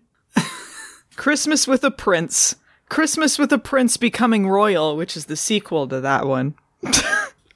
Christmas 1.15 1.67
with 1.67 1.83
a 1.83 1.91
Prince. 1.91 2.55
Christmas 2.89 3.39
with 3.39 3.51
a 3.51 3.57
Prince 3.57 3.97
Becoming 3.97 4.47
Royal, 4.47 4.95
which 4.95 5.17
is 5.17 5.25
the 5.25 5.35
sequel 5.35 5.87
to 5.87 5.99
that 6.01 6.25
one. 6.27 6.53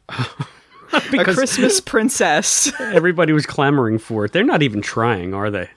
a 0.09 1.23
Christmas 1.23 1.79
Princess. 1.79 2.71
everybody 2.79 3.31
was 3.31 3.45
clamoring 3.45 3.99
for 3.99 4.25
it. 4.25 4.31
They're 4.33 4.43
not 4.43 4.63
even 4.63 4.81
trying, 4.81 5.33
are 5.33 5.51
they? 5.51 5.69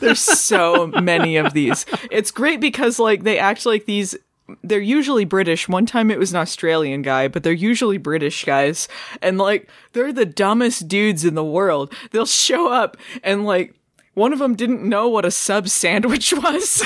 There's 0.00 0.20
so 0.20 0.86
many 0.86 1.36
of 1.36 1.52
these. 1.52 1.84
It's 2.10 2.30
great 2.30 2.60
because 2.60 2.98
like 2.98 3.24
they 3.24 3.38
act 3.38 3.66
like 3.66 3.84
these 3.84 4.16
they're 4.62 4.78
usually 4.80 5.24
British. 5.24 5.70
One 5.70 5.86
time 5.86 6.10
it 6.10 6.18
was 6.18 6.32
an 6.32 6.38
Australian 6.38 7.00
guy, 7.00 7.28
but 7.28 7.42
they're 7.42 7.52
usually 7.54 7.96
British 7.96 8.44
guys. 8.44 8.88
And 9.22 9.38
like, 9.38 9.70
they're 9.94 10.12
the 10.12 10.26
dumbest 10.26 10.86
dudes 10.86 11.24
in 11.24 11.32
the 11.34 11.42
world. 11.44 11.90
They'll 12.10 12.26
show 12.26 12.68
up 12.68 12.98
and 13.22 13.46
like, 13.46 13.74
one 14.14 14.32
of 14.32 14.38
them 14.38 14.54
didn't 14.54 14.82
know 14.82 15.08
what 15.08 15.24
a 15.24 15.30
sub 15.30 15.68
sandwich 15.68 16.32
was. 16.32 16.82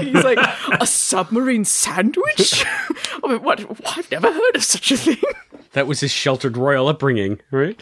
he's 0.00 0.14
like, 0.24 0.38
a 0.80 0.86
submarine 0.86 1.64
sandwich? 1.64 2.64
I 3.24 3.26
mean, 3.28 3.42
what? 3.42 3.60
I've 3.98 4.10
never 4.10 4.30
heard 4.32 4.56
of 4.56 4.64
such 4.64 4.92
a 4.92 4.96
thing. 4.96 5.16
That 5.72 5.86
was 5.86 6.00
his 6.00 6.10
sheltered 6.10 6.56
royal 6.56 6.88
upbringing, 6.88 7.40
right? 7.50 7.78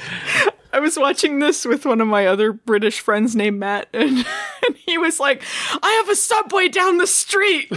I 0.73 0.81
was 0.81 0.99
watching 0.99 1.39
this 1.39 1.65
with 1.65 1.87
one 1.87 2.01
of 2.01 2.09
my 2.09 2.27
other 2.27 2.53
British 2.53 2.99
friends 2.99 3.37
named 3.37 3.61
Matt, 3.61 3.89
and, 3.93 4.27
and 4.67 4.77
he 4.77 4.99
was 4.99 5.21
like, 5.21 5.43
I 5.71 5.91
have 5.93 6.09
a 6.09 6.17
subway 6.17 6.67
down 6.69 6.99
the 6.99 7.07
street. 7.07 7.69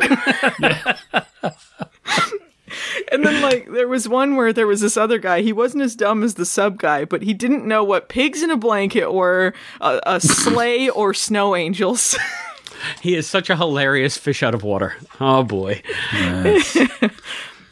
and 3.11 3.25
then 3.25 3.41
like 3.41 3.69
there 3.71 3.87
was 3.87 4.07
one 4.07 4.35
where 4.35 4.53
there 4.53 4.67
was 4.67 4.81
this 4.81 4.97
other 4.97 5.17
guy. 5.19 5.41
He 5.41 5.53
wasn't 5.53 5.83
as 5.83 5.95
dumb 5.95 6.23
as 6.23 6.35
the 6.35 6.45
sub 6.45 6.77
guy, 6.77 7.05
but 7.05 7.21
he 7.21 7.33
didn't 7.33 7.65
know 7.65 7.83
what 7.83 8.09
pigs 8.09 8.41
in 8.43 8.51
a 8.51 8.57
blanket 8.57 9.11
were, 9.13 9.53
a, 9.81 9.99
a 10.05 10.21
sleigh, 10.21 10.89
or 10.89 11.13
snow 11.13 11.55
angels. 11.55 12.17
he 13.01 13.15
is 13.15 13.27
such 13.27 13.49
a 13.49 13.55
hilarious 13.55 14.17
fish 14.17 14.41
out 14.43 14.53
of 14.55 14.63
water. 14.63 14.95
Oh 15.19 15.43
boy. 15.43 15.81
Yes. 16.13 16.77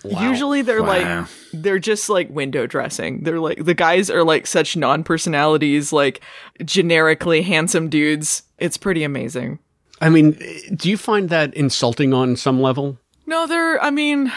Wow. 0.03 0.29
Usually 0.29 0.61
they're 0.61 0.81
wow. 0.83 0.87
like 1.21 1.27
they're 1.53 1.79
just 1.79 2.09
like 2.09 2.29
window 2.29 2.65
dressing. 2.67 3.21
They're 3.23 3.39
like 3.39 3.63
the 3.63 3.73
guys 3.73 4.09
are 4.09 4.23
like 4.23 4.47
such 4.47 4.75
non-personalities, 4.75 5.91
like 5.91 6.21
generically 6.63 7.41
handsome 7.41 7.89
dudes. 7.89 8.43
It's 8.57 8.77
pretty 8.77 9.03
amazing. 9.03 9.59
I 9.99 10.09
mean, 10.09 10.37
do 10.75 10.91
you 10.91 10.97
find 10.97 11.29
that 11.29 11.51
insulting 11.55 12.13
on 12.13 12.35
some 12.35 12.61
level? 12.61 12.99
No, 13.25 13.47
they're 13.47 13.83
I 13.83 13.89
mean, 13.89 14.31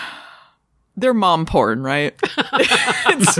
they're 0.96 1.14
mom 1.14 1.46
porn, 1.46 1.83
right? 1.83 2.14
it's, 2.53 3.38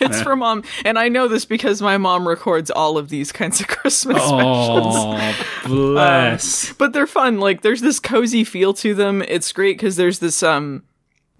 it's 0.00 0.22
for 0.22 0.34
mom, 0.34 0.62
and 0.84 0.98
I 0.98 1.08
know 1.08 1.28
this 1.28 1.44
because 1.44 1.82
my 1.82 1.98
mom 1.98 2.26
records 2.26 2.70
all 2.70 2.98
of 2.98 3.08
these 3.10 3.32
kinds 3.32 3.60
of 3.60 3.68
Christmas 3.68 4.18
oh, 4.20 5.16
specials. 5.16 5.46
bless! 5.66 6.70
Um, 6.70 6.76
but 6.78 6.92
they're 6.92 7.06
fun. 7.06 7.38
Like, 7.38 7.62
there's 7.62 7.80
this 7.82 8.00
cozy 8.00 8.44
feel 8.44 8.74
to 8.74 8.94
them. 8.94 9.22
It's 9.22 9.52
great 9.52 9.76
because 9.76 9.96
there's 9.96 10.18
this 10.18 10.42
um, 10.42 10.82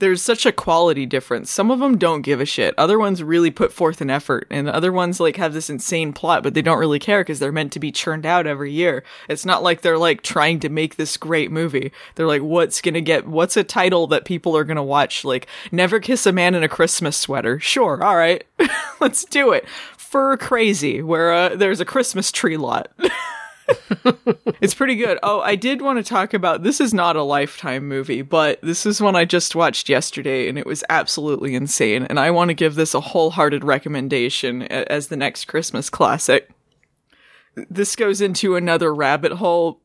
there's 0.01 0.21
such 0.23 0.45
a 0.47 0.51
quality 0.53 1.07
difference. 1.07 1.51
Some 1.51 1.71
of 1.71 1.79
them 1.79 1.99
don't 1.99 2.23
give 2.23 2.41
a 2.41 2.47
shit. 2.47 2.75
Other 2.77 2.99
ones 2.99 3.23
really 3.23 3.51
put 3.51 3.73
forth 3.73 4.01
an 4.01 4.11
effort, 4.11 4.47
and 4.51 4.69
other 4.69 4.91
ones 4.91 5.21
like 5.21 5.37
have 5.37 5.53
this 5.53 5.71
insane 5.71 6.13
plot, 6.13 6.43
but 6.43 6.55
they 6.55 6.63
don't 6.63 6.79
really 6.79 6.99
care 6.99 7.21
because 7.21 7.39
they're 7.39 7.53
meant 7.53 7.71
to 7.73 7.79
be 7.81 7.93
churned 7.93 8.27
out 8.27 8.47
every 8.47 8.73
year. 8.73 9.05
It's 9.29 9.45
not 9.47 9.63
like 9.63 9.83
they're 9.83 9.99
like 9.99 10.23
trying 10.23 10.59
to 10.61 10.69
make 10.71 10.97
this 10.97 11.17
great 11.17 11.53
movie. 11.53 11.93
They're 12.15 12.27
like, 12.27 12.43
what's 12.43 12.81
gonna 12.81 13.03
get? 13.03 13.29
What's 13.29 13.57
a 13.57 13.65
title 13.65 14.07
that 14.09 14.25
people 14.25 14.57
are 14.57 14.65
gonna 14.65 14.81
watch? 14.83 15.25
Like, 15.25 15.47
never 15.71 16.01
kiss 16.01 16.27
a 16.27 16.33
man 16.33 16.55
in 16.55 16.63
a 16.65 16.69
Christmas 16.69 17.17
sweater. 17.17 17.61
Sure, 17.61 18.03
all 18.03 18.17
right, 18.17 18.43
let's 19.01 19.25
do 19.27 19.53
it. 19.53 19.69
Fur 19.99 20.39
crazy, 20.39 21.03
where 21.03 21.33
uh, 21.33 21.55
there's 21.55 21.79
a 21.81 21.85
Christmas 21.85 22.33
tree 22.33 22.57
lot. 22.57 22.89
it's 24.61 24.75
pretty 24.75 24.97
good. 24.97 25.19
Oh, 25.23 25.41
I 25.41 25.55
did 25.57 25.83
want 25.83 25.99
to 25.99 26.03
talk 26.03 26.35
about 26.35 26.63
this 26.63 26.81
is 26.81 26.95
not 26.95 27.17
a 27.17 27.23
lifetime 27.23 27.87
movie, 27.89 28.23
but 28.23 28.59
this 28.63 28.87
is 28.87 29.01
one 29.01 29.17
I 29.17 29.25
just 29.25 29.55
watched 29.55 29.89
yesterday 29.89 30.49
and 30.49 30.59
it 30.59 30.67
was 30.67 30.85
absolutely 30.89 31.55
insane. 31.55 32.05
And 32.05 32.19
I 32.19 32.31
want 32.31 32.49
to 32.49 32.55
give 32.55 32.75
this 32.75 32.95
a 32.95 33.01
wholehearted 33.01 33.65
recommendation 33.65 34.63
as 34.63 35.09
the 35.09 35.17
next 35.17 35.47
Christmas 35.47 35.91
classic. 35.91 36.51
This 37.55 37.97
goes 37.97 38.21
into 38.21 38.57
another 38.57 38.95
rabbit 38.95 39.33
hole. 39.33 39.81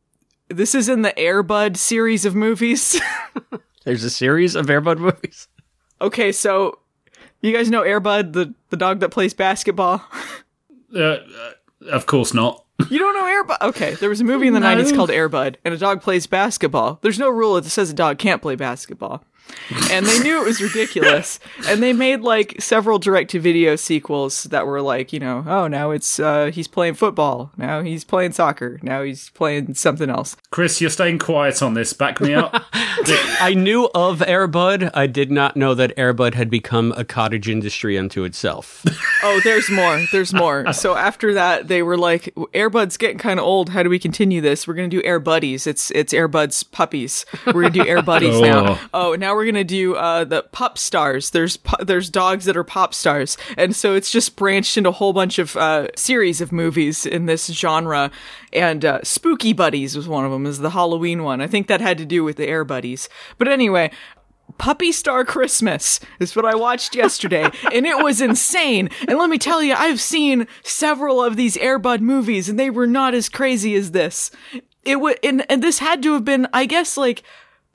This 0.49 0.75
is 0.75 0.87
in 0.87 1.01
the 1.01 1.11
Airbud 1.17 1.77
series 1.77 2.25
of 2.25 2.35
movies. 2.35 2.99
There's 3.83 4.03
a 4.03 4.09
series 4.09 4.55
of 4.55 4.67
Airbud 4.67 4.97
movies. 4.97 5.47
Okay, 6.01 6.31
so 6.31 6.79
you 7.41 7.51
guys 7.53 7.69
know 7.69 7.81
Airbud, 7.81 8.33
the, 8.33 8.53
the 8.69 8.77
dog 8.77 8.99
that 8.99 9.09
plays 9.11 9.33
basketball? 9.33 10.03
Uh, 10.95 11.19
uh, 11.19 11.51
of 11.91 12.05
course 12.05 12.33
not. 12.33 12.64
You 12.89 12.99
don't 12.99 13.13
know 13.15 13.23
Airbud? 13.55 13.69
Okay, 13.69 13.93
there 13.95 14.09
was 14.09 14.19
a 14.19 14.25
movie 14.25 14.47
in 14.47 14.53
the 14.53 14.59
90s 14.59 14.93
called 14.93 15.09
Airbud, 15.09 15.55
and 15.63 15.73
a 15.73 15.77
dog 15.77 16.01
plays 16.01 16.27
basketball. 16.27 16.99
There's 17.01 17.17
no 17.19 17.29
rule 17.29 17.53
that 17.55 17.69
says 17.69 17.89
a 17.89 17.93
dog 17.93 18.17
can't 18.19 18.41
play 18.41 18.55
basketball. 18.55 19.23
and 19.91 20.07
they 20.07 20.19
knew 20.19 20.41
it 20.41 20.45
was 20.45 20.59
ridiculous. 20.61 21.39
and 21.67 21.81
they 21.81 21.93
made 21.93 22.21
like 22.21 22.55
several 22.59 22.99
direct 22.99 23.29
to 23.29 23.39
video 23.39 23.75
sequels 23.75 24.43
that 24.45 24.65
were 24.65 24.81
like, 24.81 25.13
you 25.13 25.19
know, 25.19 25.45
oh, 25.47 25.67
now 25.67 25.91
it's 25.91 26.19
uh, 26.19 26.47
he's 26.51 26.67
playing 26.67 26.95
football. 26.95 27.51
Now 27.55 27.81
he's 27.83 28.03
playing 28.03 28.31
soccer. 28.31 28.79
Now 28.81 29.03
he's 29.03 29.29
playing 29.29 29.75
something 29.75 30.09
else. 30.09 30.35
Chris, 30.51 30.81
you're 30.81 30.89
staying 30.89 31.19
quiet 31.19 31.61
on 31.61 31.75
this. 31.75 31.93
Back 31.93 32.19
me 32.19 32.33
up. 32.33 32.61
I 32.73 33.53
knew 33.55 33.87
of 33.93 34.19
Airbud. 34.19 34.89
I 34.95 35.05
did 35.05 35.31
not 35.31 35.55
know 35.55 35.75
that 35.75 35.95
Airbud 35.95 36.33
had 36.33 36.49
become 36.49 36.91
a 36.97 37.05
cottage 37.05 37.47
industry 37.47 37.97
unto 37.99 38.23
itself. 38.23 38.83
oh, 39.25 39.41
there's 39.43 39.69
more. 39.69 40.01
There's 40.11 40.33
more. 40.33 40.71
so 40.73 40.95
after 40.95 41.33
that, 41.33 41.67
they 41.67 41.81
were 41.83 41.97
like, 41.97 42.25
"Airbud's 42.53 42.97
getting 42.97 43.17
kind 43.17 43.39
of 43.39 43.45
old. 43.45 43.69
How 43.69 43.83
do 43.83 43.89
we 43.89 43.99
continue 43.99 44.41
this? 44.41 44.67
We're 44.67 44.73
gonna 44.73 44.87
do 44.87 45.01
Air 45.03 45.19
Buddies. 45.19 45.67
It's 45.67 45.91
it's 45.91 46.13
Airbud's 46.13 46.63
puppies. 46.63 47.25
We're 47.47 47.53
gonna 47.63 47.69
do 47.71 47.87
Air 47.87 48.01
Buddies 48.01 48.35
oh. 48.35 48.41
now. 48.41 48.79
Oh, 48.93 49.15
now 49.15 49.33
we're 49.35 49.45
gonna 49.45 49.63
do 49.63 49.95
uh, 49.95 50.23
the 50.23 50.43
pop 50.51 50.77
stars. 50.77 51.31
There's 51.31 51.57
pu- 51.57 51.83
there's 51.83 52.09
dogs 52.09 52.45
that 52.45 52.55
are 52.57 52.63
pop 52.63 52.93
stars, 52.93 53.37
and 53.57 53.75
so 53.75 53.95
it's 53.95 54.11
just 54.11 54.35
branched 54.35 54.77
into 54.77 54.89
a 54.89 54.93
whole 54.93 55.13
bunch 55.13 55.39
of 55.39 55.55
uh, 55.57 55.87
series 55.95 56.41
of 56.41 56.51
movies 56.51 57.05
in 57.05 57.25
this 57.25 57.47
genre. 57.47 58.11
And 58.53 58.85
uh, 58.85 58.99
Spooky 59.03 59.51
Buddies 59.51 59.97
was 59.97 60.07
one 60.07 60.23
of 60.23 60.31
them. 60.31 60.45
Is 60.45 60.59
the 60.59 60.69
Halloween 60.69 61.23
one? 61.23 61.41
I 61.41 61.47
think 61.47 61.67
that 61.67 61.81
had 61.81 61.97
to 61.97 62.05
do 62.05 62.23
with 62.23 62.37
the 62.37 62.47
Air 62.47 62.63
Buddies. 62.63 63.09
But 63.37 63.49
anyway, 63.49 63.91
Puppy 64.57 64.91
Star 64.93 65.25
Christmas 65.25 65.99
is 66.19 66.35
what 66.35 66.45
I 66.45 66.55
watched 66.55 66.95
yesterday, 66.95 67.49
and 67.73 67.85
it 67.85 67.97
was 68.03 68.21
insane. 68.21 68.89
And 69.07 69.17
let 69.17 69.29
me 69.29 69.37
tell 69.37 69.61
you, 69.61 69.73
I've 69.73 69.99
seen 69.99 70.47
several 70.63 71.21
of 71.21 71.35
these 71.35 71.57
Airbud 71.57 71.99
movies, 71.99 72.47
and 72.47 72.57
they 72.59 72.69
were 72.69 72.87
not 72.87 73.13
as 73.13 73.27
crazy 73.27 73.75
as 73.75 73.91
this. 73.91 74.31
It 74.83 75.01
would, 75.01 75.19
and, 75.23 75.45
and 75.51 75.61
this 75.61 75.79
had 75.79 76.01
to 76.03 76.13
have 76.13 76.23
been, 76.23 76.47
I 76.53 76.67
guess, 76.67 76.95
like 76.95 77.23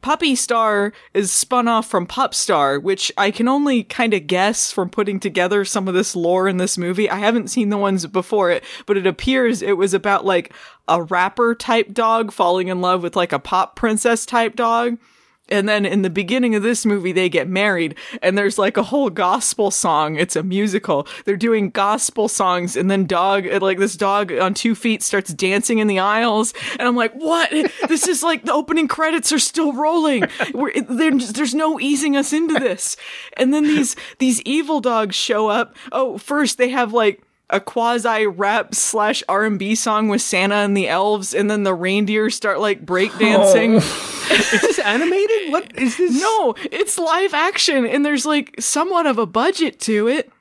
Puppy 0.01 0.35
Star 0.35 0.95
is 1.13 1.31
spun 1.31 1.69
off 1.69 1.87
from 1.87 2.07
Pup 2.07 2.35
Star, 2.35 2.79
which 2.79 3.13
I 3.19 3.31
can 3.31 3.47
only 3.49 3.85
kind 3.85 4.15
of 4.15 4.27
guess 4.27 4.73
from 4.73 4.89
putting 4.89 5.21
together 5.21 5.65
some 5.67 5.87
of 5.87 5.93
this 5.95 6.17
lore 6.17 6.49
in 6.49 6.57
this 6.57 6.79
movie. 6.79 7.11
I 7.11 7.19
haven't 7.19 7.49
seen 7.49 7.69
the 7.69 7.77
ones 7.79 8.07
before 8.07 8.51
it, 8.51 8.65
but 8.87 8.97
it 8.97 9.07
appears 9.07 9.61
it 9.61 9.77
was 9.77 9.93
about 9.93 10.25
like 10.25 10.55
a 10.89 11.03
rapper 11.03 11.55
type 11.55 11.93
dog 11.93 12.33
falling 12.33 12.69
in 12.69 12.81
love 12.81 13.03
with 13.03 13.17
like 13.17 13.33
a 13.33 13.39
pop 13.39 13.77
princess 13.77 14.25
type 14.25 14.57
dog. 14.57 14.97
And 15.51 15.69
then 15.69 15.85
in 15.85 16.03
the 16.03 16.11
beginning 16.11 16.55
of 16.55 16.63
this 16.63 16.87
movie, 16.87 17.13
they 17.13 17.29
get 17.29 17.49
married, 17.49 17.97
and 18.23 18.39
there's 18.39 18.59
like 18.59 18.77
a 18.77 18.85
whole 18.85 19.11
gospel 19.11 19.71
song. 19.71 20.17
It's 20.17 20.37
a 20.37 20.43
musical. 20.43 21.09
They're 21.25 21.37
doing 21.37 21.71
gospel 21.71 22.29
songs, 22.29 22.77
and 22.77 22.91
then 22.91 23.07
dog, 23.07 23.47
uh, 23.49 23.59
like 23.61 23.79
this 23.79 23.97
dog 23.97 24.33
on 24.33 24.55
two 24.55 24.75
feet 24.75 25.03
starts 25.03 25.33
dancing 25.35 25.79
in 25.79 25.89
the 25.89 25.99
aisles. 25.99 26.55
And 26.79 26.83
I'm 26.87 26.95
like, 26.97 27.13
what? 27.15 27.51
this 27.89 28.07
is 28.07 28.23
like 28.23 28.45
the 28.45 28.53
opening 28.53 28.87
credits 28.87 29.33
are 29.33 29.39
still 29.41 29.73
rolling. 29.73 30.25
Just, 30.55 31.35
there's 31.35 31.55
no 31.55 31.81
easing 31.81 32.17
us 32.17 32.33
into 32.33 32.55
this. 32.61 32.97
And 33.37 33.53
then 33.53 33.65
these, 33.65 33.97
these 34.19 34.41
evil 34.43 34.81
dogs 34.81 35.17
show 35.17 35.49
up. 35.49 35.75
Oh, 35.91 36.17
first 36.19 36.59
they 36.59 36.69
have 36.69 36.93
like, 36.93 37.23
a 37.53 37.59
quasi 37.59 38.29
rap 38.29 38.77
slash 38.77 39.25
R 39.29 39.45
and 39.45 39.59
B 39.59 39.75
song 39.75 40.07
with 40.07 40.23
Santa 40.23 40.55
and 40.55 40.77
the 40.77 40.87
elves, 40.87 41.35
and 41.35 41.51
then 41.51 41.65
the 41.65 41.75
reindeer 41.75 42.31
start 42.31 42.61
like 42.61 42.87
breakdancing. 42.87 43.81
Oh. 43.83 44.69
animated? 44.81 45.53
What 45.53 45.77
is 45.79 45.97
this? 45.97 46.21
No, 46.21 46.55
it's 46.73 46.99
live 46.99 47.35
action, 47.35 47.87
and 47.87 48.05
there's 48.05 48.27
like 48.27 48.55
somewhat 48.59 49.07
of 49.07 49.19
a 49.19 49.27
budget 49.27 49.79
to 49.81 50.09
it. 50.09 50.33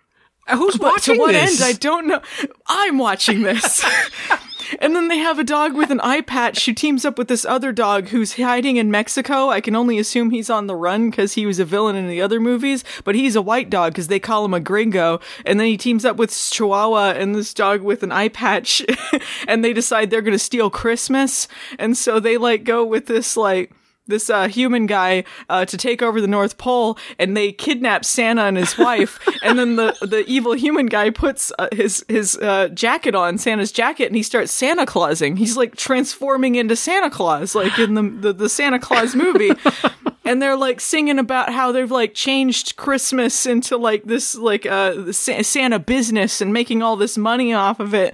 Uh, 0.47 0.57
who's 0.57 0.77
but 0.77 0.91
watching 0.93 1.15
to 1.15 1.21
what 1.21 1.33
this? 1.33 1.61
end? 1.61 1.75
I 1.75 1.77
don't 1.77 2.07
know. 2.07 2.21
I'm 2.67 2.97
watching 2.97 3.43
this. 3.43 3.85
and 4.81 4.95
then 4.95 5.07
they 5.07 5.19
have 5.19 5.37
a 5.37 5.43
dog 5.43 5.75
with 5.75 5.91
an 5.91 5.99
eye 5.99 6.21
patch 6.21 6.65
who 6.65 6.73
teams 6.73 7.05
up 7.05 7.19
with 7.19 7.27
this 7.27 7.45
other 7.45 7.71
dog 7.71 8.07
who's 8.07 8.33
hiding 8.35 8.77
in 8.77 8.89
Mexico. 8.89 9.49
I 9.49 9.61
can 9.61 9.75
only 9.75 9.99
assume 9.99 10.31
he's 10.31 10.49
on 10.49 10.65
the 10.65 10.75
run 10.75 11.11
because 11.11 11.33
he 11.33 11.45
was 11.45 11.59
a 11.59 11.65
villain 11.65 11.95
in 11.95 12.07
the 12.07 12.19
other 12.21 12.39
movies, 12.39 12.83
but 13.03 13.13
he's 13.13 13.35
a 13.35 13.43
white 13.43 13.69
dog 13.69 13.93
because 13.93 14.07
they 14.07 14.19
call 14.19 14.43
him 14.43 14.55
a 14.55 14.59
gringo. 14.59 15.19
And 15.45 15.59
then 15.59 15.67
he 15.67 15.77
teams 15.77 16.03
up 16.03 16.15
with 16.17 16.31
Chihuahua 16.33 17.11
and 17.11 17.35
this 17.35 17.53
dog 17.53 17.83
with 17.83 18.01
an 18.01 18.11
eye 18.11 18.29
patch, 18.29 18.81
and 19.47 19.63
they 19.63 19.73
decide 19.73 20.09
they're 20.09 20.23
going 20.23 20.31
to 20.33 20.39
steal 20.39 20.71
Christmas. 20.71 21.47
And 21.77 21.95
so 21.95 22.19
they 22.19 22.39
like 22.39 22.63
go 22.63 22.83
with 22.83 23.05
this 23.05 23.37
like 23.37 23.71
this 24.09 24.29
uh, 24.29 24.47
human 24.49 24.85
guy 24.85 25.23
uh, 25.49 25.63
to 25.65 25.77
take 25.77 26.01
over 26.01 26.19
the 26.19 26.27
North 26.27 26.57
Pole, 26.57 26.97
and 27.17 27.37
they 27.37 27.51
kidnap 27.53 28.03
Santa 28.03 28.41
and 28.43 28.57
his 28.57 28.77
wife, 28.77 29.19
and 29.43 29.57
then 29.57 29.75
the 29.77 29.95
the 30.01 30.25
evil 30.27 30.53
human 30.53 30.87
guy 30.87 31.09
puts 31.09 31.51
uh, 31.57 31.67
his 31.71 32.03
his 32.09 32.37
uh, 32.37 32.67
jacket 32.69 33.15
on 33.15 33.37
Santa's 33.37 33.71
jacket, 33.71 34.07
and 34.07 34.15
he 34.15 34.23
starts 34.23 34.51
Santa 34.51 34.85
Clausing. 34.85 35.37
He's 35.37 35.55
like 35.55 35.75
transforming 35.77 36.55
into 36.55 36.75
Santa 36.75 37.09
Claus, 37.09 37.55
like 37.55 37.77
in 37.79 37.93
the, 37.93 38.01
the, 38.03 38.33
the 38.33 38.49
Santa 38.49 38.79
Claus 38.79 39.15
movie. 39.15 39.49
and 40.25 40.41
they're 40.41 40.57
like 40.57 40.81
singing 40.81 41.19
about 41.19 41.53
how 41.53 41.71
they've 41.71 41.89
like 41.91 42.13
changed 42.13 42.75
Christmas 42.75 43.45
into 43.45 43.77
like 43.77 44.03
this 44.03 44.35
like 44.35 44.65
uh 44.65 45.11
Santa 45.11 45.79
business 45.79 46.41
and 46.41 46.51
making 46.51 46.81
all 46.81 46.95
this 46.95 47.17
money 47.17 47.53
off 47.53 47.79
of 47.79 47.93
it. 47.93 48.13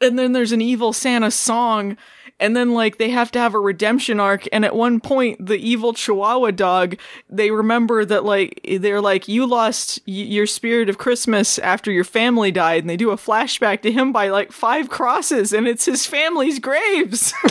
And 0.00 0.18
then 0.18 0.32
there's 0.32 0.52
an 0.52 0.60
evil 0.60 0.92
Santa 0.92 1.30
song 1.30 1.96
and 2.42 2.56
then 2.56 2.74
like 2.74 2.98
they 2.98 3.08
have 3.08 3.30
to 3.30 3.38
have 3.38 3.54
a 3.54 3.58
redemption 3.60 4.18
arc 4.20 4.46
and 4.52 4.64
at 4.64 4.74
one 4.74 5.00
point 5.00 5.44
the 5.46 5.56
evil 5.56 5.94
chihuahua 5.94 6.50
dog 6.50 6.96
they 7.30 7.50
remember 7.50 8.04
that 8.04 8.24
like 8.24 8.60
they're 8.80 9.00
like 9.00 9.28
you 9.28 9.46
lost 9.46 10.00
y- 10.08 10.12
your 10.12 10.46
spirit 10.46 10.88
of 10.90 10.98
christmas 10.98 11.58
after 11.60 11.90
your 11.90 12.04
family 12.04 12.50
died 12.50 12.82
and 12.82 12.90
they 12.90 12.96
do 12.96 13.10
a 13.12 13.16
flashback 13.16 13.80
to 13.80 13.92
him 13.92 14.12
by 14.12 14.28
like 14.28 14.50
five 14.52 14.90
crosses 14.90 15.52
and 15.52 15.66
it's 15.68 15.86
his 15.86 16.04
family's 16.04 16.58
graves 16.58 17.32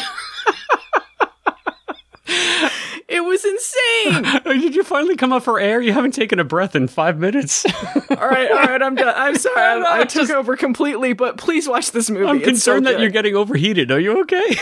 It 3.07 3.25
was 3.25 3.43
insane. 3.43 4.41
Oh, 4.45 4.53
did 4.53 4.75
you 4.75 4.83
finally 4.83 5.15
come 5.17 5.33
up 5.33 5.43
for 5.43 5.59
air? 5.59 5.81
You 5.81 5.91
haven't 5.93 6.11
taken 6.13 6.39
a 6.39 6.43
breath 6.43 6.75
in 6.75 6.87
five 6.87 7.19
minutes. 7.19 7.65
all 7.65 7.83
right, 8.09 8.49
all 8.51 8.61
right, 8.63 8.81
I'm 8.81 8.95
done. 8.95 9.13
I'm 9.15 9.35
sorry, 9.35 9.61
I'm, 9.61 9.85
I, 9.85 9.99
took 10.05 10.23
Just, 10.27 10.31
over 10.31 10.55
completely. 10.55 11.13
But 11.13 11.37
please 11.37 11.67
watch 11.67 11.91
this 11.91 12.09
movie. 12.09 12.25
I'm 12.25 12.39
concerned 12.41 12.85
so 12.85 12.91
that 12.91 12.99
you're 13.01 13.09
getting 13.09 13.35
overheated. 13.35 13.91
Are 13.91 13.99
you 13.99 14.21
okay? 14.21 14.55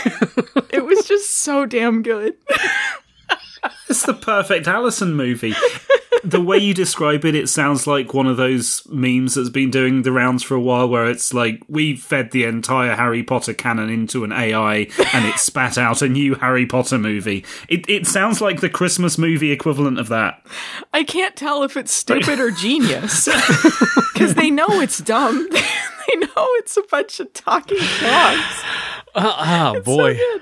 it 0.70 0.84
was 0.84 1.06
just 1.06 1.40
so 1.40 1.64
damn 1.66 2.02
good. 2.02 2.36
It's 3.88 4.04
the 4.04 4.14
perfect 4.14 4.66
Allison 4.66 5.14
movie 5.14 5.54
the 6.24 6.40
way 6.40 6.58
you 6.58 6.74
describe 6.74 7.24
it, 7.24 7.34
it 7.34 7.48
sounds 7.48 7.86
like 7.86 8.14
one 8.14 8.26
of 8.26 8.36
those 8.36 8.82
memes 8.88 9.34
that's 9.34 9.48
been 9.48 9.70
doing 9.70 10.02
the 10.02 10.12
rounds 10.12 10.42
for 10.42 10.54
a 10.54 10.60
while, 10.60 10.88
where 10.88 11.08
it's 11.08 11.32
like 11.34 11.62
we 11.68 11.96
fed 11.96 12.30
the 12.30 12.44
entire 12.44 12.94
Harry 12.94 13.22
Potter 13.22 13.54
canon 13.54 13.88
into 13.88 14.24
an 14.24 14.32
AI 14.32 14.86
and 15.14 15.24
it 15.24 15.38
spat 15.38 15.78
out 15.78 16.02
a 16.02 16.08
new 16.08 16.34
Harry 16.36 16.66
Potter 16.66 16.98
movie. 16.98 17.44
It 17.68 17.88
it 17.88 18.06
sounds 18.06 18.40
like 18.40 18.60
the 18.60 18.70
Christmas 18.70 19.18
movie 19.18 19.52
equivalent 19.52 19.98
of 19.98 20.08
that. 20.08 20.44
I 20.92 21.04
can't 21.04 21.36
tell 21.36 21.62
if 21.62 21.76
it's 21.76 21.92
stupid 21.92 22.38
or 22.40 22.50
genius 22.50 23.26
because 24.12 24.34
they 24.34 24.50
know 24.50 24.66
it's 24.80 24.98
dumb. 25.00 25.48
they 25.50 26.16
know 26.16 26.48
it's 26.56 26.76
a 26.76 26.82
bunch 26.90 27.20
of 27.20 27.32
talking 27.32 27.78
dogs. 28.00 28.62
Oh, 29.14 29.80
boy. 29.84 30.16
So 30.16 30.40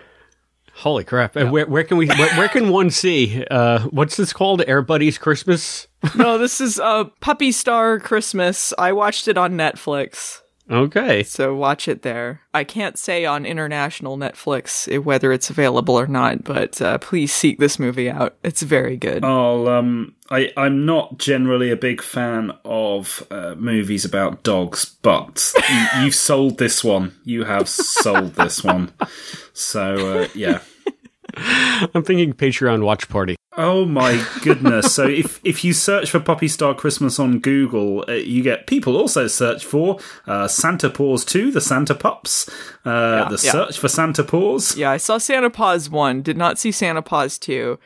Holy 0.79 1.03
crap! 1.03 1.35
Yeah. 1.35 1.45
Where, 1.51 1.67
where, 1.67 1.83
can 1.83 1.97
we? 1.97 2.07
Where, 2.07 2.33
where 2.37 2.49
can 2.49 2.69
one 2.69 2.91
see? 2.91 3.45
Uh, 3.51 3.81
what's 3.91 4.17
this 4.17 4.33
called? 4.33 4.63
Air 4.69 4.81
Buddies 4.81 5.19
Christmas? 5.19 5.89
no, 6.15 6.39
this 6.39 6.61
is 6.61 6.79
uh, 6.79 7.05
Puppy 7.21 7.51
Star 7.51 7.99
Christmas. 7.99 8.73
I 8.79 8.93
watched 8.93 9.27
it 9.27 9.37
on 9.37 9.55
Netflix. 9.55 10.41
Okay, 10.71 11.23
so 11.25 11.55
watch 11.57 11.89
it 11.89 12.03
there. 12.03 12.43
I 12.53 12.63
can't 12.63 12.99
say 12.99 13.25
on 13.25 13.47
international 13.47 14.19
Netflix 14.19 15.03
whether 15.03 15.33
it's 15.33 15.49
available 15.49 15.99
or 15.99 16.07
not, 16.07 16.45
but 16.45 16.81
uh, 16.83 16.99
please 16.99 17.33
seek 17.33 17.59
this 17.59 17.79
movie 17.79 18.11
out. 18.11 18.37
It's 18.43 18.61
very 18.61 18.99
good. 18.99 19.25
I'll, 19.25 19.67
um, 19.67 20.15
I 20.31 20.53
I'm 20.59 20.85
not 20.85 21.19
generally 21.19 21.71
a 21.71 21.77
big 21.77 22.03
fan 22.03 22.53
of 22.67 23.27
uh, 23.31 23.55
movies 23.57 24.05
about 24.05 24.43
dogs, 24.43 24.97
but 25.03 25.53
you, 25.71 26.03
you've 26.05 26.15
sold 26.15 26.59
this 26.59 26.85
one. 26.85 27.17
You 27.25 27.45
have 27.45 27.67
sold 27.69 28.35
this 28.35 28.63
one. 28.63 28.93
So 29.59 30.21
uh, 30.23 30.29
yeah. 30.35 30.61
I'm 31.37 32.03
thinking 32.03 32.33
Patreon 32.33 32.85
watch 32.85 33.09
party. 33.09 33.37
Oh 33.57 33.85
my 33.85 34.25
goodness! 34.43 34.95
so 34.95 35.07
if 35.07 35.41
if 35.45 35.65
you 35.65 35.73
search 35.73 36.11
for 36.11 36.21
Poppy 36.21 36.47
Star 36.49 36.75
Christmas 36.75 37.19
on 37.19 37.41
Google, 37.41 38.05
uh, 38.09 38.13
you 38.13 38.43
get 38.43 38.67
people 38.69 38.97
also 38.97 39.27
search 39.27 39.65
for 39.65 39.99
uh, 40.27 40.47
Santa 40.47 40.89
Paws 40.89 41.25
Two, 41.25 41.51
the 41.51 41.61
Santa 41.61 41.95
Pups, 41.95 42.49
uh, 42.85 43.25
yeah, 43.25 43.29
the 43.31 43.41
yeah. 43.45 43.53
search 43.53 43.79
for 43.79 43.89
Santa 43.89 44.23
Paws. 44.23 44.77
Yeah, 44.77 44.93
I 44.93 44.97
saw 44.97 45.19
Santa 45.19 45.51
Paws 45.51 45.91
One, 45.91 46.23
did 46.23 46.37
not 46.37 46.59
see 46.59 46.71
Santa 46.71 47.03
Paws 47.03 47.37
Two. 47.39 47.79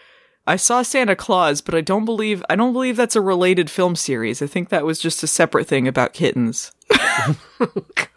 I 0.47 0.57
saw 0.57 0.83
Santa 0.83 1.15
Claus, 1.15 1.61
but 1.61 1.73
I 1.75 1.81
don't 1.81 2.05
believe 2.05 2.45
I 2.51 2.57
don't 2.57 2.73
believe 2.73 2.97
that's 2.97 3.15
a 3.17 3.21
related 3.21 3.71
film 3.71 3.95
series. 3.97 4.43
I 4.43 4.47
think 4.49 4.69
that 4.71 4.85
was 4.85 4.99
just 4.99 5.23
a 5.23 5.27
separate 5.29 5.67
thing 5.69 5.87
about 5.89 6.13
kittens. 6.13 6.73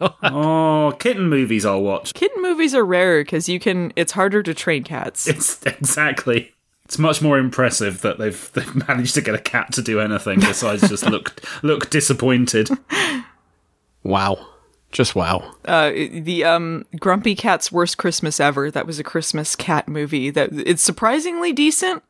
oh, 0.00 0.14
oh, 0.22 0.94
kitten 0.98 1.28
movies 1.28 1.64
I'll 1.64 1.82
watch. 1.82 2.14
Kitten 2.14 2.42
movies 2.42 2.74
are 2.74 2.84
rarer 2.84 3.22
because 3.24 3.48
you 3.48 3.60
can. 3.60 3.92
It's 3.96 4.12
harder 4.12 4.42
to 4.42 4.54
train 4.54 4.84
cats. 4.84 5.26
It's 5.26 5.64
exactly. 5.64 6.52
It's 6.84 6.98
much 6.98 7.20
more 7.20 7.38
impressive 7.38 8.02
that 8.02 8.18
they've 8.18 8.52
they've 8.52 8.88
managed 8.88 9.14
to 9.14 9.20
get 9.20 9.34
a 9.34 9.38
cat 9.40 9.72
to 9.72 9.82
do 9.82 10.00
anything 10.00 10.40
besides 10.40 10.88
just 10.88 11.06
look 11.06 11.40
look 11.62 11.90
disappointed. 11.90 12.68
Wow. 14.02 14.48
Just 14.92 15.14
wow. 15.16 15.52
Uh, 15.64 15.90
the 15.90 16.44
um, 16.44 16.86
Grumpy 17.00 17.34
Cat's 17.34 17.72
Worst 17.72 17.98
Christmas 17.98 18.38
Ever. 18.38 18.70
That 18.70 18.86
was 18.86 18.98
a 18.98 19.04
Christmas 19.04 19.56
cat 19.56 19.88
movie. 19.88 20.30
That 20.30 20.50
it's 20.52 20.80
surprisingly 20.82 21.52
decent. 21.52 22.02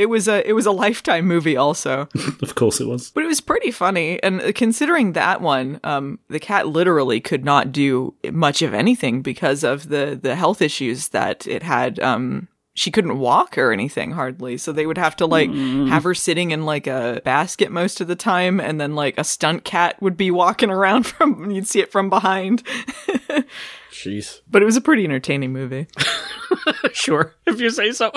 It 0.00 0.08
was 0.08 0.28
a 0.28 0.48
it 0.48 0.52
was 0.54 0.64
a 0.64 0.72
lifetime 0.72 1.26
movie 1.26 1.58
also. 1.58 2.08
of 2.40 2.54
course 2.54 2.80
it 2.80 2.86
was. 2.86 3.10
But 3.10 3.22
it 3.22 3.26
was 3.26 3.42
pretty 3.42 3.70
funny 3.70 4.18
and 4.22 4.40
considering 4.54 5.12
that 5.12 5.42
one 5.42 5.78
um, 5.84 6.18
the 6.30 6.40
cat 6.40 6.66
literally 6.66 7.20
could 7.20 7.44
not 7.44 7.70
do 7.70 8.14
much 8.32 8.62
of 8.62 8.72
anything 8.72 9.20
because 9.20 9.62
of 9.62 9.90
the 9.90 10.18
the 10.20 10.34
health 10.36 10.62
issues 10.62 11.08
that 11.10 11.46
it 11.46 11.62
had 11.62 12.00
um, 12.00 12.48
she 12.80 12.90
couldn't 12.90 13.18
walk 13.18 13.58
or 13.58 13.72
anything 13.72 14.12
hardly. 14.12 14.56
So 14.56 14.72
they 14.72 14.86
would 14.86 14.96
have 14.96 15.14
to 15.16 15.26
like 15.26 15.50
mm. 15.50 15.88
have 15.88 16.02
her 16.04 16.14
sitting 16.14 16.50
in 16.50 16.64
like 16.64 16.86
a 16.86 17.20
basket 17.26 17.70
most 17.70 18.00
of 18.00 18.08
the 18.08 18.16
time, 18.16 18.58
and 18.58 18.80
then 18.80 18.94
like 18.94 19.18
a 19.18 19.24
stunt 19.24 19.64
cat 19.64 20.00
would 20.00 20.16
be 20.16 20.30
walking 20.30 20.70
around 20.70 21.02
from 21.06 21.50
you'd 21.50 21.66
see 21.66 21.80
it 21.80 21.92
from 21.92 22.08
behind. 22.08 22.62
Jeez. 23.92 24.40
But 24.50 24.62
it 24.62 24.64
was 24.64 24.76
a 24.76 24.80
pretty 24.80 25.04
entertaining 25.04 25.52
movie. 25.52 25.88
sure, 26.94 27.34
if 27.46 27.60
you 27.60 27.68
say 27.68 27.92
so. 27.92 28.10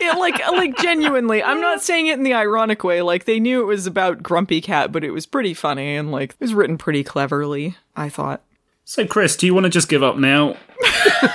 yeah, 0.00 0.14
like 0.14 0.36
like 0.48 0.76
genuinely. 0.78 1.40
I'm 1.40 1.60
not 1.60 1.80
saying 1.80 2.08
it 2.08 2.14
in 2.18 2.24
the 2.24 2.34
ironic 2.34 2.82
way. 2.82 3.02
Like 3.02 3.24
they 3.24 3.38
knew 3.38 3.60
it 3.62 3.66
was 3.66 3.86
about 3.86 4.20
Grumpy 4.20 4.60
Cat, 4.60 4.90
but 4.90 5.04
it 5.04 5.12
was 5.12 5.26
pretty 5.26 5.54
funny 5.54 5.94
and 5.94 6.10
like 6.10 6.30
it 6.32 6.40
was 6.40 6.54
written 6.54 6.76
pretty 6.76 7.04
cleverly, 7.04 7.76
I 7.94 8.08
thought. 8.08 8.42
So, 8.90 9.06
Chris, 9.06 9.36
do 9.36 9.44
you 9.44 9.52
want 9.52 9.64
to 9.64 9.68
just 9.70 9.90
give 9.90 10.02
up 10.02 10.16
now? 10.16 10.56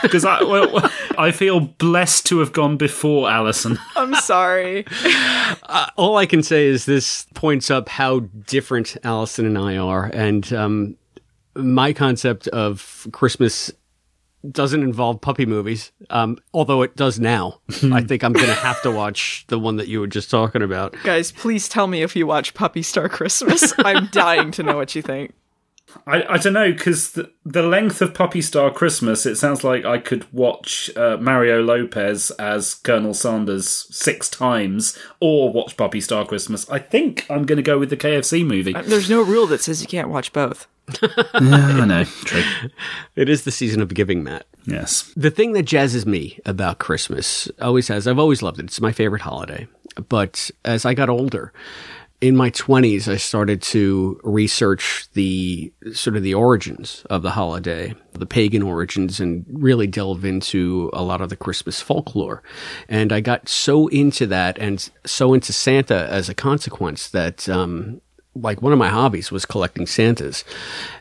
Because 0.01 0.25
I, 0.25 0.41
well, 0.41 0.89
I 1.19 1.29
feel 1.29 1.59
blessed 1.59 2.25
to 2.25 2.39
have 2.39 2.51
gone 2.51 2.77
before 2.77 3.29
Allison. 3.29 3.77
I'm 3.95 4.15
sorry. 4.15 4.87
Uh, 5.61 5.85
all 5.95 6.17
I 6.17 6.25
can 6.25 6.41
say 6.41 6.65
is 6.65 6.85
this 6.87 7.27
points 7.35 7.69
up 7.69 7.89
how 7.89 8.21
different 8.47 8.97
Allison 9.03 9.45
and 9.45 9.55
I 9.55 9.77
are, 9.77 10.05
and 10.15 10.51
um, 10.51 10.97
my 11.53 11.93
concept 11.93 12.47
of 12.47 13.05
Christmas 13.11 13.71
doesn't 14.49 14.81
involve 14.81 15.21
puppy 15.21 15.45
movies. 15.45 15.91
Um, 16.09 16.39
although 16.55 16.81
it 16.81 16.95
does 16.95 17.19
now. 17.19 17.59
I 17.83 18.01
think 18.01 18.23
I'm 18.23 18.33
going 18.33 18.47
to 18.47 18.55
have 18.55 18.81
to 18.81 18.89
watch 18.89 19.45
the 19.49 19.59
one 19.59 19.75
that 19.75 19.87
you 19.87 19.99
were 19.99 20.07
just 20.07 20.31
talking 20.31 20.63
about. 20.63 20.95
Guys, 21.03 21.31
please 21.31 21.69
tell 21.69 21.85
me 21.85 22.01
if 22.01 22.15
you 22.15 22.25
watch 22.25 22.55
Puppy 22.55 22.81
Star 22.81 23.07
Christmas. 23.09 23.75
I'm 23.77 24.07
dying 24.07 24.49
to 24.53 24.63
know 24.63 24.75
what 24.75 24.95
you 24.95 25.03
think. 25.03 25.33
I, 26.07 26.23
I 26.23 26.37
don't 26.37 26.53
know 26.53 26.71
because 26.71 27.11
the, 27.11 27.31
the, 27.45 27.61
length 27.61 28.01
of 28.01 28.13
Puppy 28.13 28.41
Star 28.41 28.71
Christmas, 28.71 29.25
it 29.25 29.35
sounds 29.35 29.63
like 29.63 29.85
I 29.85 29.99
could 29.99 30.31
watch 30.33 30.89
uh, 30.95 31.17
Mario 31.19 31.61
Lopez 31.61 32.31
as 32.31 32.73
Colonel 32.75 33.13
Sanders 33.13 33.67
six 33.95 34.27
times, 34.27 34.97
or 35.19 35.51
watch 35.53 35.77
Puppy 35.77 36.01
Star 36.01 36.25
Christmas. 36.25 36.67
I 36.69 36.79
think 36.79 37.25
I'm 37.29 37.43
going 37.45 37.57
to 37.57 37.61
go 37.63 37.77
with 37.77 37.89
the 37.89 37.97
KFC 37.97 38.45
movie. 38.45 38.73
Uh, 38.73 38.81
there's 38.81 39.09
no 39.09 39.21
rule 39.21 39.45
that 39.47 39.61
says 39.61 39.81
you 39.81 39.87
can't 39.87 40.09
watch 40.09 40.33
both. 40.33 40.67
yeah, 41.01 41.09
I 41.33 41.85
know. 41.85 42.03
True. 42.03 42.43
It 43.15 43.29
is 43.29 43.43
the 43.43 43.51
season 43.51 43.79
of 43.81 43.93
giving, 43.93 44.23
Matt. 44.23 44.45
Yes. 44.65 45.13
The 45.15 45.29
thing 45.31 45.53
that 45.53 45.65
jazzes 45.67 46.05
me 46.05 46.39
about 46.45 46.79
Christmas 46.79 47.47
always 47.61 47.87
has. 47.89 48.07
I've 48.07 48.17
always 48.19 48.41
loved 48.41 48.59
it. 48.59 48.65
It's 48.65 48.81
my 48.81 48.91
favorite 48.91 49.21
holiday. 49.21 49.67
But 50.09 50.49
as 50.65 50.83
I 50.85 50.95
got 50.95 51.09
older, 51.09 51.53
in 52.21 52.35
my 52.35 52.49
20s 52.51 53.07
i 53.11 53.17
started 53.17 53.61
to 53.61 54.19
research 54.23 55.07
the 55.13 55.71
sort 55.93 56.15
of 56.15 56.23
the 56.23 56.33
origins 56.33 57.05
of 57.09 57.21
the 57.21 57.31
holiday 57.31 57.93
the 58.13 58.25
pagan 58.25 58.61
origins 58.61 59.19
and 59.19 59.45
really 59.51 59.87
delve 59.87 60.23
into 60.23 60.89
a 60.93 61.03
lot 61.03 61.21
of 61.21 61.29
the 61.29 61.35
christmas 61.35 61.81
folklore 61.81 62.41
and 62.87 63.11
i 63.11 63.19
got 63.19 63.49
so 63.49 63.87
into 63.89 64.25
that 64.27 64.57
and 64.59 64.89
so 65.05 65.33
into 65.33 65.51
santa 65.51 66.07
as 66.09 66.29
a 66.29 66.33
consequence 66.33 67.09
that 67.09 67.47
um, 67.49 67.99
like 68.35 68.61
one 68.61 68.73
of 68.73 68.79
my 68.79 68.89
hobbies 68.89 69.31
was 69.31 69.45
collecting 69.45 69.85
santas 69.85 70.43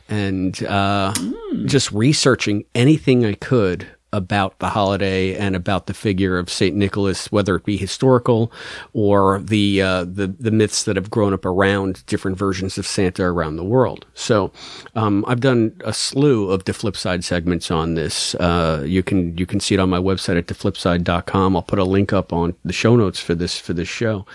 and 0.08 0.64
uh, 0.64 1.12
mm. 1.14 1.66
just 1.66 1.92
researching 1.92 2.64
anything 2.74 3.24
i 3.24 3.34
could 3.34 3.86
about 4.12 4.58
the 4.58 4.68
holiday 4.70 5.34
and 5.34 5.56
about 5.56 5.86
the 5.86 5.94
figure 5.94 6.38
of 6.38 6.50
Saint 6.50 6.76
Nicholas, 6.76 7.32
whether 7.32 7.56
it 7.56 7.64
be 7.64 7.76
historical 7.78 8.52
or 8.92 9.38
the 9.40 9.80
uh, 9.80 10.04
the, 10.04 10.26
the 10.38 10.50
myths 10.50 10.84
that 10.84 10.96
have 10.96 11.10
grown 11.10 11.32
up 11.32 11.44
around 11.46 12.04
different 12.06 12.36
versions 12.36 12.76
of 12.76 12.86
Santa 12.86 13.24
around 13.24 13.56
the 13.56 13.64
world. 13.64 14.04
So 14.14 14.52
um, 14.94 15.24
I've 15.26 15.40
done 15.40 15.74
a 15.84 15.92
slew 15.94 16.50
of 16.50 16.64
the 16.64 16.74
flip 16.74 16.96
side 16.96 17.24
segments 17.24 17.70
on 17.70 17.94
this. 17.94 18.34
Uh, 18.36 18.82
you 18.86 19.02
can 19.02 19.36
you 19.38 19.46
can 19.46 19.60
see 19.60 19.74
it 19.74 19.80
on 19.80 19.88
my 19.90 19.98
website 19.98 20.36
at 20.36 20.46
theflipside.com. 20.46 21.56
I'll 21.56 21.62
put 21.62 21.78
a 21.78 21.84
link 21.84 22.12
up 22.12 22.32
on 22.32 22.54
the 22.64 22.72
show 22.72 22.96
notes 22.96 23.18
for 23.20 23.34
this 23.34 23.58
for 23.58 23.72
this 23.72 23.88
show 23.88 24.26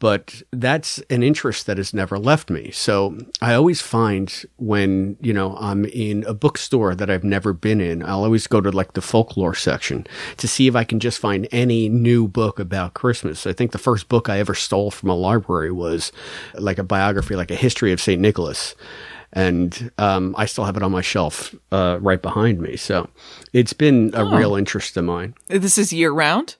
but 0.00 0.42
that's 0.50 0.98
an 1.10 1.22
interest 1.22 1.66
that 1.66 1.76
has 1.76 1.94
never 1.94 2.18
left 2.18 2.50
me. 2.50 2.70
So 2.72 3.18
I 3.42 3.52
always 3.52 3.82
find 3.82 4.44
when, 4.56 5.16
you 5.20 5.32
know, 5.34 5.56
I'm 5.58 5.84
in 5.84 6.24
a 6.26 6.32
bookstore 6.32 6.94
that 6.94 7.10
I've 7.10 7.22
never 7.22 7.52
been 7.52 7.82
in, 7.82 8.02
I'll 8.02 8.24
always 8.24 8.46
go 8.46 8.62
to 8.62 8.70
like 8.70 8.94
the 8.94 9.02
folklore 9.02 9.54
section 9.54 10.06
to 10.38 10.48
see 10.48 10.66
if 10.66 10.74
I 10.74 10.84
can 10.84 11.00
just 11.00 11.18
find 11.18 11.46
any 11.52 11.90
new 11.90 12.26
book 12.26 12.58
about 12.58 12.94
Christmas. 12.94 13.46
I 13.46 13.52
think 13.52 13.72
the 13.72 13.78
first 13.78 14.08
book 14.08 14.30
I 14.30 14.38
ever 14.38 14.54
stole 14.54 14.90
from 14.90 15.10
a 15.10 15.14
library 15.14 15.70
was 15.70 16.12
like 16.54 16.78
a 16.78 16.84
biography, 16.84 17.36
like 17.36 17.50
a 17.50 17.54
history 17.54 17.92
of 17.92 18.00
St. 18.00 18.20
Nicholas. 18.20 18.74
And 19.34 19.92
um, 19.98 20.34
I 20.38 20.46
still 20.46 20.64
have 20.64 20.78
it 20.78 20.82
on 20.82 20.90
my 20.90 21.02
shelf 21.02 21.54
uh, 21.70 21.98
right 22.00 22.20
behind 22.22 22.60
me. 22.60 22.76
So 22.76 23.10
it's 23.52 23.74
been 23.74 24.10
a 24.14 24.22
oh. 24.24 24.36
real 24.36 24.56
interest 24.56 24.96
of 24.96 25.04
mine. 25.04 25.34
This 25.48 25.76
is 25.76 25.92
year 25.92 26.10
round? 26.10 26.56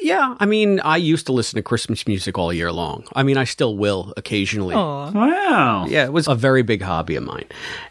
Yeah, 0.00 0.36
I 0.38 0.46
mean, 0.46 0.80
I 0.80 0.96
used 0.96 1.26
to 1.26 1.32
listen 1.32 1.56
to 1.56 1.62
Christmas 1.62 2.06
music 2.06 2.38
all 2.38 2.52
year 2.52 2.70
long. 2.70 3.04
I 3.14 3.22
mean, 3.22 3.36
I 3.36 3.44
still 3.44 3.76
will 3.76 4.12
occasionally. 4.16 4.74
Aww. 4.74 5.12
Wow. 5.12 5.86
Yeah, 5.88 6.04
it 6.04 6.12
was 6.12 6.28
a 6.28 6.34
very 6.34 6.62
big 6.62 6.82
hobby 6.82 7.16
of 7.16 7.24
mine. 7.24 7.46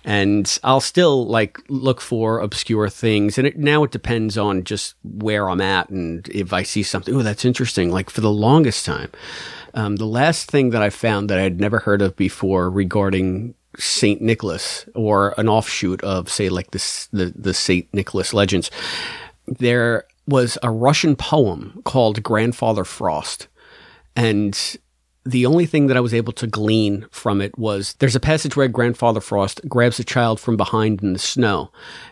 And 0.06 0.60
I'll 0.64 0.80
still 0.82 1.28
like 1.28 1.58
look 1.68 2.00
for 2.00 2.40
obscure 2.40 2.90
things. 2.90 3.38
And 3.38 3.48
it, 3.48 3.58
now 3.58 3.84
it 3.84 3.92
depends 3.92 4.38
on 4.38 4.64
just 4.64 4.96
where 5.04 5.50
I'm 5.50 5.62
at 5.62 5.90
and 5.90 6.28
if 6.30 6.54
I 6.54 6.64
see 6.64 6.84
something, 6.84 7.14
oh, 7.14 7.24
that's 7.24 7.46
interesting. 7.46 7.92
Like 7.92 8.10
for 8.10 8.22
the 8.22 8.32
longest 8.32 8.86
time, 8.86 9.12
um, 9.74 9.98
the 9.98 10.06
last 10.06 10.50
thing 10.50 10.70
that 10.72 10.82
I 10.82 10.90
found 10.90 11.30
that 11.30 11.40
I 11.40 11.44
had 11.44 11.60
never 11.60 11.80
heard 11.80 12.02
of 12.02 12.16
before 12.16 12.70
regarding 12.70 13.54
Saint 13.78 14.22
Nicholas 14.22 14.88
or 14.96 15.34
an 15.38 15.50
offshoot 15.50 16.02
of, 16.04 16.30
say, 16.30 16.50
like 16.50 16.72
the, 16.72 17.34
the 17.36 17.54
Saint 17.54 17.94
Nicholas 17.94 18.34
legends, 18.34 18.72
there 19.46 20.06
was 20.28 20.58
a 20.62 20.70
Russian 20.70 21.16
poem 21.16 21.82
called 21.86 22.22
Grandfather 22.22 22.84
Frost. 22.84 23.48
And 24.16 24.60
the 25.26 25.46
only 25.46 25.66
thing 25.66 25.88
that 25.88 25.96
I 25.98 26.02
was 26.02 26.14
able 26.14 26.34
to 26.34 26.48
glean 26.48 27.06
from 27.12 27.42
it 27.42 27.58
was 27.58 27.94
there's 28.00 28.16
a 28.16 28.20
passage 28.20 28.56
where 28.56 28.68
Grandfather 28.68 29.22
Frost 29.22 29.62
grabs 29.68 30.00
a 30.00 30.04
child 30.04 30.40
from 30.40 30.58
behind 30.58 31.02
in 31.02 31.14
the 31.14 31.20
snow 31.20 31.72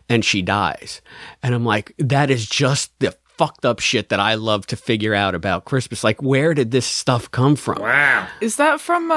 and 0.09 0.23
she 0.23 0.41
dies. 0.41 1.01
And 1.43 1.53
I'm 1.53 1.65
like, 1.65 1.93
that 1.99 2.29
is 2.29 2.47
just 2.47 2.97
the 2.99 3.15
fucked 3.37 3.65
up 3.65 3.81
shit 3.81 4.07
that 4.09 4.19
I 4.19 4.35
love 4.35 4.65
to 4.67 4.77
figure 4.77 5.13
out 5.13 5.35
about 5.35 5.65
Christmas. 5.65 6.05
Like, 6.05 6.21
where 6.21 6.53
did 6.53 6.71
this 6.71 6.85
stuff 6.85 7.29
come 7.31 7.57
from? 7.57 7.81
Wow. 7.81 8.29
Is 8.39 8.55
that 8.55 8.79
from, 8.79 9.11
uh, 9.11 9.15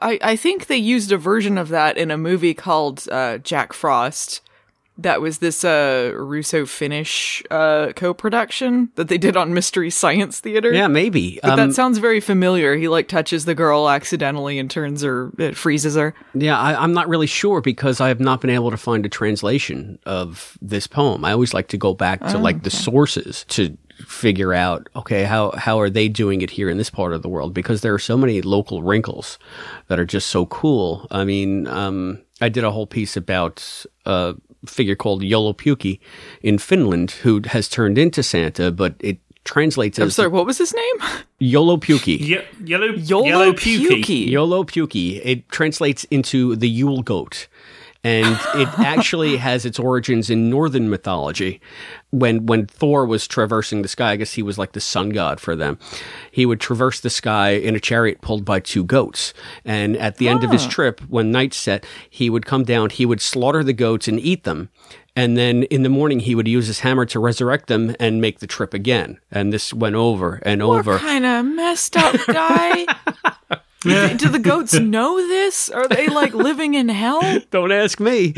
I, 0.00 0.18
I 0.22 0.36
think 0.36 0.66
they 0.66 0.78
used 0.78 1.12
a 1.12 1.18
version 1.18 1.58
of 1.58 1.68
that 1.68 1.98
in 1.98 2.10
a 2.10 2.16
movie 2.16 2.54
called 2.54 3.06
uh, 3.12 3.36
Jack 3.38 3.74
Frost 3.74 4.40
that 4.98 5.20
was 5.20 5.38
this 5.38 5.64
uh, 5.64 6.12
Russo 6.16 6.66
Finnish 6.66 7.42
uh, 7.50 7.92
co 7.96 8.14
production 8.14 8.90
that 8.94 9.08
they 9.08 9.18
did 9.18 9.36
on 9.36 9.52
Mystery 9.52 9.90
Science 9.90 10.38
Theater. 10.38 10.72
Yeah, 10.72 10.86
maybe. 10.86 11.40
But 11.42 11.52
um, 11.52 11.56
that 11.68 11.74
sounds 11.74 11.98
very 11.98 12.20
familiar. 12.20 12.76
He 12.76 12.86
like 12.88 13.08
touches 13.08 13.44
the 13.44 13.54
girl 13.56 13.88
accidentally 13.90 14.58
and 14.58 14.70
turns 14.70 15.02
her, 15.02 15.32
it 15.38 15.56
freezes 15.56 15.96
her. 15.96 16.14
Yeah, 16.34 16.58
I, 16.58 16.82
am 16.84 16.92
not 16.92 17.08
really 17.08 17.26
sure 17.26 17.60
because 17.60 18.00
I 18.00 18.08
have 18.08 18.20
not 18.20 18.40
been 18.40 18.50
able 18.50 18.70
to 18.70 18.76
find 18.76 19.04
a 19.04 19.08
translation 19.08 19.98
of 20.06 20.56
this 20.62 20.86
poem. 20.86 21.24
I 21.24 21.32
always 21.32 21.52
like 21.52 21.68
to 21.68 21.76
go 21.76 21.92
back 21.94 22.20
to 22.20 22.36
oh, 22.36 22.40
like 22.40 22.56
okay. 22.56 22.64
the 22.64 22.70
sources 22.70 23.44
to 23.50 23.76
figure 24.08 24.52
out 24.52 24.88
okay 24.96 25.22
how 25.22 25.52
how 25.52 25.78
are 25.78 25.88
they 25.88 26.08
doing 26.08 26.42
it 26.42 26.50
here 26.50 26.68
in 26.68 26.76
this 26.78 26.90
part 26.90 27.12
of 27.12 27.22
the 27.22 27.28
world 27.28 27.54
because 27.54 27.80
there 27.80 27.94
are 27.94 27.98
so 27.98 28.16
many 28.16 28.42
local 28.42 28.82
wrinkles 28.82 29.38
that 29.86 30.00
are 30.00 30.04
just 30.04 30.26
so 30.30 30.46
cool 30.46 31.06
i 31.12 31.24
mean 31.24 31.68
um, 31.68 32.18
i 32.40 32.48
did 32.48 32.64
a 32.64 32.72
whole 32.72 32.88
piece 32.88 33.16
about 33.16 33.84
uh, 34.04 34.32
figure 34.66 34.96
called 34.96 35.22
Joulupukki 35.22 35.98
in 36.42 36.58
Finland 36.58 37.12
who 37.22 37.40
has 37.46 37.68
turned 37.68 37.98
into 37.98 38.22
Santa, 38.22 38.70
but 38.70 38.94
it 39.00 39.18
translates 39.44 39.98
I'm 39.98 40.04
as. 40.06 40.18
I'm 40.18 40.22
sorry, 40.22 40.28
what 40.28 40.46
was 40.46 40.58
his 40.58 40.74
name? 40.74 40.98
Joulupukki. 41.52 42.18
Ye- 42.20 42.40
yellow, 42.64 42.88
Joulupukki. 42.92 43.78
Joulupukki. 43.78 44.30
Joulupukki. 44.30 45.20
It 45.24 45.48
translates 45.48 46.04
into 46.04 46.56
the 46.56 46.68
Yule 46.68 47.02
goat 47.02 47.46
and 48.04 48.38
it 48.54 48.68
actually 48.80 49.38
has 49.38 49.64
its 49.64 49.78
origins 49.78 50.30
in 50.30 50.50
northern 50.50 50.88
mythology. 50.90 51.60
When 52.10 52.46
when 52.46 52.66
Thor 52.66 53.04
was 53.06 53.26
traversing 53.26 53.82
the 53.82 53.88
sky, 53.88 54.12
I 54.12 54.16
guess 54.16 54.34
he 54.34 54.42
was 54.42 54.58
like 54.58 54.72
the 54.72 54.80
sun 54.80 55.10
god 55.10 55.40
for 55.40 55.56
them. 55.56 55.78
He 56.30 56.46
would 56.46 56.60
traverse 56.60 57.00
the 57.00 57.10
sky 57.10 57.50
in 57.50 57.74
a 57.74 57.80
chariot 57.80 58.20
pulled 58.20 58.44
by 58.44 58.60
two 58.60 58.84
goats, 58.84 59.32
and 59.64 59.96
at 59.96 60.18
the 60.18 60.28
oh. 60.28 60.32
end 60.32 60.44
of 60.44 60.52
his 60.52 60.66
ah. 60.66 60.68
trip, 60.68 61.00
when 61.08 61.32
night 61.32 61.54
set, 61.54 61.84
he 62.08 62.30
would 62.30 62.46
come 62.46 62.62
down. 62.64 62.90
He 62.90 63.06
would 63.06 63.20
slaughter 63.20 63.64
the 63.64 63.72
goats 63.72 64.06
and 64.06 64.20
eat 64.20 64.44
them, 64.44 64.68
and 65.16 65.36
then 65.36 65.64
in 65.64 65.82
the 65.82 65.88
morning 65.88 66.20
he 66.20 66.34
would 66.36 66.46
use 66.46 66.66
his 66.68 66.80
hammer 66.80 67.06
to 67.06 67.18
resurrect 67.18 67.66
them 67.68 67.96
and 67.98 68.20
make 68.20 68.38
the 68.38 68.46
trip 68.46 68.74
again. 68.74 69.18
And 69.30 69.52
this 69.52 69.72
went 69.74 69.96
over 69.96 70.40
and 70.44 70.64
what 70.66 70.78
over. 70.80 70.98
Kind 70.98 71.24
of 71.26 71.44
messed 71.46 71.96
up 71.96 72.14
guy. 72.26 72.86
Do 73.84 74.16
the 74.30 74.38
goats 74.38 74.72
know 74.72 75.16
this? 75.28 75.68
Are 75.68 75.86
they 75.86 76.06
like 76.08 76.32
living 76.32 76.72
in 76.72 76.88
hell? 76.88 77.20
Don't 77.50 77.70
ask 77.70 78.00
me. 78.00 78.32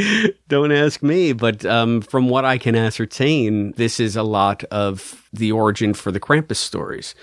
Don't 0.49 0.72
ask 0.72 1.05
me. 1.05 1.34
But 1.34 1.64
um, 1.64 2.01
from 2.01 2.28
what 2.28 2.44
I 2.44 2.59
can 2.59 2.74
ascertain, 2.74 3.70
this 3.76 4.01
is 4.01 4.16
a 4.16 4.24
lot 4.24 4.64
of 4.64 5.28
the 5.32 5.53
origin 5.53 5.94
for 5.94 6.11
the 6.11 6.18
Krampus 6.18 6.57
stories 6.57 7.14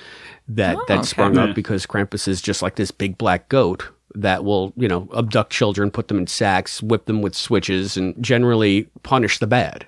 that, 0.48 0.78
oh, 0.78 0.86
that 0.88 1.00
okay. 1.00 1.06
sprung 1.06 1.38
up 1.38 1.54
because 1.54 1.86
Krampus 1.86 2.26
is 2.30 2.42
just 2.42 2.62
like 2.62 2.76
this 2.78 2.92
big 2.92 3.18
black 3.18 3.50
goat 3.50 3.90
that 4.16 4.46
will, 4.46 4.72
you 4.78 4.88
know, 4.88 5.10
abduct 5.14 5.52
children, 5.52 5.92
put 5.92 6.08
them 6.08 6.18
in 6.18 6.28
sacks, 6.28 6.82
whip 6.82 7.06
them 7.08 7.22
with 7.22 7.36
switches, 7.36 7.98
and 7.98 8.16
generally 8.24 8.88
punish 9.02 9.40
the 9.40 9.48
bad 9.48 9.86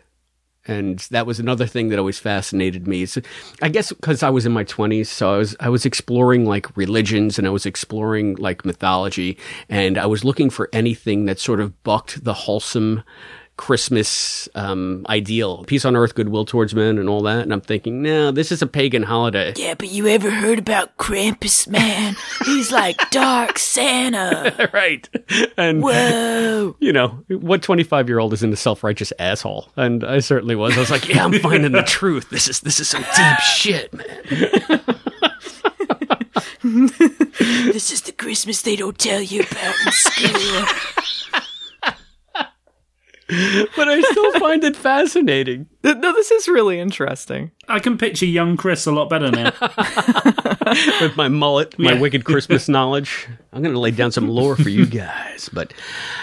and 0.67 0.99
that 1.11 1.25
was 1.25 1.39
another 1.39 1.65
thing 1.67 1.89
that 1.89 1.99
always 1.99 2.19
fascinated 2.19 2.87
me. 2.87 3.05
So 3.05 3.21
I 3.61 3.69
guess 3.69 3.91
because 3.93 4.23
I 4.23 4.29
was 4.29 4.45
in 4.45 4.51
my 4.51 4.63
twenties, 4.63 5.09
so 5.09 5.33
I 5.33 5.37
was 5.37 5.55
I 5.59 5.69
was 5.69 5.85
exploring 5.85 6.45
like 6.45 6.75
religions 6.75 7.37
and 7.37 7.47
I 7.47 7.51
was 7.51 7.65
exploring 7.65 8.35
like 8.35 8.65
mythology, 8.65 9.37
and 9.69 9.97
I 9.97 10.05
was 10.07 10.23
looking 10.23 10.49
for 10.49 10.69
anything 10.73 11.25
that 11.25 11.39
sort 11.39 11.59
of 11.59 11.83
bucked 11.83 12.23
the 12.23 12.33
wholesome 12.33 13.03
Christmas 13.57 14.49
um, 14.55 15.05
ideal, 15.09 15.63
peace 15.63 15.85
on 15.85 15.95
earth, 15.95 16.13
goodwill 16.13 16.43
towards 16.43 16.75
men, 16.75 16.97
and 16.97 17.07
all 17.07 17.21
that. 17.23 17.39
And 17.43 17.53
I'm 17.53 17.61
thinking, 17.61 18.01
no, 18.01 18.31
this 18.31 18.51
is 18.51 18.61
a 18.61 18.67
pagan 18.67 19.01
holiday. 19.03 19.53
Yeah, 19.55 19.75
but 19.75 19.89
you 19.89 20.07
ever 20.07 20.29
heard 20.29 20.59
about 20.59 20.97
Krampus, 20.97 21.67
man? 21.67 22.17
He's 22.45 22.71
like 22.71 22.97
dark 23.11 23.57
Santa, 23.57 24.69
right? 24.73 25.07
And 25.55 25.81
whoa, 25.81 26.75
you 26.79 26.91
know 26.91 27.07
what? 27.29 27.63
Twenty 27.63 27.83
five 27.83 28.09
year 28.09 28.19
old 28.19 28.33
is 28.33 28.43
in 28.43 28.51
the 28.51 28.57
self 28.57 28.83
righteous 28.83 29.13
asshole, 29.19 29.69
and 29.77 30.03
I 30.03 30.19
certainly 30.19 30.55
was. 30.55 30.75
I 30.75 30.81
was 30.81 30.91
like, 30.91 31.07
yeah, 31.07 31.23
I'm 31.23 31.33
finding 31.39 31.71
the 31.71 31.83
truth. 31.83 32.29
This 32.29 32.49
is 32.49 32.59
this 32.59 32.79
is 32.81 32.89
some 32.89 33.03
deep 33.15 33.39
shit, 33.39 33.93
man. 33.93 34.81
this 37.71 37.91
is 37.91 38.01
the 38.01 38.11
Christmas 38.17 38.61
they 38.63 38.75
don't 38.75 38.99
tell 38.99 39.21
you 39.21 39.41
about 39.49 39.75
in 39.85 39.91
school. 39.93 40.65
but 43.27 43.87
I 43.87 44.01
still 44.01 44.39
find 44.39 44.63
it 44.63 44.75
fascinating. 44.75 45.67
No, 45.85 46.13
this 46.13 46.31
is 46.31 46.47
really 46.47 46.79
interesting. 46.79 47.51
I 47.67 47.77
can 47.77 47.99
picture 47.99 48.25
young 48.25 48.57
Chris 48.57 48.87
a 48.87 48.91
lot 48.91 49.07
better 49.07 49.29
now. 49.29 49.53
With 50.99 51.15
my 51.15 51.27
mullet, 51.27 51.77
my 51.77 51.93
yeah. 51.93 51.99
wicked 51.99 52.23
Christmas 52.23 52.67
knowledge, 52.67 53.27
I'm 53.53 53.61
going 53.61 53.75
to 53.75 53.79
lay 53.79 53.91
down 53.91 54.11
some 54.11 54.27
lore 54.27 54.55
for 54.55 54.69
you 54.69 54.87
guys. 54.87 55.47
But 55.53 55.75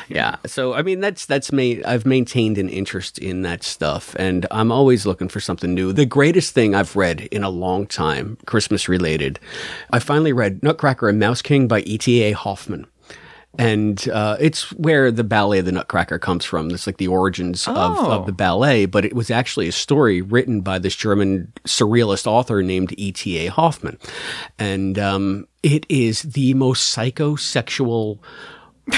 yeah, 0.08 0.38
so 0.46 0.74
I 0.74 0.82
mean, 0.82 0.98
that's 0.98 1.26
that's 1.26 1.52
me. 1.52 1.80
I've 1.84 2.04
maintained 2.04 2.58
an 2.58 2.68
interest 2.70 3.18
in 3.20 3.42
that 3.42 3.62
stuff, 3.62 4.16
and 4.18 4.46
I'm 4.50 4.72
always 4.72 5.06
looking 5.06 5.28
for 5.28 5.38
something 5.38 5.72
new. 5.72 5.92
The 5.92 6.06
greatest 6.06 6.52
thing 6.54 6.74
I've 6.74 6.96
read 6.96 7.20
in 7.30 7.44
a 7.44 7.48
long 7.48 7.86
time, 7.86 8.38
Christmas 8.46 8.88
related, 8.88 9.38
I 9.92 10.00
finally 10.00 10.32
read 10.32 10.64
Nutcracker 10.64 11.08
and 11.08 11.20
Mouse 11.20 11.40
King 11.40 11.68
by 11.68 11.82
E.T.A. 11.82 12.32
Hoffmann 12.32 12.84
and 13.58 14.08
uh, 14.08 14.36
it's 14.40 14.72
where 14.72 15.10
the 15.10 15.24
ballet 15.24 15.58
of 15.58 15.66
the 15.66 15.72
Nutcracker 15.72 16.18
comes 16.18 16.44
from. 16.44 16.70
It's 16.70 16.86
like 16.86 16.96
the 16.96 17.08
origins 17.08 17.68
oh. 17.68 17.74
of, 17.74 17.98
of, 18.12 18.22
oh. 18.22 18.24
the 18.24 18.32
ballet, 18.32 18.86
but 18.86 19.04
it 19.04 19.14
was 19.14 19.30
actually 19.30 19.68
a 19.68 19.72
story 19.72 20.22
written 20.22 20.62
by 20.62 20.78
this 20.78 20.96
German 20.96 21.52
surrealist 21.64 22.26
author 22.26 22.62
named 22.62 22.94
E.T.A. 22.96 23.50
Hoffmann, 23.50 23.98
and 24.58 24.98
um, 24.98 25.46
it 25.62 25.84
is 25.88 26.22
the 26.22 26.54
most 26.54 26.96
psychosexual. 26.96 28.18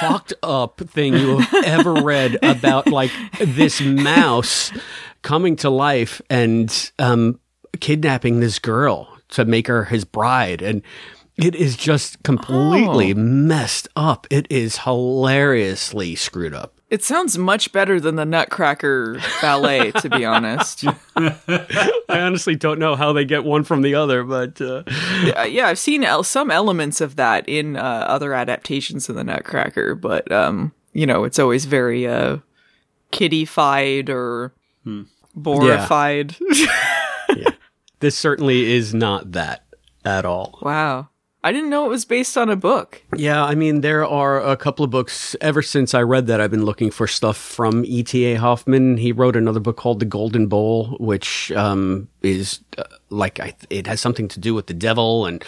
fucked 0.00 0.32
up 0.42 0.80
thing 0.80 1.14
you 1.14 1.38
have 1.38 1.64
ever 1.64 1.94
read 2.02 2.36
about 2.42 2.88
like 2.88 3.10
this 3.38 3.80
mouse 3.80 4.72
coming 5.22 5.54
to 5.54 5.70
life 5.70 6.20
and 6.28 6.90
um, 6.98 7.38
kidnapping 7.80 8.40
this 8.40 8.58
girl 8.58 9.12
to 9.28 9.44
make 9.44 9.68
her 9.68 9.84
his 9.84 10.04
bride 10.04 10.60
and 10.60 10.82
it 11.38 11.54
is 11.54 11.76
just 11.76 12.20
completely 12.24 13.12
oh. 13.12 13.16
messed 13.16 13.86
up. 13.94 14.26
It 14.28 14.46
is 14.50 14.78
hilariously 14.78 16.16
screwed 16.16 16.52
up. 16.52 16.74
It 16.90 17.04
sounds 17.04 17.38
much 17.38 17.70
better 17.70 18.00
than 18.00 18.16
the 18.16 18.24
Nutcracker 18.24 19.20
ballet, 19.40 19.92
to 19.92 20.10
be 20.10 20.24
honest. 20.24 20.84
I 21.16 21.92
honestly 22.08 22.56
don't 22.56 22.80
know 22.80 22.96
how 22.96 23.12
they 23.12 23.24
get 23.24 23.44
one 23.44 23.62
from 23.62 23.82
the 23.82 23.94
other, 23.94 24.24
but 24.24 24.60
uh... 24.60 24.82
yeah, 25.22 25.44
yeah, 25.44 25.66
I've 25.68 25.78
seen 25.78 26.02
el- 26.02 26.22
some 26.24 26.50
elements 26.50 27.00
of 27.00 27.14
that 27.16 27.48
in 27.48 27.76
uh, 27.76 27.82
other 28.08 28.34
adaptations 28.34 29.08
of 29.08 29.14
the 29.16 29.22
Nutcracker, 29.24 29.94
but 29.94 30.32
um, 30.32 30.72
you 30.92 31.06
know, 31.06 31.22
it's 31.24 31.38
always 31.38 31.66
very 31.66 32.06
uh, 32.08 32.38
kiddified 33.12 34.08
or 34.08 34.52
hmm. 34.82 35.02
borified. 35.38 36.34
Yeah. 36.50 36.98
yeah. 37.36 37.50
This 38.00 38.16
certainly 38.16 38.72
is 38.72 38.92
not 38.94 39.32
that 39.32 39.66
at 40.04 40.24
all. 40.24 40.58
Wow. 40.62 41.10
I 41.44 41.52
didn't 41.52 41.70
know 41.70 41.86
it 41.86 41.90
was 41.90 42.04
based 42.04 42.36
on 42.36 42.50
a 42.50 42.56
book. 42.56 43.00
Yeah, 43.14 43.44
I 43.44 43.54
mean, 43.54 43.80
there 43.80 44.04
are 44.04 44.40
a 44.42 44.56
couple 44.56 44.84
of 44.84 44.90
books. 44.90 45.36
Ever 45.40 45.62
since 45.62 45.94
I 45.94 46.02
read 46.02 46.26
that, 46.26 46.40
I've 46.40 46.50
been 46.50 46.64
looking 46.64 46.90
for 46.90 47.06
stuff 47.06 47.36
from 47.36 47.84
E.T.A. 47.86 48.34
Hoffmann. 48.34 48.96
He 48.96 49.12
wrote 49.12 49.36
another 49.36 49.60
book 49.60 49.76
called 49.76 50.00
The 50.00 50.04
Golden 50.04 50.48
Bowl, 50.48 50.96
which 50.98 51.52
um, 51.52 52.08
is 52.22 52.58
uh, 52.76 52.82
like 53.10 53.38
I, 53.38 53.54
it 53.70 53.86
has 53.86 54.00
something 54.00 54.26
to 54.28 54.40
do 54.40 54.52
with 54.52 54.66
the 54.66 54.74
devil. 54.74 55.26
And 55.26 55.44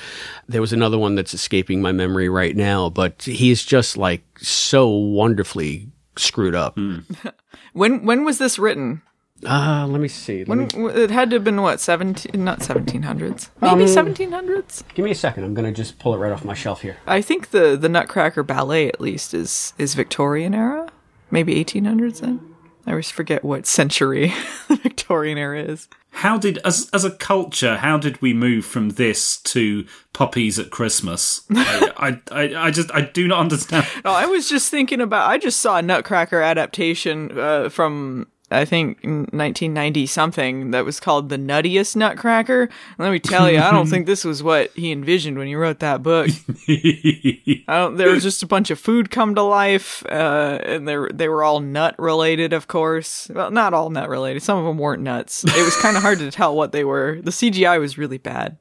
there 0.48 0.60
was 0.60 0.72
another 0.72 0.96
one 0.96 1.16
that's 1.16 1.34
escaping 1.34 1.82
my 1.82 1.90
memory 1.90 2.28
right 2.28 2.54
now, 2.54 2.88
but 2.88 3.24
he's 3.24 3.64
just 3.64 3.96
like 3.96 4.22
so 4.38 4.88
wonderfully 4.88 5.88
screwed 6.16 6.54
up. 6.54 6.76
Mm. 6.76 7.02
when 7.72 8.04
when 8.04 8.24
was 8.24 8.38
this 8.38 8.60
written? 8.60 9.02
Uh, 9.44 9.86
let 9.88 10.00
me 10.00 10.08
see. 10.08 10.44
Let 10.44 10.74
when, 10.74 10.84
me... 10.86 11.00
It 11.02 11.10
had 11.10 11.30
to 11.30 11.36
have 11.36 11.44
been 11.44 11.60
what 11.62 11.80
seventeen, 11.80 12.44
not 12.44 12.62
seventeen 12.62 13.02
hundreds, 13.04 13.50
maybe 13.60 13.82
um, 13.84 13.88
seventeen 13.88 14.32
hundreds. 14.32 14.82
um, 14.82 14.88
Give 14.94 15.04
me 15.04 15.12
a 15.12 15.16
second. 15.16 15.44
I'm 15.44 15.54
gonna 15.54 15.72
just 15.72 15.98
pull 15.98 16.14
it 16.14 16.18
right 16.18 16.32
off 16.32 16.44
my 16.44 16.54
shelf 16.54 16.82
here. 16.82 16.98
I 17.06 17.22
think 17.22 17.50
the 17.50 17.76
the 17.76 17.88
Nutcracker 17.88 18.42
ballet 18.42 18.88
at 18.88 19.00
least 19.00 19.32
is 19.32 19.72
is 19.78 19.94
Victorian 19.94 20.54
era, 20.54 20.90
maybe 21.30 21.54
eighteen 21.56 21.86
hundreds. 21.86 22.20
Then 22.20 22.54
I 22.86 22.90
always 22.90 23.10
forget 23.10 23.42
what 23.42 23.66
century 23.66 24.34
the 24.68 24.76
Victorian 24.76 25.38
era 25.38 25.62
is. 25.62 25.88
How 26.10 26.36
did 26.36 26.58
as 26.58 26.90
as 26.92 27.06
a 27.06 27.10
culture, 27.10 27.78
how 27.78 27.96
did 27.96 28.20
we 28.20 28.34
move 28.34 28.66
from 28.66 28.90
this 28.90 29.38
to 29.38 29.86
puppies 30.12 30.58
at 30.58 30.68
Christmas? 30.68 31.42
I, 31.50 31.92
I, 31.96 32.08
I, 32.30 32.42
I 32.66 32.70
just 32.70 32.92
I 32.94 33.00
do 33.00 33.26
not 33.26 33.38
understand. 33.40 33.86
No, 34.04 34.10
oh, 34.10 34.14
I 34.14 34.26
was 34.26 34.50
just 34.50 34.70
thinking 34.70 35.00
about. 35.00 35.30
I 35.30 35.38
just 35.38 35.60
saw 35.60 35.78
a 35.78 35.82
Nutcracker 35.82 36.42
adaptation 36.42 37.38
uh, 37.38 37.70
from 37.70 38.26
I 38.52 38.64
think 38.64 38.98
1990 39.04 40.06
something 40.06 40.72
that 40.72 40.84
was 40.84 40.98
called 40.98 41.28
The 41.28 41.36
Nuttiest 41.38 41.94
Nutcracker. 41.94 42.68
Let 42.98 43.12
me 43.12 43.20
tell 43.20 43.50
you, 43.50 43.58
I 43.60 43.70
don't 43.70 43.86
think 43.86 44.06
this 44.06 44.24
was 44.24 44.42
what 44.42 44.70
he 44.74 44.90
envisioned 44.90 45.38
when 45.38 45.46
he 45.46 45.54
wrote 45.54 45.78
that 45.78 46.02
book. 46.02 46.28
there 46.66 48.10
was 48.10 48.24
just 48.24 48.42
a 48.42 48.46
bunch 48.46 48.70
of 48.70 48.80
food 48.80 49.10
come 49.10 49.36
to 49.36 49.42
life, 49.42 50.04
uh, 50.06 50.58
and 50.64 50.88
they 50.88 50.96
were, 50.96 51.10
they 51.14 51.28
were 51.28 51.44
all 51.44 51.60
nut 51.60 51.94
related, 51.98 52.52
of 52.52 52.66
course. 52.66 53.30
Well, 53.32 53.52
not 53.52 53.72
all 53.72 53.90
nut 53.90 54.08
related. 54.08 54.42
Some 54.42 54.58
of 54.58 54.64
them 54.64 54.78
weren't 54.78 55.02
nuts. 55.02 55.44
It 55.44 55.64
was 55.64 55.76
kind 55.76 55.96
of 55.96 56.02
hard 56.02 56.18
to 56.18 56.30
tell 56.32 56.56
what 56.56 56.72
they 56.72 56.82
were. 56.84 57.20
The 57.22 57.30
CGI 57.30 57.78
was 57.78 57.98
really 57.98 58.18
bad. 58.18 58.56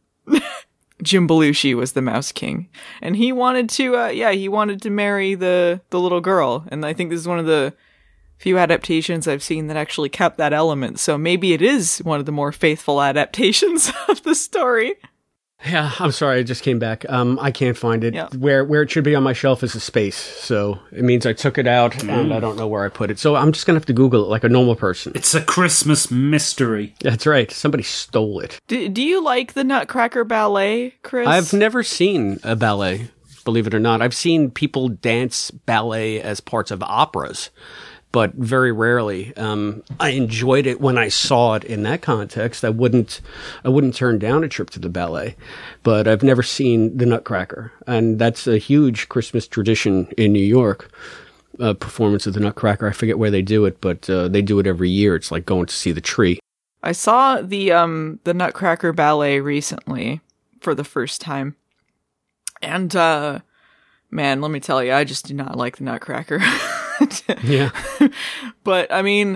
Jim 1.02 1.28
Belushi 1.30 1.74
was 1.76 1.94
the 1.94 2.02
Mouse 2.02 2.32
King, 2.34 2.68
and 3.02 3.16
he 3.16 3.32
wanted 3.32 3.70
to, 3.70 3.96
uh, 3.98 4.08
yeah, 4.10 4.32
he 4.32 4.50
wanted 4.50 4.82
to 4.82 4.90
marry 4.90 5.34
the 5.34 5.80
the 5.92 6.00
little 6.00 6.20
girl, 6.20 6.66
and 6.68 6.86
I 6.86 6.92
think 6.92 7.10
this 7.10 7.22
is 7.22 7.28
one 7.28 7.40
of 7.40 7.46
the 7.46 7.74
few 8.40 8.58
adaptations 8.58 9.28
I've 9.28 9.44
seen 9.44 9.68
that 9.68 9.76
actually 9.78 10.08
kept 10.10 10.38
that 10.40 10.54
element, 10.54 10.98
so 11.00 11.18
maybe 11.18 11.52
it 11.54 11.62
is 11.62 12.00
one 12.00 12.20
of 12.22 12.26
the 12.26 12.32
more 12.32 12.52
faithful 12.54 13.02
adaptations 13.02 13.92
of 14.08 14.24
the 14.24 14.34
story. 14.34 14.96
Yeah, 15.68 15.92
I'm 16.00 16.14
sorry, 16.14 16.40
I 16.40 16.44
just 16.44 16.64
came 16.64 16.80
back. 16.80 17.06
Um, 17.10 17.38
I 17.42 17.52
can't 17.52 17.76
find 17.76 18.06
it. 18.06 18.14
Yeah. 18.14 18.30
Where 18.30 18.64
where 18.64 18.82
it 18.82 18.90
should 18.90 19.04
be 19.04 19.14
on 19.14 19.24
my 19.24 19.34
shelf 19.34 19.62
is 19.62 19.76
a 19.76 19.82
space, 19.82 20.16
so 20.16 20.80
it 20.94 21.04
means 21.04 21.26
I 21.26 21.34
took 21.34 21.58
it 21.58 21.68
out 21.68 21.92
mm. 21.92 22.10
and 22.18 22.34
I 22.34 22.40
don't 22.40 22.56
know 22.56 22.66
where 22.70 22.86
I 22.86 22.88
put 22.88 23.12
it. 23.12 23.20
So 23.20 23.36
I'm 23.36 23.52
just 23.52 23.66
gonna 23.68 23.76
have 23.76 23.86
to 23.88 23.94
Google 23.94 24.24
it 24.24 24.30
like 24.30 24.46
a 24.46 24.50
normal 24.50 24.78
person. 24.78 25.12
It's 25.16 25.36
a 25.36 25.42
Christmas 25.44 26.10
mystery. 26.10 26.96
That's 27.02 27.28
right. 27.28 27.52
Somebody 27.52 27.84
stole 27.84 28.40
it. 28.40 28.58
do 28.68 28.78
you 29.04 29.22
like 29.22 29.52
the 29.52 29.66
Nutcracker 29.66 30.24
ballet, 30.24 30.96
Chris? 31.04 31.28
I've 31.28 31.52
never 31.52 31.84
seen 31.84 32.40
a 32.42 32.56
ballet. 32.56 33.10
Believe 33.44 33.68
it 33.68 33.74
or 33.74 33.80
not, 33.80 34.02
I've 34.02 34.14
seen 34.16 34.52
people 34.52 34.88
dance 34.90 35.52
ballet 35.52 36.22
as 36.22 36.40
parts 36.40 36.72
of 36.72 36.82
operas 36.84 37.50
but 38.12 38.34
very 38.36 38.72
rarely. 38.72 39.36
Um, 39.38 39.84
I 40.00 40.10
enjoyed 40.10 40.66
it 40.66 40.82
when 40.82 40.98
I 40.98 41.10
saw 41.10 41.54
it 41.56 41.64
in 41.64 41.84
that 41.84 42.02
context. 42.02 42.66
I 42.66 42.70
wouldn't, 42.70 43.22
I 43.64 43.70
wouldn't 43.70 43.96
turn 43.96 44.18
down 44.20 44.44
a 44.44 44.48
trip 44.50 44.70
to 44.72 44.80
the 44.80 44.90
ballet, 44.90 45.36
but 45.84 46.08
I've 46.08 46.24
never 46.24 46.42
seen 46.44 46.96
the 46.98 47.06
Nutcracker, 47.06 47.72
and 47.88 48.18
that's 48.20 48.48
a 48.48 48.58
huge 48.58 49.10
Christmas 49.10 49.48
tradition 49.48 50.08
in 50.18 50.34
New 50.34 50.40
York. 50.44 50.92
A 51.62 51.72
uh, 51.72 51.74
performance 51.74 52.26
of 52.26 52.34
the 52.34 52.40
Nutcracker. 52.40 52.88
I 52.88 52.94
forget 52.94 53.20
where 53.20 53.32
they 53.32 53.42
do 53.42 53.66
it, 53.66 53.82
but 53.82 54.10
uh, 54.10 54.30
they 54.30 54.42
do 54.42 54.60
it 54.60 54.68
every 54.68 54.90
year. 54.90 55.16
It's 55.18 55.30
like 55.30 55.46
going 55.46 55.66
to 55.66 55.76
see 55.76 55.92
the 55.92 56.00
tree. 56.00 56.40
I 56.82 56.94
saw 56.94 57.42
the 57.42 57.74
um 57.74 58.20
the 58.24 58.34
Nutcracker 58.34 58.94
ballet 58.94 59.42
recently 59.42 60.22
for 60.62 60.74
the 60.74 60.86
first 60.86 61.20
time, 61.20 61.58
and 62.62 62.96
uh, 62.96 63.40
man, 64.10 64.40
let 64.40 64.52
me 64.52 64.62
tell 64.62 64.82
you, 64.82 64.94
I 64.94 65.04
just 65.04 65.26
do 65.28 65.34
not 65.34 65.58
like 65.58 65.78
the 65.78 65.84
Nutcracker. 65.84 66.40
yeah. 67.44 67.70
but 68.64 68.92
I 68.92 69.02
mean, 69.02 69.36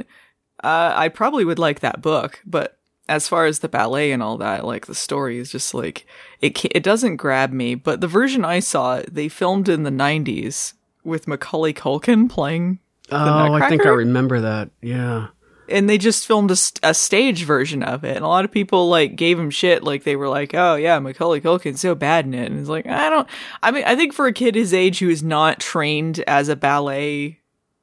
uh, 0.64 0.94
I 0.96 1.10
probably 1.10 1.46
would 1.46 1.60
like 1.60 1.80
that 1.82 2.02
book, 2.02 2.40
but 2.46 2.78
as 3.10 3.28
far 3.28 3.46
as 3.46 3.60
the 3.60 3.70
ballet 3.70 4.12
and 4.12 4.24
all 4.24 4.38
that, 4.38 4.66
like 4.66 4.86
the 4.88 4.96
story 4.96 5.38
is 5.38 5.52
just 5.52 5.74
like 5.74 6.06
it 6.42 6.64
it 6.66 6.84
doesn't 6.84 7.18
grab 7.18 7.52
me. 7.52 7.76
But 7.76 8.02
the 8.02 8.08
version 8.08 8.46
I 8.46 8.60
saw, 8.60 9.02
they 9.10 9.30
filmed 9.30 9.70
in 9.70 9.84
the 9.84 9.90
'90s 9.92 10.74
with 11.04 11.28
Macaulay 11.28 11.74
Culkin 11.74 12.30
playing. 12.30 12.80
oh, 13.12 13.54
I 13.54 13.70
think 13.70 13.86
I 13.86 13.90
remember 13.90 14.40
that. 14.42 14.70
Yeah. 14.82 15.28
And 15.70 15.90
they 15.90 15.98
just 15.98 16.28
filmed 16.28 16.52
a, 16.52 16.58
a, 16.84 16.94
stage 16.94 17.44
version 17.46 17.84
of 17.84 18.04
it, 18.04 18.18
and 18.18 18.26
a 18.26 18.28
lot 18.28 18.44
of 18.44 18.52
people 18.52 18.90
like 18.90 19.16
gave 19.16 19.40
him 19.40 19.50
shit. 19.50 19.82
Like 19.84 20.04
they 20.04 20.16
were 20.18 20.28
like, 20.28 20.54
"Oh 20.54 20.76
yeah, 20.76 21.00
Macaulay 21.00 21.40
Culkin's 21.40 21.80
so 21.80 21.96
bad 21.96 22.26
in 22.26 22.34
it," 22.34 22.52
and 22.52 22.60
it's 22.60 22.70
like, 22.70 22.86
I 22.86 23.10
don't. 23.10 23.28
I 23.64 23.72
mean, 23.72 23.84
I 23.86 23.96
think 23.96 24.14
for 24.14 24.28
a 24.28 24.34
kid 24.34 24.56
his 24.56 24.74
age 24.74 25.00
who 25.00 25.08
is 25.10 25.24
not 25.24 25.60
trained 25.62 26.20
as 26.28 26.50
a 26.50 26.56
ballet 26.58 27.40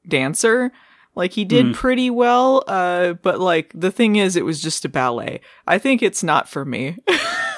dancer. 0.08 0.72
Like 1.16 1.32
he 1.32 1.44
did 1.44 1.66
mm 1.66 1.70
pretty 1.74 2.10
well, 2.10 2.62
uh, 2.68 3.14
but 3.14 3.40
like 3.40 3.72
the 3.74 3.90
thing 3.90 4.16
is, 4.16 4.36
it 4.36 4.44
was 4.44 4.60
just 4.62 4.84
a 4.84 4.88
ballet. 4.88 5.40
I 5.66 5.76
think 5.78 6.02
it's 6.02 6.22
not 6.22 6.48
for 6.48 6.64
me. 6.64 6.96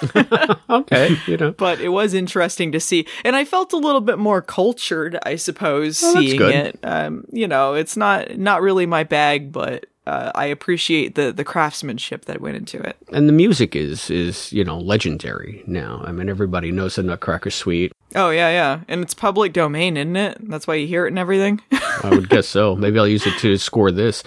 okay, 0.70 1.16
you 1.26 1.36
know. 1.36 1.50
But 1.52 1.78
it 1.80 1.88
was 1.90 2.14
interesting 2.14 2.72
to 2.72 2.80
see, 2.80 3.06
and 3.24 3.36
I 3.36 3.44
felt 3.44 3.72
a 3.74 3.76
little 3.76 4.00
bit 4.00 4.18
more 4.18 4.40
cultured, 4.42 5.18
I 5.24 5.36
suppose, 5.36 6.00
well, 6.00 6.16
oh, 6.16 6.20
seeing 6.20 6.40
it. 6.42 6.78
Um, 6.82 7.24
you 7.30 7.46
know, 7.46 7.74
it's 7.74 7.96
not 7.96 8.38
not 8.38 8.62
really 8.62 8.86
my 8.86 9.04
bag, 9.04 9.52
but 9.52 9.84
uh, 10.06 10.32
I 10.34 10.46
appreciate 10.46 11.14
the 11.14 11.30
the 11.32 11.44
craftsmanship 11.44 12.24
that 12.26 12.40
went 12.40 12.56
into 12.56 12.78
it. 12.80 12.96
And 13.12 13.28
the 13.28 13.32
music 13.34 13.76
is 13.76 14.08
is 14.08 14.50
you 14.52 14.64
know 14.64 14.78
legendary 14.78 15.62
now. 15.66 16.02
I 16.06 16.10
mean, 16.12 16.28
everybody 16.30 16.70
knows 16.72 16.94
the 16.96 17.02
Nutcracker 17.02 17.50
Suite. 17.50 17.92
Oh 18.16 18.30
yeah, 18.30 18.48
yeah, 18.50 18.80
and 18.88 19.02
it's 19.02 19.14
public 19.14 19.52
domain, 19.52 19.96
isn't 19.98 20.16
it? 20.16 20.38
That's 20.48 20.66
why 20.66 20.74
you 20.76 20.86
hear 20.86 21.04
it 21.06 21.10
and 21.10 21.18
everything. 21.18 21.60
I 22.02 22.10
would 22.10 22.28
guess 22.28 22.48
so. 22.48 22.74
Maybe 22.74 22.98
I'll 22.98 23.08
use 23.08 23.26
it 23.26 23.36
to 23.38 23.56
score 23.58 23.90
this, 23.90 24.22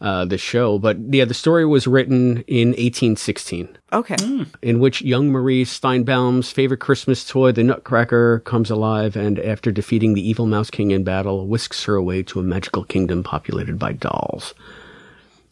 uh, 0.00 0.24
this 0.24 0.40
show. 0.40 0.78
But 0.78 0.98
yeah, 1.12 1.24
the 1.24 1.34
story 1.34 1.64
was 1.64 1.86
written 1.86 2.42
in 2.46 2.68
1816. 2.68 3.76
Okay. 3.92 4.16
Mm. 4.16 4.48
In 4.62 4.78
which 4.78 5.02
young 5.02 5.30
Marie 5.30 5.64
Steinbaum's 5.64 6.50
favorite 6.50 6.80
Christmas 6.80 7.24
toy, 7.26 7.52
the 7.52 7.62
Nutcracker, 7.64 8.40
comes 8.40 8.70
alive 8.70 9.16
and, 9.16 9.38
after 9.40 9.70
defeating 9.70 10.14
the 10.14 10.28
evil 10.28 10.46
Mouse 10.46 10.70
King 10.70 10.90
in 10.90 11.04
battle, 11.04 11.46
whisks 11.46 11.84
her 11.84 11.94
away 11.94 12.22
to 12.24 12.40
a 12.40 12.44
magical 12.44 12.84
kingdom 12.84 13.22
populated 13.22 13.78
by 13.78 13.92
dolls. 13.92 14.54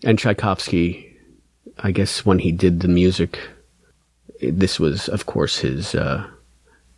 And 0.05 0.19
Tchaikovsky, 0.19 1.17
I 1.79 1.91
guess 1.91 2.25
when 2.27 2.39
he 2.39 2.53
did 2.53 2.81
the 2.81 2.89
music, 2.89 3.39
this 4.43 4.79
was, 4.79 5.09
of 5.09 5.27
course, 5.27 5.59
his. 5.59 5.95
Uh, 5.95 6.27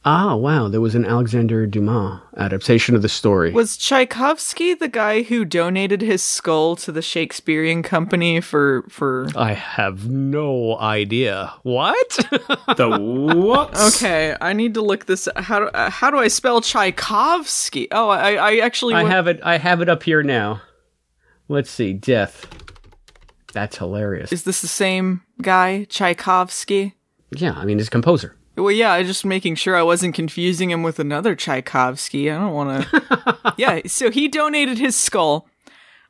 Ah, 0.05 0.37
wow, 0.37 0.69
there 0.69 0.81
was 0.81 0.95
an 0.95 1.05
Alexander 1.05 1.67
Dumas 1.67 2.21
adaptation 2.37 2.95
of 2.95 3.03
the 3.03 3.09
story. 3.09 3.51
Was 3.51 3.77
Tchaikovsky 3.77 4.73
the 4.75 4.87
guy 4.89 5.23
who 5.23 5.45
donated 5.45 6.03
his 6.03 6.23
skull 6.23 6.77
to 6.77 6.93
the 6.93 7.03
Shakespearean 7.03 7.83
Company 7.83 8.41
for 8.41 8.85
for 8.89 9.27
I 9.35 9.53
have 9.55 10.09
no 10.09 10.79
idea. 10.79 11.53
What? 11.65 12.09
the 12.77 12.97
what? 13.37 13.79
Okay, 13.97 14.37
I 14.41 14.53
need 14.53 14.75
to 14.75 14.83
look 14.83 15.07
this 15.07 15.29
how 15.35 15.59
do, 15.61 15.65
uh, 15.67 15.91
how 15.91 16.11
do 16.13 16.19
I 16.19 16.29
spell 16.29 16.61
Tchaikovsky? 16.61 17.89
Oh, 17.91 18.09
I 18.09 18.35
I 18.37 18.57
actually 18.59 18.95
went... 18.95 19.09
I 19.09 19.11
have 19.11 19.27
it 19.27 19.41
I 19.43 19.59
have 19.59 19.81
it 19.83 19.89
up 19.89 20.05
here 20.05 20.23
now. 20.23 20.63
Let's 21.49 21.71
see, 21.71 21.93
death. 21.93 22.47
That's 23.53 23.79
hilarious. 23.79 24.33
Is 24.33 24.45
this 24.45 24.61
the 24.61 24.69
same 24.69 25.23
guy, 25.43 25.85
Tchaikovsky? 25.85 26.95
Yeah, 27.35 27.53
I 27.53 27.65
mean, 27.65 27.79
he's 27.79 27.89
composer. 27.89 28.37
Well, 28.59 28.73
yeah, 28.73 28.93
I 28.93 29.05
just 29.05 29.25
making 29.25 29.55
sure 29.55 29.77
I 29.77 29.85
wasn't 29.85 30.17
confusing 30.17 30.71
him 30.73 30.83
with 30.83 30.99
another 30.99 31.37
Tchaikovsky. 31.37 32.29
I 32.29 32.39
don't 32.41 32.53
want 32.53 32.89
to. 32.89 33.55
yeah, 33.57 33.81
so 33.87 34.11
he 34.11 34.27
donated 34.27 34.79
his 34.79 34.97
skull 34.97 35.49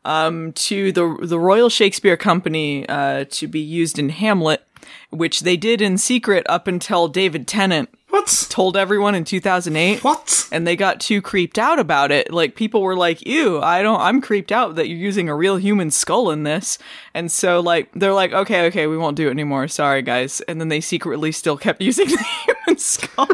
um, 0.07 0.53
to 0.55 0.90
the 0.90 1.14
the 1.20 1.38
Royal 1.38 1.68
Shakespeare 1.68 2.16
Company 2.16 2.88
uh, 2.88 3.26
to 3.32 3.49
be 3.49 3.61
used 3.61 3.99
in 3.99 4.09
Hamlet, 4.09 4.64
which 5.11 5.40
they 5.40 5.59
did 5.59 5.82
in 5.82 5.99
secret 5.99 6.46
up 6.49 6.66
until 6.66 7.07
David 7.07 7.46
Tennant 7.46 7.90
what? 8.11 8.47
Told 8.49 8.77
everyone 8.77 9.15
in 9.15 9.25
2008. 9.25 10.03
What? 10.03 10.49
And 10.51 10.67
they 10.67 10.77
got 10.77 10.99
too 10.99 11.21
creeped 11.21 11.59
out 11.59 11.79
about 11.79 12.11
it. 12.11 12.33
Like 12.33 12.55
people 12.57 12.81
were 12.81 12.97
like, 12.97 13.21
"Ew, 13.27 13.61
I 13.61 13.83
don't 13.83 14.01
I'm 14.01 14.23
creeped 14.23 14.51
out 14.51 14.77
that 14.77 14.89
you're 14.89 14.97
using 14.97 15.29
a 15.29 15.35
real 15.35 15.57
human 15.59 15.91
skull 15.91 16.31
in 16.31 16.43
this." 16.45 16.79
And 17.13 17.31
so 17.31 17.61
like 17.61 17.91
they're 17.93 18.15
like, 18.15 18.33
"Okay, 18.33 18.67
okay, 18.69 18.87
we 18.87 18.97
won't 18.97 19.17
do 19.17 19.29
it 19.29 19.33
anymore. 19.33 19.69
Sorry, 19.69 20.01
guys." 20.01 20.41
And 20.43 20.59
then 20.59 20.69
they 20.69 20.81
secretly 20.81 21.33
still 21.33 21.59
kept 21.59 21.83
using 21.83 22.09
the 22.09 22.25
human 22.47 22.79
skull. 22.79 23.29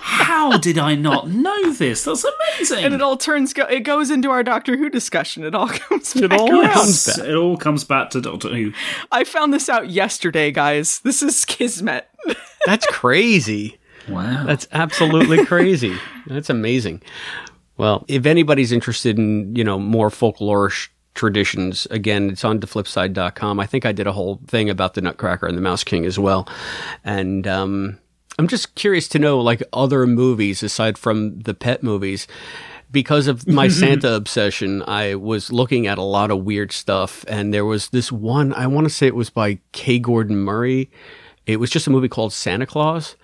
How 0.00 0.56
did 0.56 0.78
I 0.78 0.94
not 0.94 1.28
know 1.28 1.72
this? 1.74 2.04
That's 2.04 2.24
amazing. 2.24 2.84
And 2.86 2.94
it 2.94 3.02
all 3.02 3.18
turns 3.18 3.52
go- 3.52 3.66
it 3.66 3.80
goes 3.80 4.10
into 4.10 4.30
our 4.30 4.42
Doctor 4.42 4.76
Who 4.78 4.88
discussion. 4.88 5.44
It 5.44 5.54
all 5.54 5.68
comes 5.68 6.16
it 6.16 6.30
back 6.30 6.40
all 6.40 6.48
comes 6.48 7.18
it 7.18 7.34
all 7.34 7.56
comes 7.58 7.84
back 7.84 8.08
to 8.10 8.22
Doctor 8.22 8.48
Who. 8.56 8.72
I 9.10 9.24
found 9.24 9.52
this 9.52 9.68
out 9.68 9.90
yesterday, 9.90 10.50
guys. 10.50 11.00
This 11.00 11.22
is 11.22 11.44
kismet. 11.44 12.08
That's 12.64 12.86
crazy. 12.86 13.78
Wow. 14.08 14.44
That's 14.46 14.66
absolutely 14.72 15.44
crazy. 15.46 15.96
That's 16.26 16.50
amazing. 16.50 17.02
Well, 17.76 18.04
if 18.08 18.26
anybody's 18.26 18.72
interested 18.72 19.18
in, 19.18 19.54
you 19.56 19.64
know, 19.64 19.78
more 19.78 20.10
folklorish 20.10 20.88
traditions, 21.14 21.86
again, 21.90 22.30
it's 22.30 22.44
on 22.44 22.60
theflipside.com. 22.60 23.60
I 23.60 23.66
think 23.66 23.86
I 23.86 23.92
did 23.92 24.06
a 24.06 24.12
whole 24.12 24.40
thing 24.46 24.70
about 24.70 24.94
the 24.94 25.00
Nutcracker 25.00 25.46
and 25.46 25.56
the 25.56 25.62
Mouse 25.62 25.84
King 25.84 26.04
as 26.04 26.18
well. 26.18 26.48
And 27.04 27.46
um, 27.46 27.98
I'm 28.38 28.48
just 28.48 28.74
curious 28.74 29.08
to 29.08 29.18
know, 29.18 29.40
like, 29.40 29.62
other 29.72 30.06
movies 30.06 30.62
aside 30.62 30.98
from 30.98 31.38
the 31.40 31.54
pet 31.54 31.82
movies. 31.82 32.26
Because 32.90 33.26
of 33.26 33.48
my 33.48 33.68
Santa 33.68 34.12
obsession, 34.14 34.82
I 34.86 35.14
was 35.14 35.50
looking 35.50 35.86
at 35.86 35.96
a 35.96 36.02
lot 36.02 36.30
of 36.30 36.44
weird 36.44 36.72
stuff. 36.72 37.24
And 37.26 37.54
there 37.54 37.64
was 37.64 37.88
this 37.88 38.12
one, 38.12 38.52
I 38.52 38.66
want 38.66 38.86
to 38.86 38.92
say 38.92 39.06
it 39.06 39.14
was 39.16 39.30
by 39.30 39.60
K. 39.72 39.98
Gordon 39.98 40.36
Murray. 40.36 40.90
It 41.46 41.58
was 41.58 41.70
just 41.70 41.86
a 41.86 41.90
movie 41.90 42.08
called 42.08 42.32
Santa 42.32 42.66
Claus 42.66 43.16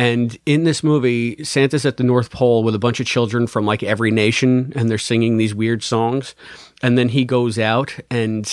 and 0.00 0.38
in 0.46 0.64
this 0.64 0.82
movie, 0.82 1.44
Santa's 1.44 1.84
at 1.84 1.98
the 1.98 2.02
North 2.04 2.30
Pole 2.30 2.64
with 2.64 2.74
a 2.74 2.78
bunch 2.78 3.00
of 3.00 3.06
children 3.06 3.46
from 3.46 3.66
like 3.66 3.82
every 3.82 4.10
nation, 4.10 4.72
and 4.74 4.88
they're 4.88 4.96
singing 4.96 5.36
these 5.36 5.54
weird 5.54 5.82
songs. 5.82 6.34
And 6.80 6.96
then 6.96 7.10
he 7.10 7.26
goes 7.26 7.58
out, 7.58 7.94
and 8.10 8.50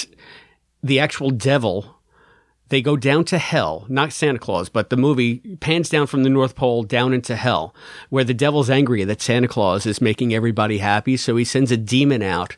the 0.83 0.99
actual 0.99 1.29
devil, 1.29 1.95
they 2.67 2.81
go 2.81 2.97
down 2.97 3.23
to 3.25 3.37
hell, 3.37 3.85
not 3.87 4.11
Santa 4.11 4.39
Claus, 4.39 4.67
but 4.67 4.89
the 4.89 4.97
movie 4.97 5.37
pans 5.61 5.87
down 5.87 6.05
from 6.07 6.23
the 6.23 6.29
North 6.29 6.53
Pole 6.53 6.83
down 6.83 7.13
into 7.13 7.37
hell, 7.37 7.73
where 8.09 8.25
the 8.25 8.33
devil's 8.33 8.69
angry 8.69 9.05
that 9.05 9.21
Santa 9.21 9.47
Claus 9.47 9.85
is 9.85 10.01
making 10.01 10.33
everybody 10.33 10.79
happy. 10.79 11.15
So 11.15 11.37
he 11.37 11.45
sends 11.45 11.71
a 11.71 11.77
demon 11.77 12.21
out 12.23 12.57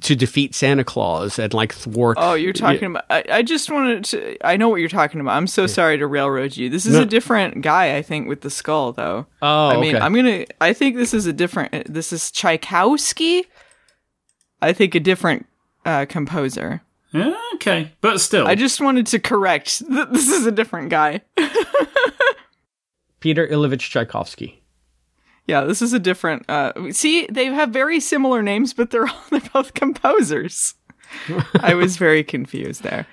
to 0.00 0.16
defeat 0.16 0.54
Santa 0.54 0.84
Claus 0.84 1.38
and 1.38 1.54
like 1.54 1.72
thwart. 1.72 2.18
Oh, 2.20 2.34
you're 2.34 2.52
talking 2.52 2.80
yeah. 2.92 3.00
about. 3.02 3.04
I, 3.10 3.24
I, 3.38 3.42
just 3.42 3.70
wanted 3.70 4.04
to. 4.06 4.46
I 4.46 4.56
know 4.56 4.68
what 4.68 4.80
you're 4.80 4.88
talking 4.88 5.20
about. 5.20 5.36
I'm 5.36 5.46
so 5.46 5.62
yeah. 5.62 5.66
sorry 5.68 5.98
to 5.98 6.06
railroad 6.06 6.56
you. 6.56 6.68
This 6.68 6.84
is 6.86 6.94
no. 6.94 7.02
a 7.02 7.06
different 7.06 7.62
guy, 7.62 7.96
I 7.96 8.02
think, 8.02 8.26
with 8.28 8.40
the 8.40 8.50
skull 8.50 8.92
though. 8.92 9.26
Oh, 9.40 9.68
I 9.68 9.80
mean, 9.80 9.94
okay. 9.96 10.04
I'm 10.04 10.14
gonna. 10.14 10.44
I 10.60 10.72
think 10.72 10.96
this 10.96 11.14
is 11.14 11.26
a 11.26 11.32
different. 11.32 11.92
This 11.92 12.12
is 12.12 12.30
Tchaikovsky. 12.30 13.44
I 14.60 14.72
think 14.72 14.94
a 14.94 15.00
different 15.00 15.46
uh, 15.84 16.06
composer. 16.08 16.82
okay, 17.54 17.92
but 18.00 18.20
still, 18.20 18.46
I 18.46 18.56
just 18.56 18.80
wanted 18.80 19.06
to 19.08 19.18
correct. 19.20 19.78
Th- 19.86 20.08
this 20.10 20.28
is 20.28 20.46
a 20.46 20.52
different 20.52 20.90
guy. 20.90 21.20
Peter 23.20 23.46
Ilovich 23.46 23.88
Tchaikovsky. 23.90 24.63
Yeah, 25.46 25.64
this 25.64 25.82
is 25.82 25.92
a 25.92 25.98
different. 25.98 26.48
Uh, 26.48 26.72
see, 26.90 27.26
they 27.30 27.46
have 27.46 27.68
very 27.70 28.00
similar 28.00 28.42
names, 28.42 28.72
but 28.72 28.90
they're 28.90 29.06
all, 29.08 29.22
they're 29.30 29.42
both 29.52 29.74
composers. 29.74 30.74
I 31.60 31.74
was 31.74 31.96
very 31.96 32.24
confused 32.24 32.82
there. 32.82 33.06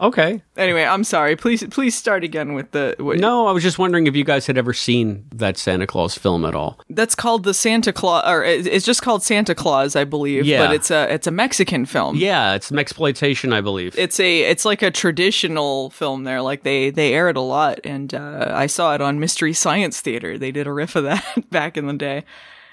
Okay. 0.00 0.42
Anyway, 0.56 0.84
I'm 0.84 1.02
sorry. 1.04 1.34
Please, 1.36 1.64
please 1.64 1.94
start 1.94 2.22
again 2.22 2.52
with 2.54 2.70
the. 2.70 2.94
What, 3.00 3.18
no, 3.18 3.46
I 3.46 3.52
was 3.52 3.62
just 3.62 3.78
wondering 3.78 4.06
if 4.06 4.14
you 4.14 4.24
guys 4.24 4.46
had 4.46 4.56
ever 4.56 4.72
seen 4.72 5.24
that 5.34 5.56
Santa 5.58 5.86
Claus 5.86 6.16
film 6.16 6.44
at 6.44 6.54
all. 6.54 6.78
That's 6.88 7.14
called 7.14 7.42
the 7.44 7.52
Santa 7.54 7.92
Claus, 7.92 8.22
or 8.26 8.44
it's 8.44 8.84
just 8.86 9.02
called 9.02 9.22
Santa 9.22 9.54
Claus, 9.54 9.96
I 9.96 10.04
believe. 10.04 10.46
Yeah. 10.46 10.66
But 10.66 10.74
it's 10.74 10.90
a 10.92 11.12
it's 11.12 11.26
a 11.26 11.30
Mexican 11.32 11.84
film. 11.84 12.14
Yeah, 12.16 12.54
it's 12.54 12.70
exploitation, 12.70 13.52
I 13.52 13.60
believe. 13.60 13.98
It's 13.98 14.20
a 14.20 14.42
it's 14.48 14.64
like 14.64 14.82
a 14.82 14.90
traditional 14.92 15.90
film 15.90 16.24
there. 16.24 16.42
Like 16.42 16.62
they 16.62 16.90
they 16.90 17.12
air 17.14 17.28
it 17.28 17.36
a 17.36 17.40
lot, 17.40 17.80
and 17.82 18.14
uh, 18.14 18.52
I 18.54 18.66
saw 18.68 18.94
it 18.94 19.00
on 19.00 19.18
Mystery 19.18 19.52
Science 19.52 20.00
Theater. 20.00 20.38
They 20.38 20.52
did 20.52 20.66
a 20.68 20.72
riff 20.72 20.94
of 20.94 21.04
that 21.04 21.50
back 21.50 21.76
in 21.76 21.86
the 21.86 21.94
day. 21.94 22.24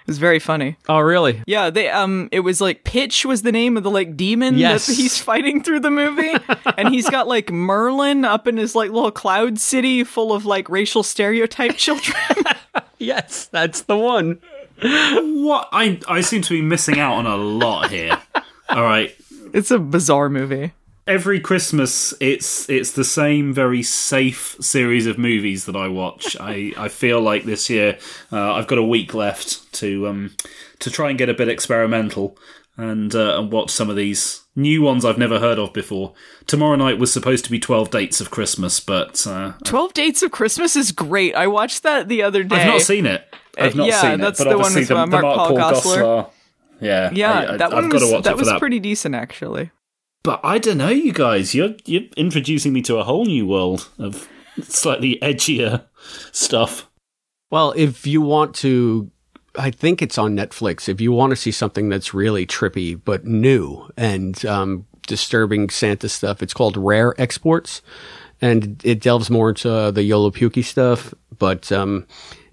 It 0.06 0.12
was 0.12 0.20
very 0.20 0.38
funny. 0.38 0.78
Oh, 0.88 1.00
really? 1.00 1.42
Yeah, 1.48 1.72
they 1.72 1.90
um 1.90 2.30
it 2.32 2.42
was 2.42 2.62
like 2.62 2.84
Pitch 2.84 3.26
was 3.26 3.42
the 3.42 3.52
name 3.52 3.76
of 3.76 3.82
the 3.82 3.90
like 3.90 4.16
demon 4.16 4.56
yes. 4.56 4.86
that 4.86 4.98
he's 4.98 5.20
fighting 5.20 5.64
through 5.64 5.80
the 5.80 5.90
movie 5.90 6.32
and 6.78 6.90
he's 6.90 7.10
got 7.10 7.28
like 7.28 7.52
Merlin 7.52 8.24
up 8.24 8.48
in 8.48 8.58
his 8.58 8.76
like 8.76 8.92
little 8.92 9.10
cloud 9.10 9.58
city 9.58 10.04
full 10.04 10.32
of 10.32 10.46
like 10.46 10.70
racial 10.70 11.02
stereotype 11.02 11.76
children. 11.78 12.18
yes, 13.00 13.48
that's 13.48 13.82
the 13.82 13.98
one. 13.98 14.42
What 14.80 15.70
I 15.72 16.00
I 16.08 16.22
seem 16.22 16.44
to 16.44 16.54
be 16.54 16.62
missing 16.62 17.00
out 17.00 17.14
on 17.16 17.26
a 17.26 17.36
lot 17.36 17.90
here. 17.90 18.16
All 18.70 18.84
right. 18.84 19.12
It's 19.56 19.72
a 19.72 19.80
bizarre 19.80 20.30
movie 20.30 20.74
every 21.08 21.40
Christmas, 21.40 22.14
it's 22.20 22.70
it's 22.70 22.92
the 22.92 23.04
same 23.04 23.54
very 23.54 23.84
safe 23.84 24.56
series 24.60 25.06
of 25.08 25.18
movies 25.18 25.66
that 25.66 25.76
I 25.76 25.88
watch. 25.88 26.36
I, 26.40 26.74
I 26.78 26.88
feel 26.90 27.22
like 27.22 27.44
this 27.44 27.70
year 27.70 27.98
uh, 28.32 28.54
I've 28.54 28.68
got 28.68 28.78
a 28.78 28.84
week 28.84 29.14
left 29.14 29.72
to 29.74 30.08
um, 30.08 30.36
to 30.80 30.90
try 30.90 31.10
and 31.10 31.18
get 31.18 31.30
a 31.30 31.34
bit 31.34 31.48
experimental 31.48 32.38
and 32.78 33.14
uh, 33.16 33.40
and 33.40 33.52
watch 33.52 33.72
some 33.72 33.90
of 33.90 33.96
these 33.96 34.42
new 34.56 34.82
ones 34.82 35.04
I've 35.06 35.18
never 35.18 35.40
heard 35.40 35.60
of 35.60 35.74
before. 35.74 36.14
Tomorrow 36.48 36.76
night 36.76 36.98
was 37.00 37.12
supposed 37.12 37.46
to 37.46 37.52
be 37.52 37.60
Twelve 37.60 37.92
Dates 37.92 38.22
of 38.22 38.32
Christmas, 38.32 38.80
but 38.80 39.26
uh, 39.28 39.54
Twelve 39.64 39.94
Dates 39.94 40.22
of 40.24 40.32
Christmas 40.32 40.76
is 40.76 40.92
great. 40.92 41.36
I 41.36 41.48
watched 41.48 41.84
that 41.84 42.08
the 42.08 42.24
other 42.24 42.44
day. 42.44 42.56
I've 42.62 42.68
not 42.68 42.82
seen 42.82 43.06
it. 43.06 43.24
Uh, 43.58 43.64
I've 43.66 43.76
not 43.76 43.88
yeah, 43.88 44.02
seen 44.02 44.20
that's 44.20 44.40
it. 44.40 44.46
that's 44.46 44.56
the 44.56 44.58
one 44.58 44.74
with 44.74 44.88
the, 44.88 44.94
uh, 44.98 45.06
Mark, 45.06 45.12
the 45.12 45.22
Mark 45.22 45.36
Paul, 45.38 45.48
Paul 45.48 45.58
Gosselaar. 45.58 45.98
Gosselaar. 46.02 46.30
Yeah, 46.82 47.10
yeah, 47.14 47.32
I, 47.32 47.54
I, 47.54 47.58
that 47.58 47.72
one 47.72 47.86
I've 47.86 47.92
was, 47.94 48.24
that 48.26 48.36
was 48.36 48.48
that. 48.50 48.60
pretty 48.60 48.82
decent 48.82 49.16
actually. 49.16 49.72
But 50.26 50.40
I 50.44 50.58
don't 50.58 50.80
know, 50.80 50.90
you 50.90 51.14
guys. 51.14 51.54
You're 51.54 51.76
you're 51.86 52.02
introducing 52.18 52.74
me 52.74 52.82
to 52.84 52.98
a 52.98 53.04
whole 53.04 53.26
new 53.26 53.46
world 53.46 53.88
of 54.00 54.28
slightly 54.64 55.20
edgier 55.22 55.84
stuff. 56.32 56.90
Well, 57.52 57.76
if 57.78 58.08
you 58.08 58.22
want 58.22 58.56
to, 58.56 59.12
I 59.56 59.70
think 59.70 60.02
it's 60.02 60.18
on 60.18 60.36
Netflix. 60.36 60.90
If 60.90 61.00
you 61.00 61.12
want 61.12 61.30
to 61.30 61.36
see 61.36 61.52
something 61.52 61.90
that's 61.90 62.16
really 62.16 62.44
trippy 62.48 63.00
but 63.06 63.26
new 63.26 63.88
and 63.98 64.44
um, 64.48 64.88
disturbing 65.06 65.70
Santa 65.70 66.10
stuff, 66.10 66.42
it's 66.42 66.56
called 66.56 66.76
Rare 66.76 67.14
Exports, 67.22 67.84
and 68.42 68.82
it 68.84 69.02
delves 69.02 69.30
more 69.30 69.50
into 69.50 69.70
the 69.92 70.10
Joulupukki 70.10 70.64
stuff, 70.64 71.14
but. 71.38 71.72
Um, 71.72 72.08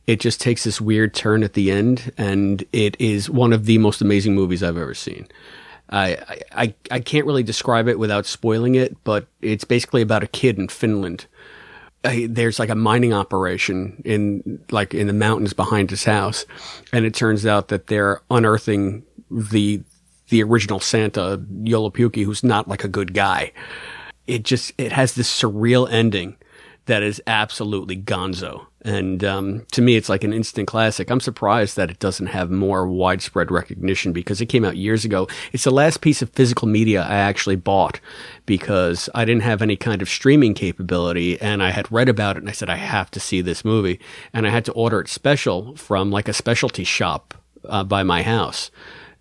it 0.04 0.18
just 0.18 0.40
takes 0.40 0.64
this 0.64 0.80
weird 0.80 1.14
turn 1.14 1.44
at 1.44 1.52
the 1.52 1.70
end, 1.70 2.10
and 2.18 2.64
it 2.72 2.96
is 2.98 3.30
one 3.30 3.52
of 3.52 3.66
the 3.66 3.78
most 3.78 4.00
amazing 4.00 4.34
movies 4.34 4.60
I've 4.60 4.76
ever 4.76 4.94
seen. 4.94 5.28
I, 5.92 6.38
I 6.56 6.74
I 6.90 7.00
can't 7.00 7.26
really 7.26 7.42
describe 7.42 7.86
it 7.86 7.98
without 7.98 8.24
spoiling 8.24 8.74
it, 8.76 8.96
but 9.04 9.26
it's 9.42 9.64
basically 9.64 10.00
about 10.00 10.24
a 10.24 10.26
kid 10.26 10.58
in 10.58 10.68
Finland. 10.68 11.26
I, 12.04 12.24
uh, 12.24 12.26
there's 12.30 12.58
like 12.58 12.70
a 12.70 12.74
mining 12.74 13.12
operation 13.12 14.00
in 14.04 14.60
like 14.70 14.94
in 14.94 15.06
the 15.06 15.12
mountains 15.12 15.52
behind 15.52 15.90
his 15.90 16.04
house, 16.04 16.46
and 16.94 17.04
it 17.04 17.12
turns 17.14 17.44
out 17.44 17.68
that 17.68 17.88
they're 17.88 18.22
unearthing 18.30 19.04
the 19.30 19.82
the 20.30 20.42
original 20.42 20.80
Santa 20.80 21.38
Joulupukki, 21.62 22.24
who's 22.24 22.42
not 22.42 22.68
like 22.68 22.84
a 22.84 22.88
good 22.88 23.12
guy. 23.12 23.52
It 24.26 24.44
just 24.44 24.72
it 24.78 24.92
has 24.92 25.12
this 25.12 25.42
surreal 25.42 25.86
ending 25.92 26.36
that 26.86 27.02
is 27.02 27.20
absolutely 27.26 27.96
gonzo. 27.98 28.66
And 28.84 29.22
um, 29.22 29.64
to 29.72 29.82
me, 29.82 29.96
it's 29.96 30.08
like 30.08 30.24
an 30.24 30.32
instant 30.32 30.66
classic. 30.66 31.08
I'm 31.10 31.20
surprised 31.20 31.76
that 31.76 31.90
it 31.90 31.98
doesn't 32.00 32.26
have 32.28 32.50
more 32.50 32.86
widespread 32.86 33.50
recognition 33.50 34.12
because 34.12 34.40
it 34.40 34.46
came 34.46 34.64
out 34.64 34.76
years 34.76 35.04
ago. 35.04 35.28
It's 35.52 35.64
the 35.64 35.70
last 35.70 36.00
piece 36.00 36.20
of 36.20 36.30
physical 36.30 36.66
media 36.66 37.02
I 37.02 37.14
actually 37.16 37.56
bought 37.56 38.00
because 38.44 39.08
I 39.14 39.24
didn't 39.24 39.42
have 39.44 39.62
any 39.62 39.76
kind 39.76 40.02
of 40.02 40.08
streaming 40.08 40.54
capability. 40.54 41.40
And 41.40 41.62
I 41.62 41.70
had 41.70 41.90
read 41.92 42.08
about 42.08 42.36
it 42.36 42.40
and 42.40 42.48
I 42.48 42.52
said, 42.52 42.68
I 42.70 42.76
have 42.76 43.10
to 43.12 43.20
see 43.20 43.40
this 43.40 43.64
movie. 43.64 44.00
And 44.34 44.46
I 44.46 44.50
had 44.50 44.64
to 44.64 44.72
order 44.72 45.00
it 45.00 45.08
special 45.08 45.76
from 45.76 46.10
like 46.10 46.28
a 46.28 46.32
specialty 46.32 46.84
shop 46.84 47.34
uh, 47.66 47.84
by 47.84 48.02
my 48.02 48.22
house 48.22 48.70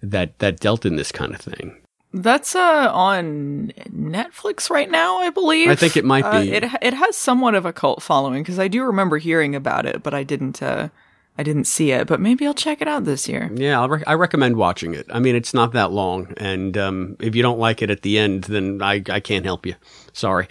that, 0.02 0.40
that 0.40 0.60
dealt 0.60 0.86
in 0.88 0.96
this 0.96 1.12
kind 1.12 1.36
of 1.36 1.42
thing. 1.42 1.78
That's 2.14 2.56
uh, 2.56 2.92
on 2.94 3.72
Netflix 3.90 4.70
right 4.70 4.92
now, 4.92 5.20
I 5.20 5.30
believe. 5.30 5.70
I 5.70 5.76
think 5.76 5.96
it 5.96 6.04
might 6.04 6.26
uh, 6.26 6.42
be. 6.42 6.52
Uh, 6.52 6.56
it 6.56 6.64
it 6.82 6.94
has 6.94 7.16
somewhat 7.16 7.56
of 7.56 7.66
a 7.66 7.72
cult 7.72 8.04
following 8.04 8.44
because 8.44 8.60
I 8.60 8.68
do 8.68 8.84
remember 8.84 9.18
hearing 9.18 9.56
about 9.56 9.86
it, 9.86 10.04
but 10.04 10.14
I 10.14 10.24
didn't 10.24 10.62
uh, 10.62 10.90
I 11.38 11.44
didn't 11.44 11.64
see 11.64 11.92
it, 11.92 12.08
but 12.08 12.20
maybe 12.20 12.46
I'll 12.46 12.54
check 12.54 12.82
it 12.82 12.88
out 12.90 13.06
this 13.06 13.30
year. 13.30 13.50
Yeah, 13.56 13.82
i 14.06 14.14
recommend 14.14 14.58
watching 14.58 14.94
it. 14.94 15.06
I 15.12 15.20
mean, 15.20 15.34
it's 15.34 15.54
not 15.54 15.72
that 15.72 15.92
long, 15.92 16.34
and 16.36 16.78
um, 16.78 17.16
if 17.22 17.36
you 17.36 17.42
don't 17.42 17.58
like 17.58 17.82
it 17.82 17.90
at 17.90 18.02
the 18.02 18.18
end, 18.20 18.44
then 18.46 18.82
I, 18.82 19.02
I 19.10 19.22
can't 19.22 19.46
help 19.46 19.66
you. 19.66 19.76
Sorry. 20.12 20.48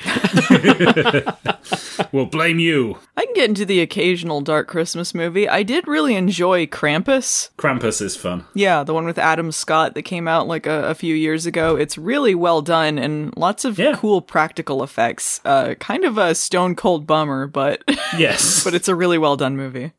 we'll 2.12 2.24
blame 2.24 2.58
you. 2.58 2.96
I 3.14 3.26
can 3.26 3.34
get 3.34 3.48
into 3.50 3.66
the 3.66 3.80
occasional 3.82 4.40
dark 4.40 4.68
Christmas 4.68 5.14
movie. 5.14 5.46
I 5.46 5.62
did 5.62 5.86
really 5.86 6.16
enjoy 6.16 6.64
Krampus. 6.66 7.50
Krampus 7.58 8.00
is 8.00 8.16
fun. 8.16 8.46
Yeah, 8.54 8.82
the 8.82 8.94
one 8.94 9.04
with 9.04 9.18
Adam 9.18 9.52
Scott 9.52 9.94
that 9.94 10.02
came 10.02 10.26
out 10.26 10.48
like 10.48 10.66
a, 10.66 10.88
a 10.88 10.94
few 10.94 11.14
years 11.14 11.44
ago. 11.44 11.76
It's 11.76 11.98
really 11.98 12.34
well 12.34 12.62
done 12.62 12.98
and 12.98 13.36
lots 13.36 13.66
of 13.66 13.78
yeah. 13.78 13.96
cool 13.96 14.22
practical 14.22 14.82
effects. 14.82 15.42
Uh, 15.44 15.74
kind 15.74 16.04
of 16.04 16.16
a 16.16 16.34
stone 16.34 16.74
cold 16.74 17.06
bummer, 17.06 17.46
but 17.46 17.82
yes, 18.16 18.64
but 18.64 18.72
it's 18.74 18.88
a 18.88 18.94
really 18.96 19.18
well 19.18 19.36
done 19.36 19.58
movie. 19.58 19.92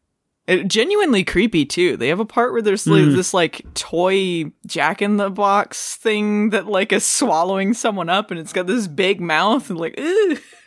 It, 0.47 0.59
uh, 0.59 0.63
genuinely 0.63 1.23
creepy 1.23 1.65
too. 1.65 1.97
They 1.97 2.07
have 2.07 2.19
a 2.19 2.25
part 2.25 2.51
where 2.51 2.61
there's 2.61 2.85
mm. 2.85 3.15
this 3.15 3.33
like 3.33 3.65
toy 3.75 4.45
jack 4.65 5.01
in 5.01 5.17
the 5.17 5.29
box 5.29 5.95
thing 5.95 6.49
that 6.49 6.67
like 6.67 6.91
is 6.91 7.05
swallowing 7.05 7.73
someone 7.73 8.09
up, 8.09 8.31
and 8.31 8.39
it's 8.39 8.53
got 8.53 8.67
this 8.67 8.87
big 8.87 9.21
mouth 9.21 9.69
and 9.69 9.79
like, 9.79 9.99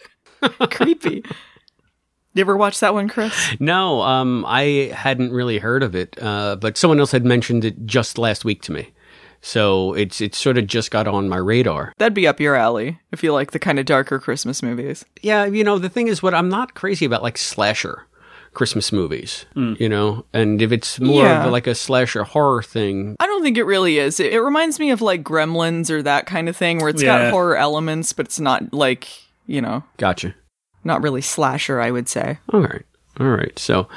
creepy. 0.70 1.25
You 2.37 2.41
ever 2.41 2.57
watch 2.57 2.81
that 2.81 2.95
one, 2.95 3.09
Chris? 3.09 3.35
No, 3.61 4.03
um, 4.03 4.45
I 4.49 4.91
hadn't 4.95 5.33
really 5.33 5.59
heard 5.59 5.85
of 5.85 5.95
it, 5.95 6.16
uh, 6.20 6.57
but 6.57 6.77
someone 6.77 6.99
else 6.99 7.12
had 7.12 7.25
mentioned 7.25 7.64
it 7.64 7.87
just 7.87 8.18
last 8.18 8.45
week 8.45 8.61
to 8.62 8.72
me. 8.72 8.91
So 9.41 9.93
it's 9.95 10.20
it 10.20 10.35
sort 10.35 10.59
of 10.59 10.66
just 10.66 10.91
got 10.91 11.07
on 11.07 11.29
my 11.29 11.37
radar. 11.37 11.93
That'd 11.99 12.14
be 12.14 12.27
up 12.27 12.41
your 12.41 12.57
alley 12.57 12.99
if 13.12 13.22
you 13.22 13.33
like 13.33 13.53
the 13.53 13.59
kind 13.61 13.79
of 13.79 13.85
darker 13.87 14.18
Christmas 14.18 14.62
movies. 14.64 15.05
Yeah, 15.22 15.45
you 15.45 15.62
know 15.62 15.79
the 15.79 15.91
thing 15.91 16.09
is, 16.09 16.22
what 16.22 16.35
I'm 16.35 16.49
not 16.49 16.75
crazy 16.75 17.05
about 17.05 17.22
like 17.22 17.39
slasher. 17.39 18.07
Christmas 18.55 18.92
movies, 18.92 19.44
mm. 19.57 19.78
you 19.78 19.88
know? 19.88 20.24
And 20.32 20.62
if 20.62 20.72
it's 20.72 20.98
more 20.98 21.24
yeah. 21.24 21.44
of 21.44 21.52
like 21.52 21.66
a 21.66 21.74
slasher 21.74 22.24
horror 22.24 22.62
thing. 22.62 23.16
I 23.20 23.26
don't 23.26 23.42
think 23.42 23.59
it 23.59 23.64
really 23.64 23.98
is. 23.98 24.18
It, 24.20 24.32
it, 24.32 24.40
reminds 24.40 24.78
me 24.78 24.90
of 24.90 25.02
like 25.02 25.22
Gremlins 25.24 25.90
or 25.90 26.02
that 26.02 26.26
kind 26.26 26.48
of 26.48 26.57
thing 26.57 26.78
where 26.78 26.88
it's 26.88 27.02
yeah. 27.02 27.24
got 27.24 27.32
horror 27.32 27.57
elements, 27.57 28.12
but 28.12 28.26
it's 28.26 28.40
not 28.40 28.72
like, 28.72 29.09
you 29.46 29.61
know. 29.61 29.82
Gotcha. 29.98 30.34
Not 30.84 31.02
really 31.02 31.20
slasher, 31.20 31.80
I 31.80 31.90
would 31.90 32.09
say. 32.09 32.38
All 32.52 32.61
right. 32.61 32.84
All 33.20 33.28
right. 33.28 33.57
So, 33.59 33.88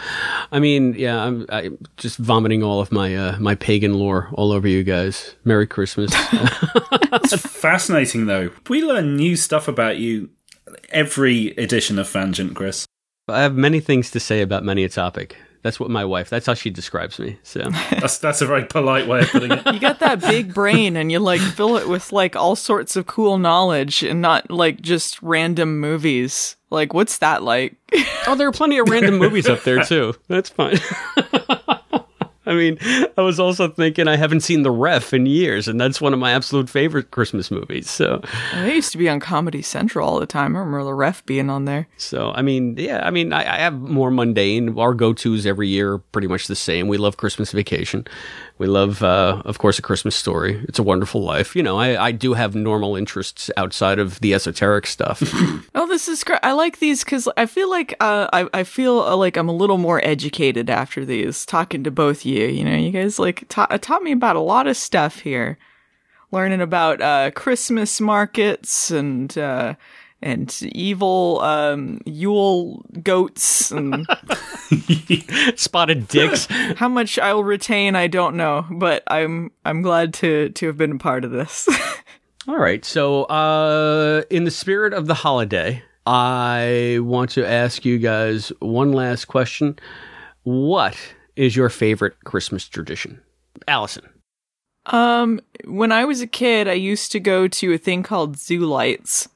I 0.52 0.60
mean, 0.60 0.94
yeah, 0.96 1.24
I'm, 1.24 1.46
I'm 1.50 1.78
just 1.98 2.18
vomiting 2.18 2.62
all 2.62 2.80
of 2.82 2.92
my 2.92 3.16
uh, 3.16 3.40
my 3.40 3.56
pagan 3.56 3.96
lore 3.96 4.30
all 4.34 4.52
over 4.52 4.68
you 4.68 4.84
guys. 4.84 5.34
Merry 5.44 5.66
Christmas. 5.66 6.12
That's 7.12 7.36
fascinating, 7.42 8.28
though. 8.28 8.52
We 8.70 8.84
learn 8.84 9.16
new 9.16 9.36
stuff 9.36 9.68
about 9.68 9.98
you 9.98 10.30
every 10.90 11.48
edition 11.58 11.98
of 11.98 12.08
Fangent, 12.08 12.56
Chris. 12.56 12.86
I 13.30 13.42
have 13.42 13.56
many 13.56 13.80
things 13.82 14.10
to 14.12 14.20
say 14.20 14.42
about 14.42 14.64
many 14.64 14.84
a 14.86 14.90
topic. 14.90 15.36
That's 15.62 15.80
what 15.82 15.90
my 15.90 16.06
wife. 16.06 16.30
That's 16.30 16.46
how 16.46 16.54
she 16.54 16.70
describes 16.70 17.20
me. 17.20 17.38
So 17.44 17.60
that's 18.00 18.20
that's 18.20 18.42
a 18.42 18.46
very 18.46 18.64
polite 18.66 19.06
way 19.08 19.22
of 19.22 19.30
putting 19.30 19.52
it. 19.52 19.66
you 19.68 19.80
got 19.82 20.00
that 20.00 20.22
big 20.22 20.54
brain, 20.54 20.96
and 20.96 21.12
you 21.12 21.20
like 21.20 21.42
fill 21.42 21.76
it 21.78 21.90
with 21.90 22.14
like 22.14 22.38
all 22.38 22.56
sorts 22.56 22.96
of 22.96 23.06
cool 23.06 23.38
knowledge, 23.38 24.02
and 24.02 24.22
not 24.22 24.50
like 24.50 24.80
just 24.80 25.22
random 25.22 25.80
movies. 25.80 26.56
Like, 26.70 26.94
what's 26.94 27.18
that 27.18 27.44
like? 27.44 27.76
oh, 28.28 28.36
there 28.36 28.48
are 28.48 28.52
plenty 28.54 28.78
of 28.78 28.90
random 28.90 29.18
movies 29.18 29.48
up 29.50 29.64
there 29.64 29.84
too. 29.84 30.14
That's 30.30 30.50
fine. 30.50 30.80
I 32.48 32.56
mean, 32.56 32.78
I 33.18 33.22
was 33.22 33.40
also 33.42 33.68
thinking 33.68 34.08
I 34.08 34.16
haven't 34.16 34.40
seen 34.40 34.64
The 34.64 34.72
Ref 34.72 35.14
in 35.14 35.26
years, 35.26 35.68
and 35.68 35.80
that's 35.80 36.00
one 36.00 36.14
of 36.14 36.20
my 36.20 36.32
absolute 36.32 36.70
favorite 36.70 37.12
Christmas 37.12 37.52
movies. 37.52 37.90
So 37.90 38.22
I 38.54 38.72
used 38.72 38.92
to 38.94 38.98
be 38.98 39.10
on 39.10 39.20
Comedy 39.20 39.62
Central 39.62 40.08
all 40.08 40.18
the 40.20 40.26
time. 40.26 40.56
I 40.56 40.60
remember 40.60 40.86
The 40.86 40.94
Ref 40.94 41.26
being 41.26 41.50
on 41.50 41.66
there. 41.66 41.88
So 41.98 42.32
I 42.32 42.42
mean, 42.42 42.76
yeah, 42.78 43.06
I 43.06 43.12
mean, 43.12 43.34
I, 43.34 43.42
I 43.42 43.60
have 43.60 43.74
more 43.74 44.10
mundane. 44.10 44.80
Our 44.80 44.94
go 44.94 45.12
tos 45.12 45.46
every 45.46 45.68
year 45.68 45.94
are 45.94 45.98
pretty 46.00 46.30
much 46.30 46.48
the 46.48 46.56
same. 46.56 46.88
We 46.88 46.98
love 46.98 47.18
Christmas 47.18 47.52
Vacation, 47.52 48.08
we 48.60 48.66
love, 48.66 49.04
uh, 49.04 49.44
of 49.46 49.60
course, 49.60 49.78
A 49.78 49.84
Christmas 49.84 50.16
Story. 50.16 50.60
It's 50.68 50.80
a 50.80 50.84
Wonderful 50.84 51.22
Life. 51.22 51.56
You 51.56 51.62
know, 51.62 51.78
I, 51.78 52.06
I 52.08 52.12
do 52.12 52.34
have 52.34 52.56
normal 52.56 52.96
interests 52.96 53.52
outside 53.56 54.00
of 54.00 54.20
the 54.20 54.34
esoteric 54.34 54.88
stuff. 54.88 55.22
oh, 55.76 55.88
this 55.88 56.08
is 56.08 56.24
great. 56.24 56.40
I 56.42 56.54
like 56.54 56.80
these 56.80 57.04
because 57.04 57.30
I 57.38 57.46
feel 57.46 57.70
like 57.70 57.94
uh, 58.00 58.28
I, 58.34 58.48
I 58.54 58.64
feel 58.64 59.00
uh, 59.02 59.16
like 59.16 59.38
I'm 59.38 59.50
a 59.50 59.54
little 59.56 59.78
more 59.78 60.02
educated 60.04 60.72
after 60.72 61.06
these, 61.06 61.46
talking 61.46 61.84
to 61.84 61.92
both 61.92 62.26
you. 62.26 62.48
You 62.48 62.64
know, 62.64 62.76
you 62.76 62.90
guys 62.90 63.20
like 63.20 63.46
ta- 63.48 63.68
uh, 63.70 63.78
taught 63.78 64.02
me 64.02 64.12
about 64.12 64.36
a 64.36 64.40
lot 64.42 64.66
of 64.66 64.76
stuff 64.76 65.20
here. 65.20 65.60
Learning 66.32 66.60
about 66.60 67.00
uh, 67.00 67.32
Christmas 67.32 68.02
markets 68.02 68.90
and 68.92 69.38
uh, 69.38 69.76
and 70.22 70.52
evil 70.64 71.40
um, 71.42 72.02
Yule 72.06 72.84
goats 73.04 73.72
and 73.72 74.08
spotted 75.56 76.08
dicks. 76.08 76.46
How 76.78 76.88
much 76.88 77.20
I'll 77.20 77.44
retain, 77.44 77.96
I 77.96 78.08
don't 78.08 78.36
know, 78.36 78.66
but 78.72 79.04
I'm 79.08 79.52
I'm 79.64 79.82
glad 79.82 80.14
to 80.16 80.50
to 80.50 80.68
have 80.68 80.78
been 80.78 80.94
a 80.94 80.98
part 80.98 81.24
of 81.24 81.32
this. 81.32 81.68
All 82.48 82.58
right, 82.58 82.84
so 82.86 83.24
uh, 83.26 84.24
in 84.30 84.46
the 84.46 84.52
spirit 84.52 84.94
of 84.94 85.06
the 85.06 85.14
holiday, 85.14 85.84
I 86.06 87.00
want 87.02 87.32
to 87.32 87.46
ask 87.48 87.84
you 87.84 87.98
guys 87.98 88.52
one 88.60 88.94
last 88.94 89.26
question. 89.26 89.78
What 90.44 90.96
is 91.36 91.56
your 91.58 91.68
favorite 91.70 92.16
Christmas 92.24 92.66
tradition, 92.70 93.20
Allison? 93.68 94.08
Um, 94.86 95.42
when 95.66 95.92
I 95.92 96.06
was 96.06 96.22
a 96.22 96.28
kid, 96.28 96.70
I 96.70 96.74
used 96.74 97.12
to 97.12 97.20
go 97.20 97.50
to 97.50 97.74
a 97.74 97.78
thing 97.78 98.02
called 98.02 98.38
Zoo 98.40 98.60
Lights 98.62 99.28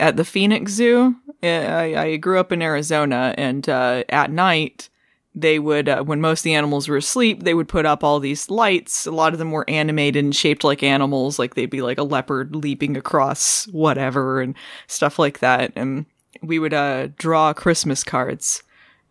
at 0.00 0.16
the 0.16 0.24
Phoenix 0.24 0.72
Zoo. 0.72 1.14
I, 1.42 1.94
I 1.96 2.16
grew 2.16 2.40
up 2.40 2.50
in 2.50 2.62
Arizona, 2.62 3.34
and 3.38 3.68
uh, 3.68 4.02
at 4.08 4.30
night 4.32 4.88
they 5.34 5.58
would, 5.58 5.88
uh, 5.88 6.02
when 6.02 6.20
most 6.20 6.40
of 6.40 6.44
the 6.44 6.54
animals 6.54 6.88
were 6.88 6.96
asleep, 6.96 7.44
they 7.44 7.54
would 7.54 7.68
put 7.68 7.86
up 7.86 8.02
all 8.02 8.18
these 8.18 8.50
lights. 8.50 9.06
A 9.06 9.12
lot 9.12 9.32
of 9.32 9.38
them 9.38 9.52
were 9.52 9.68
animated 9.68 10.24
and 10.24 10.34
shaped 10.34 10.64
like 10.64 10.82
animals, 10.82 11.38
like 11.38 11.54
they'd 11.54 11.66
be 11.70 11.82
like 11.82 11.98
a 11.98 12.02
leopard 12.02 12.56
leaping 12.56 12.96
across 12.96 13.66
whatever 13.68 14.40
and 14.40 14.56
stuff 14.88 15.18
like 15.18 15.38
that. 15.38 15.72
And 15.76 16.06
we 16.42 16.58
would 16.58 16.74
uh, 16.74 17.08
draw 17.16 17.52
Christmas 17.52 18.02
cards 18.02 18.62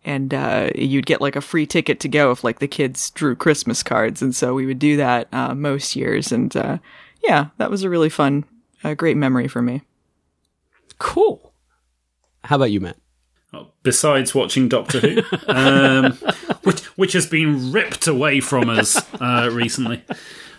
and 0.04 0.32
uh, 0.34 0.70
you'd 0.74 1.06
get 1.06 1.20
like 1.20 1.36
a 1.36 1.40
free 1.42 1.66
ticket 1.66 2.00
to 2.00 2.08
go 2.08 2.30
if 2.30 2.42
like 2.44 2.58
the 2.58 2.68
kids 2.68 3.10
drew 3.10 3.36
Christmas 3.36 3.82
cards, 3.82 4.22
and 4.22 4.34
so 4.34 4.54
we 4.54 4.64
would 4.64 4.78
do 4.78 4.96
that 4.96 5.28
uh, 5.30 5.54
most 5.54 5.94
years, 5.94 6.32
and 6.32 6.56
uh, 6.56 6.78
yeah, 7.22 7.48
that 7.58 7.70
was 7.70 7.82
a 7.82 7.90
really 7.90 8.08
fun, 8.08 8.46
uh, 8.82 8.94
great 8.94 9.18
memory 9.18 9.46
for 9.46 9.60
me. 9.60 9.82
Cool. 11.00 11.52
How 12.44 12.54
about 12.56 12.70
you, 12.70 12.80
Matt? 12.80 12.96
besides 13.82 14.32
watching 14.32 14.68
Doctor 14.68 15.00
Who, 15.00 15.22
um, 15.48 16.16
which 16.62 16.80
which 16.96 17.14
has 17.14 17.26
been 17.26 17.72
ripped 17.72 18.06
away 18.06 18.38
from 18.38 18.70
us 18.70 18.96
uh, 19.14 19.50
recently. 19.52 20.04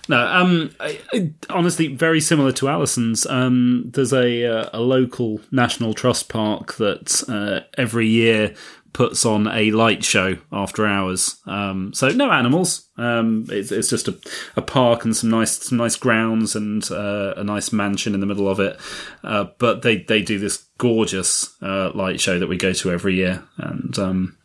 No, 0.09 0.19
um, 0.19 0.75
I, 0.81 0.99
I, 1.13 1.31
honestly, 1.49 1.87
very 1.87 2.19
similar 2.19 2.51
to 2.53 2.67
Allison's. 2.67 3.25
Um, 3.27 3.83
there's 3.93 4.11
a, 4.11 4.41
a, 4.43 4.53
uh, 4.63 4.69
a 4.73 4.81
local 4.81 5.39
national 5.51 5.93
trust 5.93 6.27
park 6.27 6.73
that 6.77 7.23
uh, 7.29 7.65
every 7.77 8.07
year 8.07 8.55
puts 8.93 9.25
on 9.25 9.47
a 9.47 9.71
light 9.71 10.03
show 10.03 10.37
after 10.51 10.85
hours. 10.85 11.39
Um, 11.45 11.93
so 11.93 12.09
no 12.09 12.31
animals. 12.31 12.87
Um, 12.97 13.45
it's, 13.49 13.71
it's, 13.71 13.89
just 13.89 14.07
a, 14.07 14.17
a, 14.55 14.61
park 14.61 15.05
and 15.05 15.15
some 15.15 15.29
nice 15.29 15.57
some 15.57 15.77
nice 15.77 15.95
grounds 15.95 16.55
and 16.55 16.87
uh, 16.91 17.33
a 17.37 17.43
nice 17.43 17.71
mansion 17.71 18.13
in 18.13 18.19
the 18.19 18.25
middle 18.25 18.49
of 18.49 18.59
it. 18.59 18.79
Uh, 19.23 19.45
but 19.57 19.81
they 19.81 19.97
they 20.03 20.21
do 20.21 20.39
this 20.39 20.57
gorgeous 20.77 21.55
uh, 21.61 21.91
light 21.93 22.19
show 22.19 22.39
that 22.39 22.47
we 22.49 22.57
go 22.57 22.73
to 22.73 22.91
every 22.91 23.15
year, 23.15 23.43
and 23.57 23.97
um, 23.97 24.37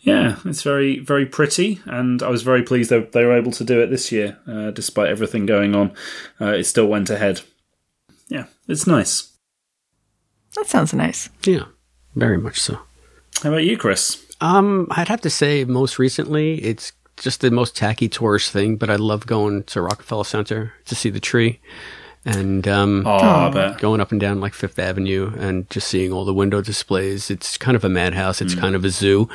yeah, 0.00 0.36
it's 0.44 0.62
very 0.62 0.98
very 1.00 1.26
pretty. 1.26 1.80
And 1.86 2.22
I 2.22 2.28
was 2.28 2.42
very 2.42 2.62
pleased 2.62 2.90
they, 2.90 3.00
they 3.00 3.24
were 3.24 3.36
able 3.36 3.52
to 3.52 3.64
do 3.64 3.80
it 3.80 3.88
this 3.88 4.12
year, 4.12 4.38
uh, 4.46 4.70
despite 4.70 5.08
everything 5.08 5.46
going 5.46 5.74
on. 5.74 5.92
Uh, 6.40 6.52
it 6.52 6.64
still 6.64 6.86
went 6.86 7.10
ahead. 7.10 7.40
Yeah, 8.28 8.46
it's 8.68 8.86
nice. 8.86 9.32
That 10.56 10.66
sounds 10.66 10.94
nice. 10.94 11.28
Yeah, 11.44 11.64
very 12.14 12.38
much 12.38 12.58
so. 12.60 12.78
How 13.42 13.50
about 13.50 13.64
you, 13.64 13.76
Chris? 13.76 14.24
Um, 14.40 14.86
I'd 14.90 15.08
have 15.08 15.20
to 15.22 15.30
say 15.30 15.64
most 15.64 15.98
recently, 15.98 16.54
it's 16.62 16.92
just 17.16 17.40
the 17.40 17.50
most 17.50 17.76
tacky 17.76 18.08
tourist 18.08 18.50
thing, 18.50 18.76
but 18.76 18.90
I 18.90 18.96
love 18.96 19.26
going 19.26 19.64
to 19.64 19.80
Rockefeller 19.82 20.24
Center 20.24 20.72
to 20.86 20.94
see 20.94 21.10
the 21.10 21.20
tree 21.20 21.60
and 22.24 22.66
um, 22.66 23.04
oh, 23.06 23.74
going 23.78 24.00
up 24.00 24.10
and 24.10 24.20
down 24.20 24.40
like 24.40 24.52
Fifth 24.54 24.78
Avenue 24.78 25.32
and 25.38 25.68
just 25.70 25.88
seeing 25.88 26.12
all 26.12 26.24
the 26.24 26.34
window 26.34 26.60
displays. 26.62 27.30
It's 27.30 27.56
kind 27.56 27.76
of 27.76 27.84
a 27.84 27.88
madhouse. 27.90 28.40
It's 28.40 28.54
mm. 28.54 28.60
kind 28.60 28.74
of 28.74 28.84
a 28.84 28.90
zoo. 28.90 29.28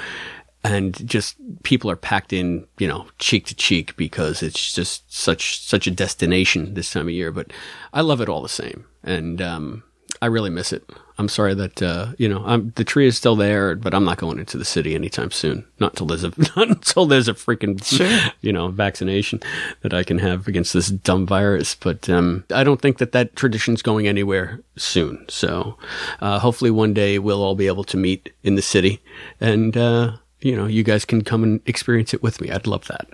And 0.64 1.08
just 1.08 1.36
people 1.64 1.89
are 1.89 1.95
packed 1.95 2.34
in, 2.34 2.68
you 2.78 2.88
know, 2.88 3.08
cheek 3.18 3.47
to 3.47 3.56
cheek 3.56 3.95
because 3.97 4.43
it's 4.43 4.74
just 4.74 5.12
such, 5.14 5.60
such 5.66 5.88
a 5.88 5.91
destination 5.91 6.74
this 6.76 6.91
time 6.91 7.08
of 7.08 7.14
year. 7.14 7.32
But 7.32 7.52
I 7.93 8.02
love 8.02 8.22
it 8.22 8.30
all 8.30 8.41
the 8.43 8.49
same. 8.49 8.86
And, 9.04 9.41
um, 9.41 9.82
I 10.22 10.28
really 10.28 10.52
miss 10.52 10.72
it. 10.72 10.88
I'm 11.22 11.30
sorry 11.30 11.53
that 11.53 11.84
uh, 11.84 12.13
you 12.17 12.28
know 12.28 12.43
I'm, 12.47 12.72
the 12.78 12.84
tree 12.84 13.05
is 13.05 13.15
still 13.15 13.36
there, 13.36 13.76
but 13.76 13.93
I'm 13.93 14.03
not 14.03 14.17
going 14.17 14.39
into 14.39 14.57
the 14.57 14.65
city 14.65 14.95
anytime 14.95 15.30
soon. 15.30 15.67
Not 15.80 15.91
until 15.91 16.07
there's 16.07 16.24
a 16.24 16.30
not 16.55 16.69
until 16.69 17.05
there's 17.05 17.28
a 17.28 17.36
freaking 17.36 17.82
sure. 17.86 18.32
you 18.41 18.51
know 18.51 18.69
vaccination 18.69 19.39
that 19.84 19.93
I 19.93 20.01
can 20.01 20.17
have 20.17 20.47
against 20.47 20.74
this 20.74 20.88
dumb 20.88 21.28
virus. 21.28 21.76
But 21.76 22.09
um, 22.09 22.43
I 22.51 22.63
don't 22.63 22.82
think 22.82 22.97
that 22.97 23.11
that 23.11 23.36
tradition's 23.36 23.84
going 23.84 24.07
anywhere 24.07 24.61
soon. 24.78 25.24
So 25.30 25.78
uh, 26.22 26.39
hopefully 26.39 26.72
one 26.72 26.91
day 26.95 27.19
we'll 27.19 27.43
all 27.43 27.53
be 27.55 27.67
able 27.67 27.84
to 27.84 27.97
meet 27.97 28.32
in 28.41 28.55
the 28.55 28.61
city, 28.63 28.99
and 29.39 29.78
uh, 29.78 30.13
you 30.39 30.55
know 30.55 30.65
you 30.65 30.82
guys 30.82 31.05
can 31.05 31.24
come 31.24 31.43
and 31.43 31.61
experience 31.67 32.15
it 32.15 32.24
with 32.24 32.41
me. 32.41 32.49
I'd 32.49 32.65
love 32.65 32.88
that. 32.88 33.07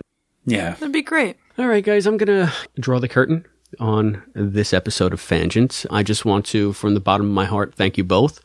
Yeah, 0.46 0.70
that'd 0.76 0.92
be 0.92 1.02
great. 1.02 1.36
All 1.58 1.66
right, 1.66 1.84
guys, 1.84 2.06
I'm 2.06 2.16
gonna 2.16 2.50
draw 2.80 3.00
the 3.00 3.06
curtain 3.08 3.44
on 3.78 4.22
this 4.34 4.72
episode 4.72 5.12
of 5.12 5.20
Fangent. 5.20 5.84
I 5.90 6.02
just 6.02 6.24
want 6.24 6.46
to, 6.46 6.72
from 6.72 6.94
the 6.94 7.00
bottom 7.00 7.26
of 7.26 7.32
my 7.32 7.44
heart, 7.44 7.74
thank 7.74 7.98
you 7.98 8.04
both 8.04 8.40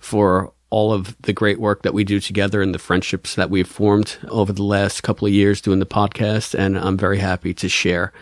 for 0.00 0.52
all 0.70 0.92
of 0.92 1.16
the 1.22 1.32
great 1.32 1.58
work 1.58 1.82
that 1.82 1.94
we 1.94 2.04
do 2.04 2.20
together 2.20 2.60
and 2.60 2.74
the 2.74 2.78
friendships 2.78 3.34
that 3.34 3.48
we've 3.50 3.68
formed 3.68 4.18
over 4.28 4.52
the 4.52 4.62
last 4.62 5.02
couple 5.02 5.26
of 5.26 5.32
years 5.32 5.60
doing 5.60 5.78
the 5.78 5.86
podcast. 5.86 6.54
And 6.54 6.76
I'm 6.78 6.96
very 6.96 7.18
happy 7.18 7.54
to 7.54 7.68
share 7.68 8.12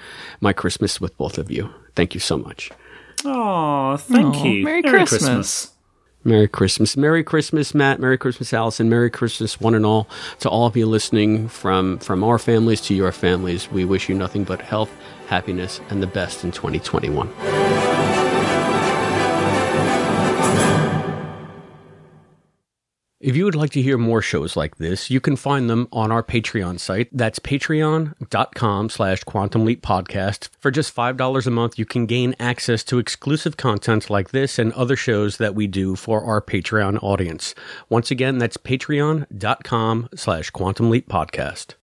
my 0.40 0.52
Christmas 0.52 1.00
with 1.00 1.16
both 1.18 1.38
of 1.38 1.50
you. 1.50 1.70
Thank 1.96 2.14
you 2.14 2.20
so 2.20 2.38
much. 2.38 2.70
Oh, 3.24 3.96
thank 3.96 4.36
Aww. 4.36 4.56
you. 4.58 4.64
Merry, 4.64 4.82
Merry 4.82 4.98
Christmas. 4.98 5.20
Christmas. 5.22 5.70
Merry 6.22 6.48
Christmas. 6.48 6.96
Merry 6.96 7.24
Christmas, 7.24 7.74
Matt. 7.74 7.98
Merry 8.00 8.18
Christmas, 8.18 8.52
Allison. 8.52 8.88
Merry 8.88 9.10
Christmas, 9.10 9.60
one 9.60 9.74
and 9.74 9.84
all. 9.86 10.08
To 10.40 10.48
all 10.50 10.66
of 10.66 10.76
you 10.76 10.86
listening 10.86 11.48
from, 11.48 11.98
from 11.98 12.22
our 12.22 12.38
families 12.38 12.80
to 12.82 12.94
your 12.94 13.10
families, 13.12 13.70
we 13.72 13.84
wish 13.84 14.08
you 14.08 14.14
nothing 14.14 14.44
but 14.44 14.60
health, 14.60 14.90
happiness, 15.26 15.80
and 15.90 16.02
the 16.02 16.06
best 16.06 16.44
in 16.44 16.52
2021. 16.52 17.28
If 23.18 23.34
you 23.34 23.44
would 23.44 23.56
like 23.56 23.70
to 23.72 23.82
hear 23.82 23.98
more 23.98 24.22
shows 24.22 24.56
like 24.56 24.76
this, 24.76 25.10
you 25.10 25.20
can 25.20 25.34
find 25.34 25.68
them 25.68 25.88
on 25.90 26.12
our 26.12 26.22
Patreon 26.22 26.78
site. 26.78 27.08
That's 27.10 27.40
patreon.com 27.40 28.88
slash 28.88 29.24
quantum 29.24 29.64
leap 29.64 29.82
podcast. 29.82 30.48
For 30.60 30.70
just 30.70 30.94
$5 30.94 31.46
a 31.46 31.50
month, 31.50 31.76
you 31.76 31.84
can 31.86 32.06
gain 32.06 32.36
access 32.38 32.84
to 32.84 32.98
exclusive 33.00 33.56
content 33.56 34.10
like 34.10 34.30
this 34.30 34.60
and 34.60 34.72
other 34.74 34.94
shows 34.96 35.38
that 35.38 35.56
we 35.56 35.66
do 35.66 35.96
for 35.96 36.22
our 36.22 36.40
Patreon 36.40 37.02
audience. 37.02 37.56
Once 37.88 38.12
again, 38.12 38.38
that's 38.38 38.58
patreon.com 38.58 40.08
slash 40.14 40.50
quantum 40.50 40.88
leap 40.88 41.08
podcast. 41.08 41.74